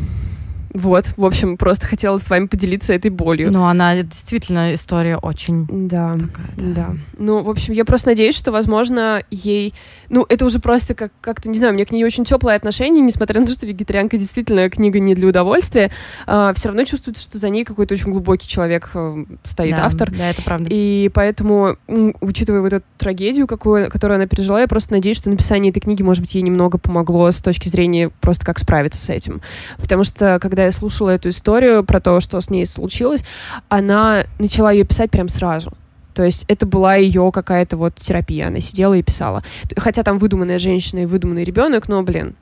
вот, 0.73 1.13
в 1.17 1.25
общем, 1.25 1.57
просто 1.57 1.85
хотела 1.85 2.17
с 2.17 2.29
вами 2.29 2.47
поделиться 2.47 2.93
этой 2.93 3.11
болью. 3.11 3.51
Ну, 3.51 3.65
она 3.65 4.01
действительно 4.03 4.73
история 4.73 5.17
очень 5.17 5.67
да, 5.69 6.13
такая, 6.13 6.47
да. 6.57 6.73
да. 6.73 6.95
Ну, 7.17 7.43
в 7.43 7.49
общем, 7.49 7.73
я 7.73 7.83
просто 7.83 8.09
надеюсь, 8.09 8.35
что, 8.35 8.51
возможно, 8.51 9.23
ей... 9.29 9.73
Ну, 10.09 10.25
это 10.27 10.45
уже 10.45 10.59
просто 10.59 10.95
как- 10.95 11.11
как-то, 11.19 11.49
не 11.49 11.57
знаю, 11.57 11.73
у 11.73 11.75
меня 11.75 11.85
к 11.85 11.91
ней 11.91 12.03
очень 12.03 12.23
теплое 12.23 12.55
отношение, 12.55 13.03
несмотря 13.03 13.41
на 13.41 13.47
то, 13.47 13.53
что 13.53 13.65
«Вегетарианка» 13.65 14.17
действительно 14.17 14.69
книга 14.69 14.99
не 14.99 15.13
для 15.15 15.27
удовольствия, 15.27 15.91
а, 16.25 16.53
все 16.53 16.69
равно 16.69 16.83
чувствуется, 16.85 17.23
что 17.23 17.37
за 17.37 17.49
ней 17.49 17.65
какой-то 17.65 17.93
очень 17.93 18.11
глубокий 18.11 18.47
человек 18.47 18.91
э, 18.93 19.25
стоит, 19.43 19.75
да, 19.75 19.85
автор. 19.85 20.11
Да, 20.11 20.29
это 20.29 20.41
правда. 20.41 20.67
И 20.69 21.09
поэтому, 21.13 21.77
учитывая 22.21 22.61
вот 22.61 22.73
эту 22.73 22.85
трагедию, 22.97 23.47
какую, 23.47 23.89
которую 23.89 24.15
она 24.15 24.27
пережила, 24.27 24.61
я 24.61 24.67
просто 24.67 24.93
надеюсь, 24.93 25.17
что 25.17 25.29
написание 25.29 25.71
этой 25.71 25.81
книги, 25.81 26.01
может 26.01 26.21
быть, 26.21 26.35
ей 26.35 26.41
немного 26.41 26.77
помогло 26.77 27.29
с 27.31 27.41
точки 27.41 27.67
зрения 27.67 28.09
просто 28.21 28.45
как 28.45 28.59
справиться 28.59 29.01
с 29.01 29.09
этим. 29.09 29.41
Потому 29.77 30.03
что, 30.03 30.39
когда 30.41 30.60
когда 30.61 30.67
я 30.67 30.71
слушала 30.71 31.09
эту 31.09 31.29
историю 31.29 31.83
про 31.83 31.99
то, 31.99 32.19
что 32.19 32.39
с 32.39 32.51
ней 32.51 32.67
случилось, 32.67 33.25
она 33.67 34.25
начала 34.37 34.71
ее 34.71 34.83
писать 34.83 35.09
прям 35.09 35.27
сразу. 35.27 35.73
То 36.13 36.21
есть 36.21 36.45
это 36.47 36.67
была 36.67 36.95
ее 36.97 37.31
какая-то 37.33 37.77
вот 37.77 37.95
терапия. 37.95 38.47
Она 38.47 38.59
сидела 38.59 38.93
и 38.93 39.01
писала. 39.01 39.41
Хотя 39.75 40.03
там 40.03 40.19
выдуманная 40.19 40.59
женщина 40.59 40.99
и 40.99 41.05
выдуманный 41.07 41.43
ребенок, 41.43 41.87
но, 41.89 42.03
блин, 42.03 42.35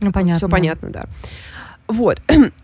ну, 0.00 0.12
понятно. 0.12 0.36
все 0.36 0.48
понятно, 0.48 0.90
да. 0.90 1.06
Вот. 1.88 2.22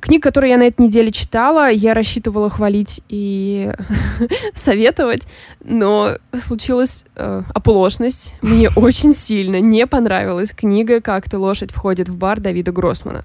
Книг, 0.00 0.22
которые 0.22 0.52
я 0.52 0.58
на 0.58 0.64
этой 0.64 0.82
неделе 0.82 1.10
читала, 1.10 1.70
я 1.70 1.94
рассчитывала 1.94 2.50
хвалить 2.50 3.00
и 3.08 3.72
советовать, 4.54 5.26
но 5.64 6.18
случилась 6.32 7.04
э, 7.16 7.42
оплошность. 7.54 8.34
Мне 8.42 8.68
очень 8.76 9.12
сильно 9.12 9.60
не 9.60 9.86
понравилась 9.86 10.52
книга 10.52 11.00
«Как-то 11.00 11.38
лошадь 11.38 11.72
входит 11.72 12.08
в 12.08 12.16
бар» 12.16 12.40
Давида 12.40 12.72
Гроссмана. 12.72 13.24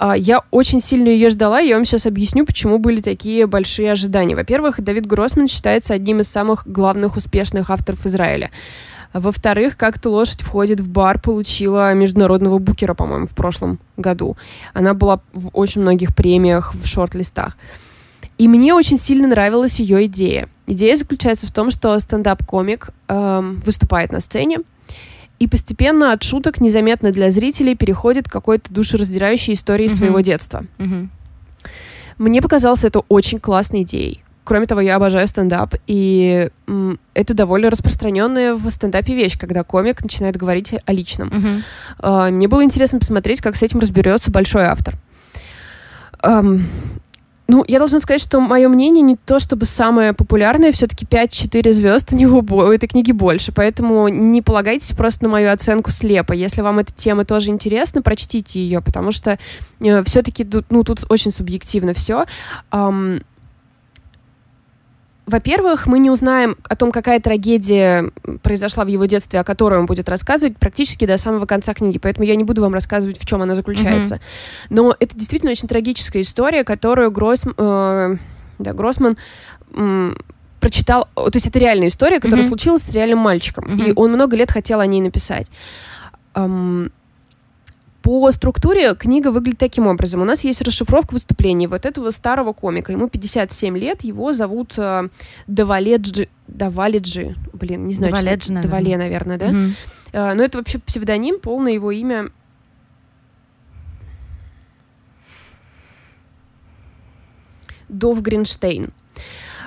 Uh, 0.00 0.18
я 0.18 0.40
очень 0.50 0.80
сильно 0.80 1.08
ее 1.08 1.28
ждала, 1.28 1.60
и 1.60 1.68
я 1.68 1.76
вам 1.76 1.84
сейчас 1.84 2.06
объясню, 2.06 2.46
почему 2.46 2.78
были 2.78 3.02
такие 3.02 3.46
большие 3.46 3.92
ожидания. 3.92 4.34
Во-первых, 4.34 4.80
Давид 4.80 5.06
Гроссман 5.06 5.48
считается 5.48 5.92
одним 5.92 6.20
из 6.20 6.28
самых 6.28 6.66
главных 6.66 7.16
успешных 7.16 7.68
авторов 7.68 8.06
Израиля. 8.06 8.50
Во-вторых, 9.12 9.76
как-то 9.76 10.10
лошадь 10.10 10.40
входит 10.40 10.80
в 10.80 10.88
бар, 10.88 11.20
получила 11.20 11.92
международного 11.94 12.58
букера, 12.58 12.94
по-моему, 12.94 13.26
в 13.26 13.34
прошлом 13.34 13.78
году. 13.96 14.36
Она 14.72 14.94
была 14.94 15.20
в 15.32 15.50
очень 15.52 15.82
многих 15.82 16.14
премиях, 16.14 16.74
в 16.74 16.86
шорт-листах. 16.86 17.56
И 18.38 18.48
мне 18.48 18.74
очень 18.74 18.98
сильно 18.98 19.28
нравилась 19.28 19.78
ее 19.80 20.06
идея. 20.06 20.48
Идея 20.66 20.96
заключается 20.96 21.46
в 21.46 21.52
том, 21.52 21.70
что 21.70 21.98
стендап-комик 21.98 22.90
эм, 23.08 23.62
выступает 23.64 24.10
на 24.10 24.20
сцене, 24.20 24.58
и 25.38 25.48
постепенно 25.48 26.12
от 26.12 26.22
шуток 26.22 26.60
незаметно 26.60 27.10
для 27.10 27.30
зрителей 27.30 27.74
переходит 27.74 28.28
к 28.28 28.32
какой-то 28.32 28.72
душераздирающей 28.72 29.54
истории 29.54 29.86
mm-hmm. 29.86 29.96
своего 29.96 30.20
детства. 30.20 30.64
Mm-hmm. 30.78 31.08
Мне 32.18 32.40
показалось 32.40 32.84
это 32.84 33.00
очень 33.08 33.40
классной 33.40 33.82
идеей. 33.82 34.21
Кроме 34.44 34.66
того, 34.66 34.80
я 34.80 34.96
обожаю 34.96 35.26
стендап, 35.28 35.74
и 35.86 36.50
м, 36.66 36.98
это 37.14 37.34
довольно 37.34 37.70
распространенная 37.70 38.54
в 38.54 38.68
стендапе 38.70 39.14
вещь, 39.14 39.38
когда 39.38 39.62
комик 39.62 40.02
начинает 40.02 40.36
говорить 40.36 40.74
о 40.84 40.92
личном. 40.92 41.28
Uh-huh. 41.28 41.62
А, 41.98 42.30
мне 42.30 42.48
было 42.48 42.64
интересно 42.64 42.98
посмотреть, 42.98 43.40
как 43.40 43.56
с 43.56 43.62
этим 43.62 43.78
разберется 43.80 44.30
большой 44.30 44.64
автор. 44.64 44.94
Um, 46.22 46.62
ну, 47.52 47.64
я 47.68 47.78
должна 47.78 48.00
сказать, 48.00 48.22
что 48.22 48.40
мое 48.40 48.66
мнение 48.68 49.02
не 49.02 49.16
то 49.16 49.38
чтобы 49.38 49.66
самое 49.66 50.14
популярное, 50.14 50.72
все-таки 50.72 51.04
5-4 51.04 51.72
звезд 51.72 52.12
у 52.12 52.16
него 52.16 52.38
у 52.38 52.72
этой 52.72 52.88
книги 52.88 53.12
больше, 53.12 53.52
поэтому 53.52 54.08
не 54.08 54.40
полагайтесь 54.40 54.92
просто 54.92 55.24
на 55.24 55.30
мою 55.30 55.52
оценку 55.52 55.90
слепо. 55.90 56.32
Если 56.32 56.62
вам 56.62 56.78
эта 56.78 56.94
тема 56.94 57.26
тоже 57.26 57.50
интересна, 57.50 58.00
прочтите 58.00 58.58
ее, 58.58 58.80
потому 58.80 59.12
что 59.12 59.38
э, 59.80 60.02
все-таки 60.04 60.48
ну, 60.70 60.82
тут 60.82 61.04
очень 61.10 61.30
субъективно 61.30 61.92
все. 61.92 62.24
Um, 62.70 63.22
во-первых, 65.26 65.86
мы 65.86 65.98
не 66.00 66.10
узнаем 66.10 66.56
о 66.68 66.74
том, 66.74 66.90
какая 66.90 67.20
трагедия 67.20 68.10
произошла 68.42 68.84
в 68.84 68.88
его 68.88 69.04
детстве, 69.04 69.40
о 69.40 69.44
которой 69.44 69.78
он 69.78 69.86
будет 69.86 70.08
рассказывать 70.08 70.56
практически 70.58 71.06
до 71.06 71.16
самого 71.16 71.46
конца 71.46 71.74
книги, 71.74 71.98
поэтому 71.98 72.26
я 72.26 72.34
не 72.34 72.44
буду 72.44 72.60
вам 72.60 72.74
рассказывать, 72.74 73.18
в 73.18 73.26
чем 73.26 73.40
она 73.40 73.54
заключается. 73.54 74.16
Mm-hmm. 74.16 74.66
Но 74.70 74.96
это 74.98 75.16
действительно 75.16 75.52
очень 75.52 75.68
трагическая 75.68 76.22
история, 76.22 76.64
которую 76.64 77.12
Гросс, 77.12 77.44
э, 77.44 78.16
да, 78.58 78.72
Гроссман 78.72 79.16
э, 79.74 80.12
прочитал. 80.58 81.08
То 81.14 81.30
есть 81.32 81.46
это 81.46 81.58
реальная 81.58 81.88
история, 81.88 82.18
которая 82.18 82.44
mm-hmm. 82.44 82.48
случилась 82.48 82.82
с 82.82 82.92
реальным 82.92 83.18
мальчиком, 83.18 83.64
mm-hmm. 83.64 83.90
и 83.90 83.92
он 83.94 84.12
много 84.12 84.36
лет 84.36 84.50
хотел 84.50 84.80
о 84.80 84.86
ней 84.86 85.00
написать. 85.00 85.46
Эм, 86.34 86.90
по 88.02 88.30
структуре 88.32 88.94
книга 88.94 89.28
выглядит 89.30 89.58
таким 89.58 89.86
образом. 89.86 90.20
У 90.22 90.24
нас 90.24 90.44
есть 90.44 90.60
расшифровка 90.62 91.14
выступлений 91.14 91.66
вот 91.66 91.86
этого 91.86 92.10
старого 92.10 92.52
комика. 92.52 92.92
Ему 92.92 93.08
57 93.08 93.78
лет, 93.78 94.02
его 94.02 94.32
зовут 94.32 94.74
э, 94.76 95.08
Даваледжи. 95.46 96.28
Даваледжи. 96.48 97.36
Блин, 97.52 97.86
не 97.86 97.94
знаю, 97.94 98.12
Даваледжи, 98.12 98.42
что... 98.42 98.52
Наверное. 98.52 98.70
Давале, 98.70 98.96
наверное, 98.96 99.38
да? 99.38 99.46
Mm-hmm. 99.50 99.72
Э, 100.12 100.34
но 100.34 100.42
это 100.42 100.58
вообще 100.58 100.78
псевдоним, 100.78 101.38
полное 101.40 101.72
его 101.72 101.90
имя... 101.90 102.30
Дов 107.88 108.22
Гринштейн. 108.22 108.90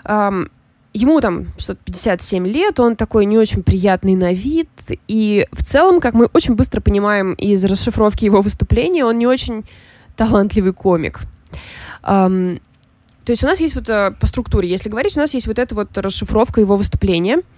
Um, 0.04 0.50
ему 0.96 1.20
там 1.22 1.48
что-то 1.58 1.80
57 1.86 2.48
лет, 2.48 2.80
он 2.80 2.96
такой 2.96 3.26
не 3.26 3.38
очень 3.38 3.64
приятный 3.64 4.16
на 4.16 4.34
вид, 4.34 4.70
и 5.08 5.46
в 5.52 5.64
целом, 5.64 6.00
как 6.00 6.14
мы 6.14 6.30
очень 6.34 6.56
быстро 6.56 6.82
понимаем 6.82 7.34
из 7.34 7.64
расшифровки 7.66 8.26
его 8.26 8.42
выступления, 8.42 9.06
он 9.06 9.18
не 9.18 9.28
очень 9.28 9.66
талантливый 10.16 10.74
комик. 10.74 11.22
Um, 12.04 12.62
то 13.26 13.32
есть 13.32 13.44
у 13.44 13.48
нас 13.48 13.60
есть 13.60 13.76
вот 13.76 13.90
uh, 13.90 14.16
по 14.18 14.26
структуре, 14.28 14.70
если 14.70 14.90
говорить, 14.90 15.18
у 15.18 15.20
нас 15.20 15.34
есть 15.34 15.48
вот 15.48 15.60
эта 15.60 15.76
вот 15.76 15.98
расшифровка 15.98 16.62
его 16.62 16.78
выступления— 16.78 17.42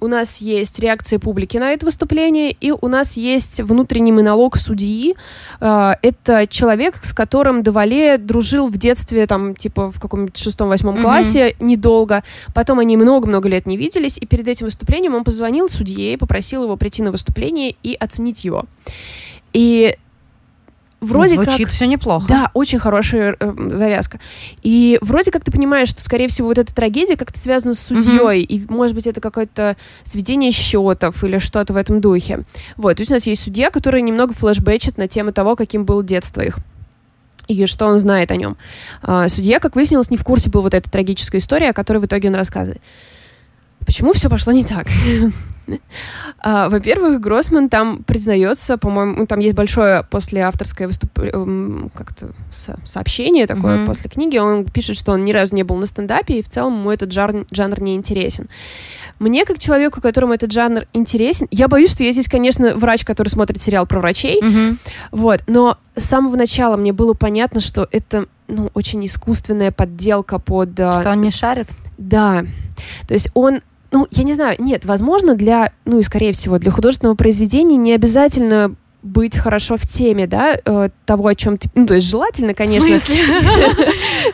у 0.00 0.06
нас 0.06 0.38
есть 0.38 0.78
реакция 0.78 1.18
публики 1.18 1.56
на 1.56 1.72
это 1.72 1.86
выступление, 1.86 2.52
и 2.52 2.70
у 2.70 2.88
нас 2.88 3.16
есть 3.16 3.60
внутренний 3.60 4.12
монолог 4.12 4.56
судьи. 4.56 5.16
А, 5.60 5.96
это 6.02 6.46
человек, 6.46 6.96
с 7.02 7.12
которым 7.12 7.62
Давале 7.62 8.18
дружил 8.18 8.68
в 8.68 8.76
детстве, 8.76 9.26
там, 9.26 9.54
типа, 9.54 9.90
в 9.90 10.00
каком-нибудь 10.00 10.36
шестом-восьмом 10.36 10.96
mm-hmm. 10.96 11.02
классе, 11.02 11.56
недолго. 11.60 12.22
Потом 12.54 12.78
они 12.78 12.96
много-много 12.96 13.48
лет 13.48 13.66
не 13.66 13.76
виделись, 13.76 14.18
и 14.18 14.26
перед 14.26 14.48
этим 14.48 14.66
выступлением 14.66 15.14
он 15.14 15.24
позвонил 15.24 15.68
судье, 15.68 16.16
попросил 16.18 16.64
его 16.64 16.76
прийти 16.76 17.02
на 17.02 17.10
выступление 17.10 17.74
и 17.82 17.94
оценить 17.94 18.44
его. 18.44 18.64
И 19.52 19.96
вроде 21.00 21.34
Звучит 21.34 21.66
как... 21.66 21.74
все 21.74 21.86
неплохо. 21.86 22.26
Да, 22.28 22.50
очень 22.54 22.78
хорошая 22.78 23.36
э, 23.38 23.54
завязка. 23.72 24.20
И 24.62 24.98
вроде 25.00 25.30
как 25.30 25.44
ты 25.44 25.52
понимаешь, 25.52 25.88
что, 25.88 26.02
скорее 26.02 26.28
всего, 26.28 26.48
вот 26.48 26.58
эта 26.58 26.74
трагедия 26.74 27.16
как-то 27.16 27.38
связана 27.38 27.74
с 27.74 27.80
судьей, 27.80 28.42
mm-hmm. 28.42 28.46
и, 28.46 28.66
может 28.68 28.94
быть, 28.94 29.06
это 29.06 29.20
какое-то 29.20 29.76
сведение 30.02 30.50
счетов 30.50 31.22
или 31.24 31.38
что-то 31.38 31.72
в 31.72 31.76
этом 31.76 32.00
духе. 32.00 32.44
Вот, 32.76 32.96
то 32.96 33.00
есть 33.00 33.10
у 33.10 33.14
нас 33.14 33.26
есть 33.26 33.42
судья, 33.42 33.70
который 33.70 34.02
немного 34.02 34.34
флешбэчит 34.34 34.98
на 34.98 35.08
тему 35.08 35.32
того, 35.32 35.56
каким 35.56 35.84
было 35.84 36.02
детство 36.02 36.40
их 36.40 36.58
и 37.48 37.64
что 37.64 37.86
он 37.86 37.98
знает 37.98 38.30
о 38.30 38.36
нем. 38.36 38.58
А, 39.02 39.26
судья, 39.28 39.58
как 39.58 39.74
выяснилось, 39.74 40.10
не 40.10 40.18
в 40.18 40.22
курсе 40.22 40.50
был 40.50 40.60
вот 40.60 40.74
эта 40.74 40.90
трагическая 40.90 41.40
история, 41.40 41.70
о 41.70 41.72
которой 41.72 41.98
в 41.98 42.04
итоге 42.04 42.28
он 42.28 42.34
рассказывает. 42.34 42.82
Почему 43.86 44.12
все 44.12 44.28
пошло 44.28 44.52
не 44.52 44.64
так? 44.64 44.86
А, 46.40 46.68
во-первых, 46.68 47.20
Гроссман 47.20 47.68
там 47.68 48.04
признается, 48.04 48.78
по-моему, 48.78 49.16
ну, 49.16 49.26
там 49.26 49.40
есть 49.40 49.56
большое 49.56 50.04
после 50.08 50.42
авторское 50.42 50.86
выступление, 50.86 51.34
эм, 51.34 51.90
как-то 51.92 52.30
сообщение 52.84 53.46
такое 53.46 53.78
mm-hmm. 53.78 53.86
после 53.86 54.08
книги. 54.08 54.38
Он 54.38 54.64
пишет, 54.64 54.96
что 54.96 55.12
он 55.12 55.24
ни 55.24 55.32
разу 55.32 55.56
не 55.56 55.64
был 55.64 55.76
на 55.76 55.86
стендапе, 55.86 56.38
и 56.38 56.42
в 56.42 56.48
целом 56.48 56.78
ему 56.78 56.92
этот 56.92 57.10
жанр, 57.10 57.44
жанр 57.50 57.80
не 57.80 57.96
интересен. 57.96 58.48
Мне, 59.18 59.44
как 59.44 59.58
человеку, 59.58 60.00
которому 60.00 60.32
этот 60.32 60.52
жанр 60.52 60.86
интересен, 60.92 61.48
я 61.50 61.66
боюсь, 61.66 61.90
что 61.90 62.04
я 62.04 62.12
здесь, 62.12 62.28
конечно, 62.28 62.76
врач, 62.76 63.04
который 63.04 63.28
смотрит 63.28 63.60
сериал 63.60 63.84
про 63.84 63.98
врачей, 63.98 64.40
mm-hmm. 64.40 64.76
вот, 65.10 65.42
но 65.48 65.76
с 65.96 66.04
самого 66.04 66.36
начала 66.36 66.76
мне 66.76 66.92
было 66.92 67.14
понятно, 67.14 67.58
что 67.58 67.88
это 67.90 68.26
ну, 68.46 68.70
очень 68.74 69.04
искусственная 69.04 69.72
подделка 69.72 70.38
под... 70.38 70.78
Э, 70.78 71.00
что 71.00 71.10
он 71.10 71.20
не 71.20 71.30
шарит? 71.30 71.68
Да. 71.98 72.44
То 73.06 73.14
есть 73.14 73.30
он 73.34 73.60
ну, 73.90 74.06
я 74.10 74.22
не 74.22 74.34
знаю, 74.34 74.56
нет, 74.58 74.84
возможно, 74.84 75.34
для, 75.34 75.72
ну 75.84 75.98
и 75.98 76.02
скорее 76.02 76.32
всего, 76.32 76.58
для 76.58 76.70
художественного 76.70 77.16
произведения 77.16 77.76
не 77.76 77.92
обязательно 77.94 78.74
быть 79.02 79.36
хорошо 79.36 79.76
в 79.76 79.82
теме, 79.82 80.26
да, 80.26 80.56
э, 80.62 80.88
того, 81.06 81.28
о 81.28 81.34
чем 81.34 81.56
ты... 81.56 81.70
Ну, 81.74 81.86
то 81.86 81.94
есть 81.94 82.08
желательно, 82.08 82.52
конечно... 82.52 82.88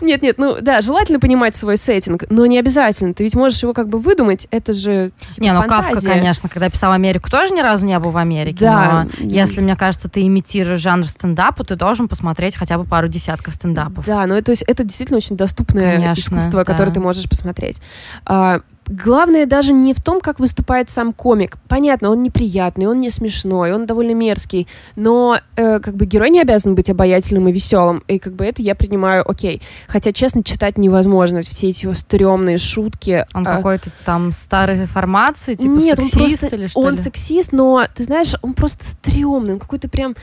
Нет, 0.00 0.22
нет, 0.22 0.38
ну 0.38 0.56
да, 0.60 0.80
желательно 0.80 1.20
понимать 1.20 1.54
свой 1.54 1.76
сеттинг, 1.76 2.24
но 2.28 2.46
не 2.46 2.58
обязательно. 2.58 3.14
Ты 3.14 3.24
ведь 3.24 3.36
можешь 3.36 3.62
его 3.62 3.72
как 3.72 3.88
бы 3.88 3.98
выдумать, 3.98 4.48
это 4.50 4.72
же 4.72 5.12
типа, 5.30 5.44
Не, 5.44 5.52
ну 5.52 5.62
Кавка, 5.62 6.00
конечно, 6.00 6.48
когда 6.48 6.68
писал 6.68 6.92
Америку, 6.92 7.30
тоже 7.30 7.54
ни 7.54 7.60
разу 7.60 7.86
не 7.86 7.98
был 7.98 8.10
в 8.10 8.16
Америке. 8.16 8.58
Да. 8.60 9.06
Но 9.20 9.26
если, 9.26 9.60
мне 9.60 9.76
кажется, 9.76 10.08
ты 10.08 10.26
имитируешь 10.26 10.80
жанр 10.80 11.06
стендапа, 11.06 11.64
ты 11.64 11.76
должен 11.76 12.08
посмотреть 12.08 12.56
хотя 12.56 12.76
бы 12.76 12.84
пару 12.84 13.06
десятков 13.06 13.54
стендапов. 13.54 14.04
Да, 14.06 14.26
ну 14.26 14.40
то 14.42 14.50
есть 14.50 14.62
это 14.66 14.82
действительно 14.82 15.18
очень 15.18 15.36
доступное 15.36 15.96
конечно, 15.96 16.20
искусство, 16.20 16.64
да. 16.64 16.64
которое 16.64 16.90
ты 16.90 17.00
можешь 17.00 17.28
посмотреть. 17.28 17.80
А, 18.26 18.60
Главное 18.86 19.46
даже 19.46 19.72
не 19.72 19.94
в 19.94 20.02
том, 20.02 20.20
как 20.20 20.40
выступает 20.40 20.90
сам 20.90 21.14
комик. 21.14 21.56
Понятно, 21.68 22.10
он 22.10 22.22
неприятный, 22.22 22.86
он 22.86 23.00
не 23.00 23.10
смешной, 23.10 23.72
он 23.72 23.86
довольно 23.86 24.12
мерзкий, 24.12 24.68
но 24.94 25.38
э, 25.56 25.80
как 25.80 25.96
бы 25.96 26.04
герой 26.04 26.28
не 26.28 26.40
обязан 26.40 26.74
быть 26.74 26.90
обаятельным 26.90 27.48
и 27.48 27.52
веселым, 27.52 28.02
и 28.08 28.18
как 28.18 28.34
бы 28.34 28.44
это 28.44 28.62
я 28.62 28.74
принимаю 28.74 29.28
окей. 29.28 29.62
Хотя, 29.88 30.12
честно, 30.12 30.44
читать 30.44 30.76
невозможно, 30.76 31.40
все 31.42 31.70
эти 31.70 31.84
его 31.84 31.94
стрёмные 31.94 32.58
шутки. 32.58 33.24
Он 33.32 33.46
а... 33.46 33.56
какой-то 33.56 33.90
там 34.04 34.32
старой 34.32 34.84
формации, 34.84 35.54
типа 35.54 35.80
Нет, 35.80 35.98
сексист 35.98 36.14
он 36.14 36.20
просто, 36.20 36.56
или 36.56 36.66
что 36.66 36.80
Он 36.80 36.90
ли? 36.90 36.96
сексист, 37.00 37.52
но, 37.52 37.86
ты 37.94 38.04
знаешь, 38.04 38.34
он 38.42 38.52
просто 38.52 38.84
стрёмный, 38.86 39.54
он 39.54 39.60
какой-то 39.60 39.88
прям, 39.88 40.14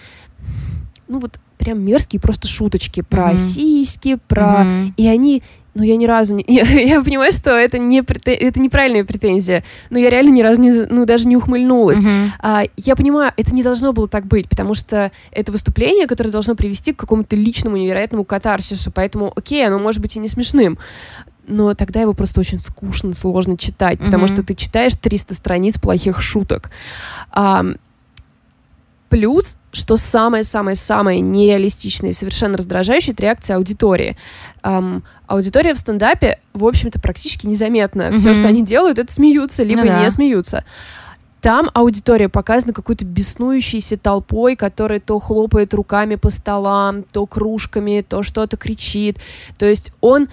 ну 1.08 1.18
вот 1.18 1.40
прям 1.58 1.80
мерзкие 1.80 2.20
просто 2.20 2.48
шуточки 2.48 3.02
про 3.02 3.32
mm-hmm. 3.32 3.38
сиськи, 3.38 4.20
про... 4.28 4.64
Mm-hmm. 4.64 4.94
И 4.98 5.08
они 5.08 5.44
ну, 5.74 5.84
я 5.84 5.96
ни 5.96 6.06
разу 6.06 6.36
не... 6.36 6.44
Я, 6.48 6.64
я 6.64 7.02
понимаю, 7.02 7.32
что 7.32 7.52
это, 7.52 7.78
не 7.78 8.00
это 8.00 8.60
неправильная 8.60 9.06
претензия, 9.06 9.64
но 9.90 9.98
я 9.98 10.10
реально 10.10 10.32
ни 10.32 10.42
разу 10.42 10.62
не, 10.62 10.72
ну, 10.72 11.06
даже 11.06 11.28
не 11.28 11.38
ухмыльнулась. 11.38 12.00
Uh-huh. 12.00 12.28
А, 12.40 12.64
я 12.76 12.96
понимаю, 12.96 13.32
это 13.38 13.56
не 13.56 13.64
должно 13.64 13.94
было 13.94 14.08
так 14.08 14.26
быть, 14.26 14.50
потому 14.50 14.74
что 14.74 15.12
это 15.32 15.52
выступление, 15.52 16.08
которое 16.08 16.30
должно 16.30 16.56
привести 16.56 16.94
к 16.94 16.98
какому-то 16.98 17.36
личному 17.36 17.78
невероятному 17.78 18.26
катарсису, 18.26 18.92
поэтому, 18.92 19.32
окей, 19.36 19.66
оно 19.66 19.80
может 19.80 20.02
быть 20.02 20.16
и 20.18 20.20
не 20.20 20.28
смешным, 20.28 20.78
но 21.48 21.74
тогда 21.74 22.02
его 22.02 22.14
просто 22.14 22.40
очень 22.40 22.60
скучно, 22.60 23.14
сложно 23.14 23.58
читать, 23.58 24.00
потому 24.00 24.26
mm-hmm. 24.26 24.34
что 24.34 24.44
ты 24.44 24.56
читаешь 24.56 24.96
300 24.96 25.34
страниц 25.34 25.80
плохих 25.80 26.22
шуток. 26.22 26.70
А, 27.32 27.66
плюс, 29.12 29.58
что 29.74 29.98
самое-самое-самое 29.98 31.20
нереалистичное 31.20 32.12
и 32.12 32.14
совершенно 32.14 32.58
раздражающее, 32.58 33.12
это 33.14 33.24
реакция 33.24 33.58
аудитории. 33.58 34.18
Um, 34.64 35.04
аудитория 35.28 35.74
в 35.74 35.80
стендапе, 35.80 36.40
в 36.54 36.66
общем-то, 36.66 36.98
практически 37.00 37.46
незаметна. 37.46 38.04
Mm-hmm. 38.04 38.18
Все, 38.18 38.34
что 38.34 38.48
они 38.48 38.64
делают, 38.64 39.00
это 39.00 39.12
смеются, 39.12 39.64
либо 39.64 39.82
ну, 39.82 39.88
да. 39.88 40.04
не 40.04 40.10
смеются. 40.10 40.64
Там 41.42 41.70
аудитория 41.74 42.30
показана 42.30 42.72
какой-то 42.72 43.04
беснующейся 43.04 43.98
толпой, 43.98 44.56
которая 44.56 45.02
то 45.02 45.20
хлопает 45.20 45.74
руками 45.74 46.16
по 46.16 46.30
столам, 46.30 47.04
то 47.04 47.26
кружками, 47.26 48.06
то 48.08 48.24
что-то 48.24 48.56
кричит. 48.56 49.18
То 49.58 49.66
есть 49.66 49.92
он 50.00 50.30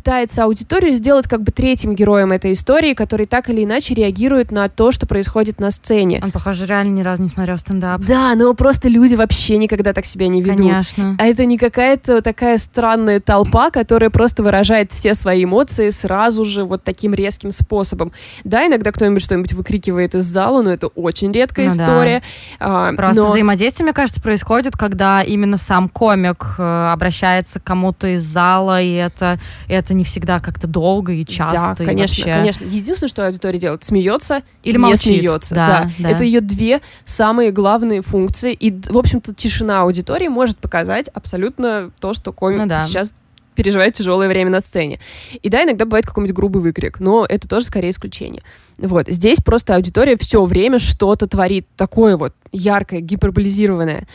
пытается 0.00 0.44
аудиторию 0.44 0.94
сделать 0.94 1.28
как 1.28 1.42
бы 1.42 1.52
третьим 1.52 1.94
героем 1.94 2.32
этой 2.32 2.54
истории, 2.54 2.94
который 2.94 3.26
так 3.26 3.50
или 3.50 3.64
иначе 3.64 3.92
реагирует 3.92 4.50
на 4.50 4.66
то, 4.70 4.92
что 4.92 5.06
происходит 5.06 5.60
на 5.60 5.70
сцене. 5.70 6.22
Он, 6.24 6.30
похоже, 6.30 6.64
реально 6.64 6.94
ни 6.94 7.02
разу 7.02 7.22
не 7.22 7.28
смотрел 7.28 7.58
стендап. 7.58 8.00
Да, 8.00 8.34
но 8.34 8.54
просто 8.54 8.88
люди 8.88 9.14
вообще 9.14 9.58
никогда 9.58 9.92
так 9.92 10.06
себя 10.06 10.28
не 10.28 10.40
ведут. 10.40 10.56
Конечно. 10.56 11.16
А 11.18 11.26
это 11.26 11.44
не 11.44 11.58
какая-то 11.58 12.22
такая 12.22 12.56
странная 12.56 13.20
толпа, 13.20 13.70
которая 13.70 14.08
просто 14.08 14.42
выражает 14.42 14.90
все 14.90 15.12
свои 15.12 15.44
эмоции 15.44 15.90
сразу 15.90 16.46
же 16.46 16.64
вот 16.64 16.82
таким 16.82 17.12
резким 17.12 17.50
способом. 17.50 18.12
Да, 18.42 18.66
иногда 18.66 18.92
кто-нибудь 18.92 19.22
что-нибудь 19.22 19.52
выкрикивает 19.52 20.14
из 20.14 20.24
зала, 20.24 20.62
но 20.62 20.70
это 20.70 20.86
очень 20.86 21.30
редкая 21.30 21.66
ну, 21.66 21.72
история. 21.72 22.22
Да. 22.58 22.88
А, 22.88 22.92
просто 22.94 23.20
но... 23.20 23.28
взаимодействие, 23.28 23.84
мне 23.84 23.92
кажется, 23.92 24.22
происходит, 24.22 24.78
когда 24.78 25.20
именно 25.20 25.58
сам 25.58 25.90
комик 25.90 26.54
э, 26.56 26.90
обращается 26.90 27.60
к 27.60 27.64
кому-то 27.64 28.14
из 28.14 28.22
зала, 28.22 28.80
и 28.80 28.94
это, 28.94 29.38
это 29.68 29.89
не 29.94 30.04
всегда 30.04 30.40
как-то 30.40 30.66
долго 30.66 31.12
и 31.12 31.24
часто. 31.24 31.76
Да, 31.78 31.84
конечно, 31.84 32.24
вообще... 32.24 32.24
конечно. 32.24 32.64
Единственное, 32.64 33.08
что 33.08 33.26
аудитория 33.26 33.58
делает, 33.58 33.84
смеется 33.84 34.42
или 34.62 34.76
не 34.76 34.78
молчит. 34.78 35.20
смеется. 35.20 35.54
Да, 35.54 35.66
да. 35.66 35.90
да. 35.98 36.10
Это 36.10 36.24
ее 36.24 36.40
две 36.40 36.80
самые 37.04 37.50
главные 37.50 38.02
функции. 38.02 38.52
И, 38.52 38.70
в 38.70 38.96
общем-то, 38.98 39.34
тишина 39.34 39.82
аудитории 39.82 40.28
может 40.28 40.58
показать 40.58 41.08
абсолютно 41.08 41.90
то, 42.00 42.12
что 42.12 42.32
комик 42.32 42.58
ну, 42.58 42.66
да. 42.66 42.84
сейчас 42.84 43.14
переживает 43.54 43.94
тяжелое 43.94 44.28
время 44.28 44.50
на 44.50 44.60
сцене. 44.60 45.00
И 45.42 45.48
да, 45.48 45.64
иногда 45.64 45.84
бывает 45.84 46.06
какой-нибудь 46.06 46.34
грубый 46.34 46.62
выкрик, 46.62 47.00
но 47.00 47.26
это 47.28 47.48
тоже 47.48 47.66
скорее 47.66 47.90
исключение. 47.90 48.42
Вот. 48.78 49.08
Здесь 49.08 49.40
просто 49.40 49.74
аудитория 49.74 50.16
все 50.16 50.44
время 50.44 50.78
что-то 50.78 51.26
творит 51.26 51.66
такое 51.76 52.16
вот 52.16 52.34
яркое, 52.52 53.00
гиперболизированное. 53.00 54.06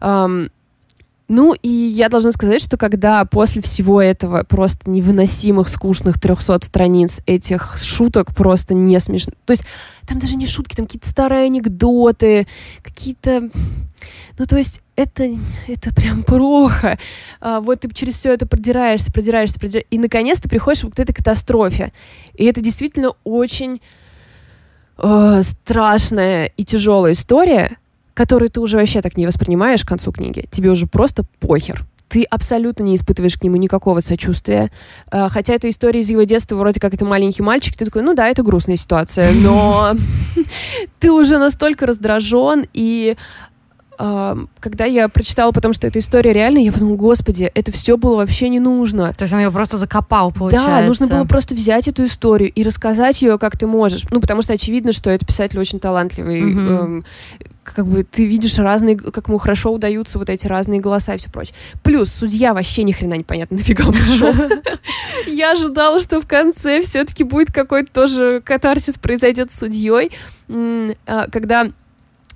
Um, 0.00 0.50
ну, 1.28 1.54
и 1.54 1.68
я 1.68 2.08
должна 2.08 2.30
сказать, 2.30 2.62
что 2.62 2.76
когда 2.76 3.24
после 3.24 3.60
всего 3.60 4.00
этого 4.00 4.44
просто 4.44 4.88
невыносимых, 4.88 5.68
скучных 5.68 6.20
300 6.20 6.60
страниц 6.62 7.20
этих 7.26 7.76
шуток 7.78 8.34
просто 8.34 8.74
не 8.74 8.98
смешно. 9.00 9.32
То 9.44 9.52
есть 9.52 9.64
там 10.06 10.20
даже 10.20 10.36
не 10.36 10.46
шутки, 10.46 10.76
там 10.76 10.86
какие-то 10.86 11.08
старые 11.08 11.46
анекдоты, 11.46 12.46
какие-то... 12.82 13.50
Ну, 14.38 14.44
то 14.44 14.56
есть 14.56 14.82
это, 14.94 15.28
это 15.66 15.92
прям 15.92 16.22
плохо. 16.22 16.96
А, 17.40 17.60
вот 17.60 17.80
ты 17.80 17.92
через 17.92 18.14
все 18.14 18.32
это 18.32 18.46
продираешься, 18.46 19.10
продираешься, 19.10 19.58
продираешься, 19.58 19.88
и 19.90 19.98
наконец 19.98 20.40
ты 20.40 20.48
приходишь 20.48 20.84
вот 20.84 20.94
к 20.94 21.00
этой 21.00 21.12
катастрофе. 21.12 21.92
И 22.34 22.44
это 22.44 22.60
действительно 22.60 23.12
очень 23.24 23.80
э, 24.98 25.42
страшная 25.42 26.46
и 26.56 26.64
тяжелая 26.64 27.12
история, 27.12 27.78
который 28.16 28.48
ты 28.48 28.60
уже 28.60 28.78
вообще 28.78 29.02
так 29.02 29.18
не 29.18 29.26
воспринимаешь 29.26 29.84
к 29.84 29.88
концу 29.88 30.10
книги. 30.10 30.48
Тебе 30.50 30.70
уже 30.70 30.86
просто 30.86 31.24
похер. 31.38 31.84
Ты 32.08 32.24
абсолютно 32.24 32.82
не 32.82 32.96
испытываешь 32.96 33.36
к 33.36 33.42
нему 33.42 33.56
никакого 33.56 34.00
сочувствия. 34.00 34.70
А, 35.10 35.28
хотя 35.28 35.52
эта 35.52 35.68
история 35.68 36.00
из 36.00 36.08
его 36.08 36.22
детства, 36.22 36.56
вроде 36.56 36.80
как 36.80 36.94
это 36.94 37.04
маленький 37.04 37.42
мальчик, 37.42 37.76
ты 37.76 37.84
такой, 37.84 38.02
ну 38.02 38.14
да, 38.14 38.28
это 38.28 38.42
грустная 38.42 38.76
ситуация, 38.76 39.32
но 39.32 39.94
ты 40.98 41.12
уже 41.12 41.36
настолько 41.36 41.84
раздражен 41.84 42.66
и 42.72 43.16
когда 43.96 44.84
я 44.84 45.08
прочитала 45.08 45.52
потом, 45.52 45.72
что 45.72 45.86
эта 45.86 45.98
история 45.98 46.32
реальная, 46.32 46.62
я 46.62 46.72
подумала, 46.72 46.96
господи, 46.96 47.50
это 47.54 47.72
все 47.72 47.96
было 47.96 48.16
вообще 48.16 48.48
не 48.48 48.60
нужно. 48.60 49.12
То 49.14 49.22
есть 49.22 49.32
он 49.32 49.40
ее 49.40 49.50
просто 49.50 49.76
закопал, 49.76 50.32
получается. 50.32 50.68
Да, 50.68 50.82
нужно 50.82 51.06
было 51.06 51.24
просто 51.24 51.54
взять 51.54 51.88
эту 51.88 52.04
историю 52.04 52.50
и 52.52 52.62
рассказать 52.62 53.22
ее, 53.22 53.38
как 53.38 53.56
ты 53.56 53.66
можешь. 53.66 54.04
Ну, 54.10 54.20
потому 54.20 54.42
что 54.42 54.52
очевидно, 54.52 54.92
что 54.92 55.10
это 55.10 55.24
писатель 55.24 55.58
очень 55.58 55.80
талантливый. 55.80 56.42
Mm-hmm. 56.42 56.80
Эм, 56.80 57.04
как 57.74 57.86
бы 57.86 58.04
ты 58.04 58.26
видишь 58.26 58.58
разные, 58.58 58.96
как 58.96 59.28
ему 59.28 59.38
хорошо 59.38 59.72
удаются 59.72 60.18
вот 60.18 60.30
эти 60.30 60.46
разные 60.46 60.80
голоса 60.80 61.14
и 61.14 61.18
все 61.18 61.30
прочее. 61.30 61.54
Плюс 61.82 62.10
судья 62.10 62.54
вообще 62.54 62.84
ни 62.84 62.92
хрена 62.92 63.14
непонятно 63.14 63.56
нафига 63.58 63.86
он 63.86 63.92
пришел. 63.92 64.32
Я 65.26 65.52
ожидала, 65.52 66.00
что 66.00 66.20
в 66.20 66.26
конце 66.26 66.80
все-таки 66.82 67.24
будет 67.24 67.52
какой-то 67.52 67.92
тоже 67.92 68.40
катарсис 68.44 68.98
произойдет 68.98 69.50
с 69.50 69.58
судьей, 69.58 70.12
а, 70.48 71.28
когда 71.30 71.70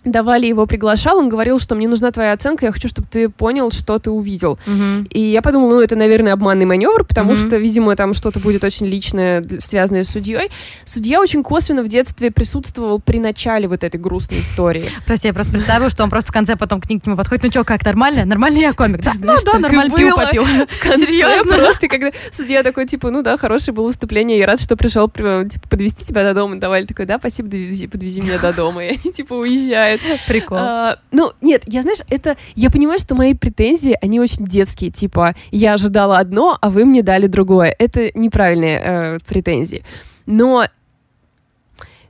давали 0.04 0.46
его 0.46 0.66
приглашал, 0.66 1.18
он 1.18 1.28
говорил, 1.28 1.58
что 1.58 1.74
мне 1.74 1.88
нужна 1.88 2.10
твоя 2.10 2.32
оценка, 2.32 2.66
я 2.66 2.72
хочу, 2.72 2.88
чтобы 2.88 3.08
ты 3.10 3.28
понял, 3.28 3.70
что 3.70 3.98
ты 3.98 4.10
увидел. 4.10 4.58
Uh-huh. 4.66 5.06
И 5.08 5.20
я 5.20 5.42
подумала, 5.42 5.70
ну, 5.70 5.80
это, 5.80 5.96
наверное, 5.96 6.32
обманный 6.32 6.64
маневр, 6.64 7.04
потому 7.04 7.32
uh-huh. 7.32 7.46
что, 7.46 7.56
видимо, 7.56 7.94
там 7.96 8.14
что-то 8.14 8.40
будет 8.40 8.64
очень 8.64 8.86
личное, 8.86 9.44
связанное 9.58 10.04
с 10.04 10.10
судьей. 10.10 10.50
Судья 10.84 11.20
очень 11.20 11.42
косвенно 11.42 11.82
в 11.82 11.88
детстве 11.88 12.30
присутствовал 12.30 12.98
при 13.00 13.18
начале 13.18 13.68
вот 13.68 13.84
этой 13.84 14.00
грустной 14.00 14.40
истории. 14.40 14.84
Прости, 15.06 15.28
я 15.28 15.34
просто 15.34 15.52
представила, 15.52 15.90
что 15.90 16.02
он 16.02 16.10
просто 16.10 16.30
в 16.30 16.34
конце 16.34 16.56
потом 16.56 16.80
к 16.80 16.88
нему 16.88 17.16
подходит, 17.16 17.44
ну 17.44 17.50
что, 17.50 17.64
как, 17.64 17.84
нормально? 17.84 18.24
Нормально 18.24 18.58
я 18.58 18.72
комик? 18.72 19.02
Да, 19.02 19.12
знаешь, 19.12 19.40
ну, 19.44 19.52
да, 19.52 19.58
нормально 19.58 19.94
пил, 19.94 20.16
попил. 20.16 20.44
Серьезно? 20.84 21.56
просто, 21.56 21.88
когда 21.88 22.10
судья 22.30 22.62
такой, 22.62 22.86
типа, 22.86 23.10
ну 23.10 23.22
да, 23.22 23.36
хорошее 23.36 23.74
было 23.74 23.86
выступление, 23.86 24.38
я 24.38 24.46
рад, 24.46 24.60
что 24.60 24.76
пришел, 24.76 25.08
типа, 25.08 25.68
подвести 25.68 26.04
тебя 26.04 26.24
до 26.24 26.34
дома. 26.34 26.56
Давай, 26.56 26.84
такой, 26.86 27.06
да, 27.06 27.18
спасибо, 27.18 27.48
подвези 27.48 28.20
меня 28.20 28.38
до 28.38 28.52
дома. 28.52 28.84
И 28.84 28.88
они, 28.88 29.12
типа, 29.12 29.34
уезжают 29.34 29.89
бывает. 29.98 30.20
Прикол. 30.26 30.58
А, 30.58 30.98
ну, 31.10 31.32
нет, 31.40 31.62
я, 31.66 31.82
знаешь, 31.82 32.00
это... 32.08 32.36
Я 32.54 32.70
понимаю, 32.70 32.98
что 32.98 33.14
мои 33.14 33.34
претензии, 33.34 33.96
они 34.00 34.20
очень 34.20 34.44
детские. 34.44 34.90
Типа, 34.90 35.34
я 35.50 35.74
ожидала 35.74 36.18
одно, 36.18 36.58
а 36.60 36.70
вы 36.70 36.84
мне 36.84 37.02
дали 37.02 37.26
другое. 37.26 37.74
Это 37.78 38.10
неправильные 38.14 38.82
э, 38.84 39.18
претензии. 39.26 39.84
Но 40.26 40.66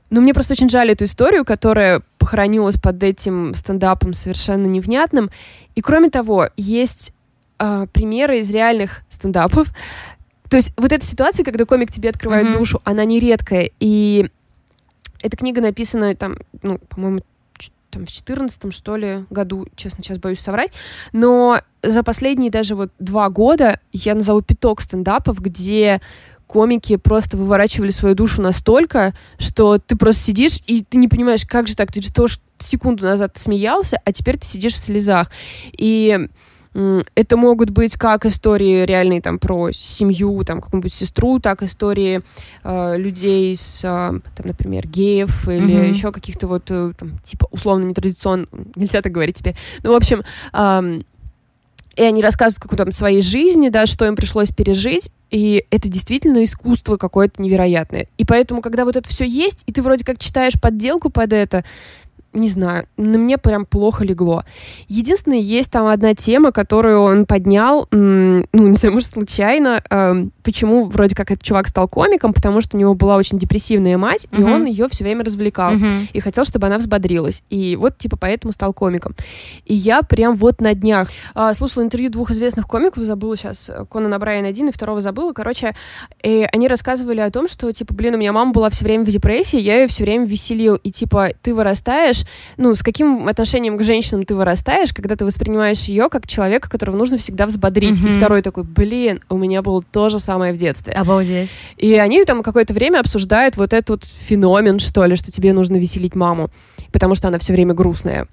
но 0.09 0.19
мне 0.19 0.33
просто 0.33 0.53
очень 0.53 0.69
жаль 0.69 0.91
эту 0.91 1.05
историю, 1.05 1.45
которая 1.45 2.01
похоронилась 2.17 2.75
под 2.75 3.01
этим 3.01 3.53
стендапом 3.53 4.13
совершенно 4.13 4.67
невнятным. 4.67 5.31
И 5.73 5.81
кроме 5.81 6.09
того, 6.09 6.49
есть 6.57 7.13
э, 7.59 7.87
примеры 7.93 8.39
из 8.39 8.53
реальных 8.53 9.03
стендапов. 9.07 9.69
То 10.49 10.57
есть 10.57 10.73
вот 10.75 10.91
эта 10.91 11.05
ситуация, 11.05 11.45
когда 11.45 11.63
комик 11.63 11.91
тебе 11.91 12.09
открывает 12.09 12.47
mm-hmm. 12.47 12.57
душу, 12.57 12.81
она 12.83 13.05
нередкая. 13.05 13.71
И 13.79 14.29
эта 15.21 15.37
книга 15.37 15.61
написана 15.61 16.13
там, 16.13 16.35
ну, 16.61 16.77
по-моему, 16.89 17.21
там, 17.91 18.05
в 18.05 18.11
четырнадцатом, 18.11 18.71
что 18.71 18.95
ли, 18.95 19.25
году, 19.29 19.67
честно, 19.75 20.03
сейчас 20.03 20.17
боюсь 20.17 20.39
соврать, 20.39 20.71
но 21.11 21.61
за 21.83 22.03
последние 22.03 22.51
даже 22.51 22.75
вот 22.75 22.91
два 22.99 23.29
года 23.29 23.79
я 23.91 24.15
назову 24.15 24.41
пяток 24.41 24.81
стендапов, 24.81 25.39
где 25.39 26.01
комики 26.47 26.97
просто 26.97 27.37
выворачивали 27.37 27.91
свою 27.91 28.13
душу 28.13 28.41
настолько, 28.41 29.13
что 29.37 29.77
ты 29.77 29.95
просто 29.95 30.23
сидишь 30.23 30.59
и 30.67 30.83
ты 30.83 30.97
не 30.97 31.07
понимаешь, 31.07 31.45
как 31.45 31.67
же 31.67 31.75
так, 31.75 31.91
ты 31.91 32.01
же 32.01 32.11
тоже 32.11 32.39
секунду 32.59 33.05
назад 33.05 33.37
смеялся, 33.37 33.99
а 34.03 34.11
теперь 34.11 34.37
ты 34.37 34.45
сидишь 34.45 34.73
в 34.73 34.77
слезах. 34.77 35.31
И 35.71 36.29
это 36.73 37.37
могут 37.37 37.69
быть 37.69 37.97
как 37.97 38.25
истории 38.25 38.85
реальные 38.85 39.21
там 39.21 39.39
про 39.39 39.71
семью, 39.71 40.43
там 40.45 40.61
какую-нибудь 40.61 40.93
сестру, 40.93 41.39
так 41.39 41.63
истории 41.63 42.21
э, 42.63 42.97
людей 42.97 43.55
с, 43.57 43.81
э, 43.83 43.87
там, 44.35 44.45
например, 44.45 44.87
геев 44.87 45.49
или 45.49 45.75
mm-hmm. 45.75 45.89
еще 45.89 46.11
каких-то 46.11 46.47
вот 46.47 46.63
э, 46.69 46.93
там, 46.97 47.19
типа 47.23 47.47
условно 47.51 47.85
нетрадиционных, 47.85 48.47
нельзя 48.75 49.01
так 49.01 49.11
говорить 49.11 49.35
теперь. 49.35 49.55
Ну, 49.83 49.91
в 49.91 49.95
общем, 49.95 50.21
э, 50.53 51.01
и 51.97 52.03
они 52.03 52.21
рассказывают 52.21 52.61
какую-то 52.61 52.85
там 52.85 52.93
своей 52.93 53.21
жизни, 53.21 53.69
да, 53.69 53.85
что 53.85 54.05
им 54.05 54.15
пришлось 54.15 54.49
пережить, 54.49 55.11
и 55.29 55.65
это 55.71 55.89
действительно 55.89 56.43
искусство 56.43 56.97
какое-то 56.97 57.41
невероятное. 57.41 58.07
И 58.17 58.25
поэтому, 58.25 58.61
когда 58.61 58.85
вот 58.85 58.95
это 58.95 59.07
все 59.09 59.25
есть, 59.25 59.63
и 59.65 59.73
ты 59.73 59.81
вроде 59.81 60.05
как 60.05 60.17
читаешь 60.17 60.59
подделку 60.59 61.09
под 61.09 61.33
это, 61.33 61.65
не 62.33 62.47
знаю, 62.47 62.85
на 62.97 63.17
мне 63.17 63.37
прям 63.37 63.65
плохо 63.65 64.03
легло. 64.03 64.43
Единственное, 64.87 65.39
есть 65.39 65.71
там 65.71 65.87
одна 65.87 66.15
тема, 66.15 66.51
которую 66.51 67.01
он 67.01 67.25
поднял, 67.25 67.87
ну, 67.91 68.45
не 68.53 68.75
знаю, 68.75 68.93
может, 68.93 69.09
случайно, 69.09 69.83
э, 69.89 70.25
почему 70.43 70.85
вроде 70.85 71.15
как 71.15 71.31
этот 71.31 71.43
чувак 71.43 71.67
стал 71.67 71.87
комиком, 71.87 72.33
потому 72.33 72.61
что 72.61 72.77
у 72.77 72.79
него 72.79 72.93
была 72.93 73.17
очень 73.17 73.37
депрессивная 73.37 73.97
мать, 73.97 74.27
uh-huh. 74.31 74.39
и 74.39 74.43
он 74.43 74.65
ее 74.65 74.87
все 74.89 75.03
время 75.03 75.25
развлекал, 75.25 75.73
uh-huh. 75.73 76.07
и 76.13 76.19
хотел, 76.21 76.45
чтобы 76.45 76.67
она 76.67 76.77
взбодрилась. 76.77 77.43
И 77.49 77.75
вот, 77.75 77.97
типа, 77.97 78.17
поэтому 78.17 78.53
стал 78.53 78.73
комиком. 78.73 79.15
И 79.65 79.73
я 79.73 80.01
прям 80.01 80.35
вот 80.35 80.61
на 80.61 80.73
днях 80.73 81.09
э, 81.35 81.53
слушала 81.53 81.83
интервью 81.83 82.09
двух 82.09 82.31
известных 82.31 82.67
комиков, 82.67 83.03
забыла 83.03 83.35
сейчас, 83.35 83.69
Конана 83.89 84.19
Брайан 84.19 84.45
один, 84.45 84.69
и 84.69 84.71
второго 84.71 85.01
забыла, 85.01 85.33
короче, 85.33 85.75
и 86.23 86.47
они 86.51 86.67
рассказывали 86.67 87.19
о 87.19 87.29
том, 87.29 87.49
что, 87.49 87.71
типа, 87.71 87.93
блин, 87.93 88.15
у 88.15 88.17
меня 88.17 88.31
мама 88.31 88.51
была 88.51 88.69
все 88.69 88.85
время 88.85 89.03
в 89.03 89.09
депрессии, 89.09 89.59
я 89.59 89.81
ее 89.81 89.87
все 89.87 90.03
время 90.03 90.25
веселил, 90.25 90.75
и, 90.75 90.91
типа, 90.91 91.31
ты 91.41 91.53
вырастаешь, 91.53 92.20
знаешь, 92.21 92.25
ну, 92.57 92.75
с 92.75 92.83
каким 92.83 93.27
отношением 93.27 93.77
к 93.77 93.83
женщинам 93.83 94.25
ты 94.25 94.35
вырастаешь, 94.35 94.93
когда 94.93 95.15
ты 95.15 95.25
воспринимаешь 95.25 95.83
ее 95.85 96.09
как 96.09 96.27
человека, 96.27 96.69
которого 96.69 96.95
нужно 96.95 97.17
всегда 97.17 97.45
взбодрить. 97.45 97.99
Mm-hmm. 97.99 98.09
И 98.09 98.17
второй 98.17 98.41
такой, 98.41 98.63
блин, 98.63 99.21
у 99.29 99.37
меня 99.37 99.61
было 99.61 99.81
то 99.81 100.09
же 100.09 100.19
самое 100.19 100.53
в 100.53 100.57
детстве. 100.57 100.93
Обалдеть. 100.93 101.49
И 101.77 101.93
они 101.93 102.23
там 102.23 102.43
какое-то 102.43 102.73
время 102.73 102.99
обсуждают 102.99 103.57
вот 103.57 103.73
этот 103.73 104.05
феномен, 104.05 104.79
что 104.79 105.05
ли, 105.05 105.15
что 105.15 105.31
тебе 105.31 105.53
нужно 105.53 105.77
веселить 105.77 106.15
маму, 106.15 106.49
потому 106.91 107.15
что 107.15 107.27
она 107.27 107.39
все 107.39 107.53
время 107.53 107.73
грустная. 107.73 108.27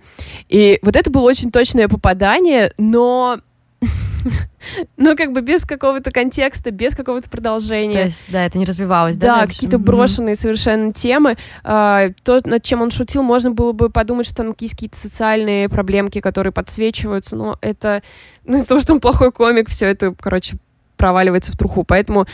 И 0.49 0.79
вот 0.83 0.97
это 0.97 1.11
было 1.11 1.23
очень 1.23 1.51
точное 1.51 1.89
попадание, 1.89 2.73
но 2.79 3.41
но 4.97 5.17
как 5.17 5.33
бы 5.33 5.41
без 5.41 5.65
какого-то 5.65 6.11
контекста, 6.11 6.71
без 6.71 6.95
какого-то 6.95 7.31
продолжения. 7.31 8.01
То 8.01 8.05
есть, 8.05 8.25
да, 8.29 8.45
это 8.45 8.59
не 8.59 8.65
развивалось, 8.65 9.17
да? 9.17 9.41
Да, 9.41 9.47
какие-то 9.47 9.79
брошенные 9.79 10.35
mm-hmm. 10.35 10.41
совершенно 10.41 10.93
темы. 10.93 11.37
А, 11.63 12.11
то, 12.25 12.41
над 12.45 12.63
чем 12.63 12.83
он 12.83 12.91
шутил, 12.91 13.23
можно 13.23 13.51
было 13.51 13.73
бы 13.73 13.91
подумать, 13.91 14.27
что 14.27 14.37
там 14.37 14.55
есть 14.59 14.75
какие-то 14.75 14.97
социальные 14.97 15.69
проблемки, 15.69 16.21
которые 16.21 16.53
подсвечиваются, 16.53 17.37
но 17.37 17.59
это, 17.61 18.03
ну, 18.45 18.59
из 18.59 18.67
того, 18.67 18.81
что 18.81 18.95
он 18.95 19.01
плохой 19.01 19.33
комик, 19.33 19.69
все 19.69 19.87
это, 19.87 20.15
короче, 20.19 20.57
проваливается 20.97 21.53
в 21.53 21.57
труху. 21.57 21.85
Поэтому 21.85 22.27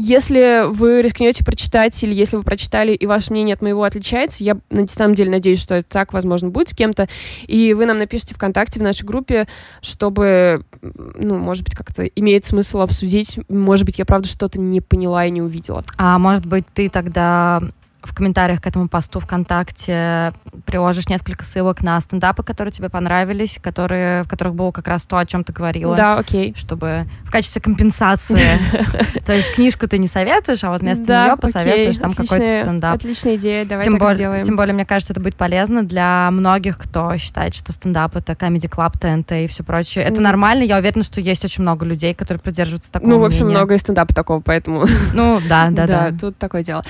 если 0.00 0.64
вы 0.66 1.02
рискнете 1.02 1.44
прочитать, 1.44 2.02
или 2.02 2.14
если 2.14 2.36
вы 2.36 2.42
прочитали, 2.42 2.92
и 2.92 3.06
ваше 3.06 3.32
мнение 3.32 3.54
от 3.54 3.62
моего 3.62 3.84
отличается, 3.84 4.42
я 4.42 4.56
на 4.70 4.88
самом 4.88 5.14
деле 5.14 5.30
надеюсь, 5.30 5.60
что 5.60 5.74
это 5.74 5.88
так, 5.88 6.12
возможно, 6.12 6.48
будет 6.48 6.70
с 6.70 6.74
кем-то, 6.74 7.08
и 7.46 7.74
вы 7.74 7.84
нам 7.84 7.98
напишите 7.98 8.34
ВКонтакте 8.34 8.80
в 8.80 8.82
нашей 8.82 9.04
группе, 9.04 9.46
чтобы, 9.82 10.64
ну, 10.80 11.38
может 11.38 11.64
быть, 11.64 11.74
как-то 11.74 12.04
имеет 12.04 12.44
смысл 12.44 12.80
обсудить. 12.80 13.38
Может 13.48 13.84
быть, 13.84 13.98
я 13.98 14.06
правда 14.06 14.28
что-то 14.28 14.58
не 14.58 14.80
поняла 14.80 15.26
и 15.26 15.30
не 15.30 15.42
увидела. 15.42 15.84
А 15.98 16.18
может 16.18 16.46
быть, 16.46 16.64
ты 16.72 16.88
тогда 16.88 17.60
в 18.02 18.14
комментариях 18.14 18.60
к 18.60 18.66
этому 18.66 18.88
посту 18.88 19.20
ВКонтакте 19.20 20.32
приложишь 20.64 21.08
несколько 21.08 21.44
ссылок 21.44 21.82
на 21.82 22.00
стендапы, 22.00 22.42
которые 22.42 22.72
тебе 22.72 22.88
понравились, 22.88 23.58
которые, 23.62 24.24
в 24.24 24.28
которых 24.28 24.54
было 24.54 24.70
как 24.70 24.88
раз 24.88 25.04
то, 25.04 25.18
о 25.18 25.26
чем 25.26 25.44
ты 25.44 25.52
говорила. 25.52 25.94
Да, 25.96 26.18
окей. 26.18 26.54
Чтобы 26.56 27.06
в 27.24 27.30
качестве 27.30 27.60
компенсации. 27.60 28.58
То 29.26 29.32
есть 29.32 29.54
книжку 29.54 29.86
ты 29.86 29.98
не 29.98 30.08
советуешь, 30.08 30.64
а 30.64 30.70
вот 30.70 30.80
вместо 30.80 31.26
нее 31.26 31.36
посоветуешь 31.36 31.98
там 31.98 32.12
какой-то 32.12 32.62
стендап. 32.62 32.94
Отличная 32.96 33.36
идея, 33.36 33.64
давай 33.64 33.84
так 33.84 34.16
сделаем. 34.16 34.44
Тем 34.44 34.56
более, 34.56 34.74
мне 34.74 34.86
кажется, 34.86 35.12
это 35.12 35.20
будет 35.20 35.36
полезно 35.36 35.82
для 35.82 36.30
многих, 36.30 36.78
кто 36.78 37.16
считает, 37.16 37.54
что 37.54 37.72
стендап 37.72 38.16
это 38.16 38.32
Comedy 38.32 38.68
Club, 38.68 38.98
ТНТ 38.98 39.32
и 39.32 39.46
все 39.46 39.62
прочее. 39.62 40.04
Это 40.04 40.20
нормально, 40.20 40.62
я 40.62 40.78
уверена, 40.78 41.02
что 41.02 41.20
есть 41.20 41.44
очень 41.44 41.62
много 41.62 41.84
людей, 41.84 42.14
которые 42.14 42.40
придерживаются 42.40 42.90
такого 42.90 43.10
Ну, 43.10 43.18
в 43.18 43.24
общем, 43.24 43.48
много 43.48 43.74
и 43.74 43.78
стендапа 43.78 44.14
такого, 44.14 44.40
поэтому... 44.40 44.86
Ну, 45.12 45.40
да, 45.48 45.68
да, 45.70 45.86
да. 45.86 46.10
Да, 46.10 46.18
тут 46.18 46.38
такое 46.38 46.62
дело. 46.62 46.84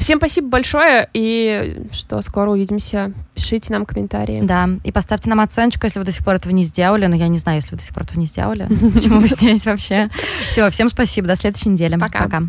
Всем 0.00 0.18
спасибо 0.18 0.48
большое, 0.48 1.08
и 1.12 1.86
что 1.92 2.22
скоро 2.22 2.50
увидимся. 2.50 3.12
Пишите 3.34 3.72
нам 3.72 3.84
комментарии. 3.84 4.40
Да, 4.42 4.68
и 4.82 4.90
поставьте 4.90 5.28
нам 5.28 5.40
оценочку, 5.40 5.84
если 5.84 5.98
вы 5.98 6.06
до 6.06 6.12
сих 6.12 6.24
пор 6.24 6.36
этого 6.36 6.52
не 6.52 6.64
сделали. 6.64 7.04
Но 7.04 7.14
я 7.14 7.28
не 7.28 7.38
знаю, 7.38 7.56
если 7.58 7.72
вы 7.72 7.76
до 7.78 7.84
сих 7.84 7.92
пор 7.92 8.04
этого 8.04 8.18
не 8.18 8.24
сделали. 8.26 8.66
Почему 8.94 9.20
вы 9.20 9.28
здесь 9.28 9.66
вообще? 9.66 10.08
Все, 10.48 10.70
всем 10.70 10.88
спасибо. 10.88 11.28
До 11.28 11.36
следующей 11.36 11.68
недели. 11.68 11.96
Пока. 11.96 12.24
Пока. 12.24 12.42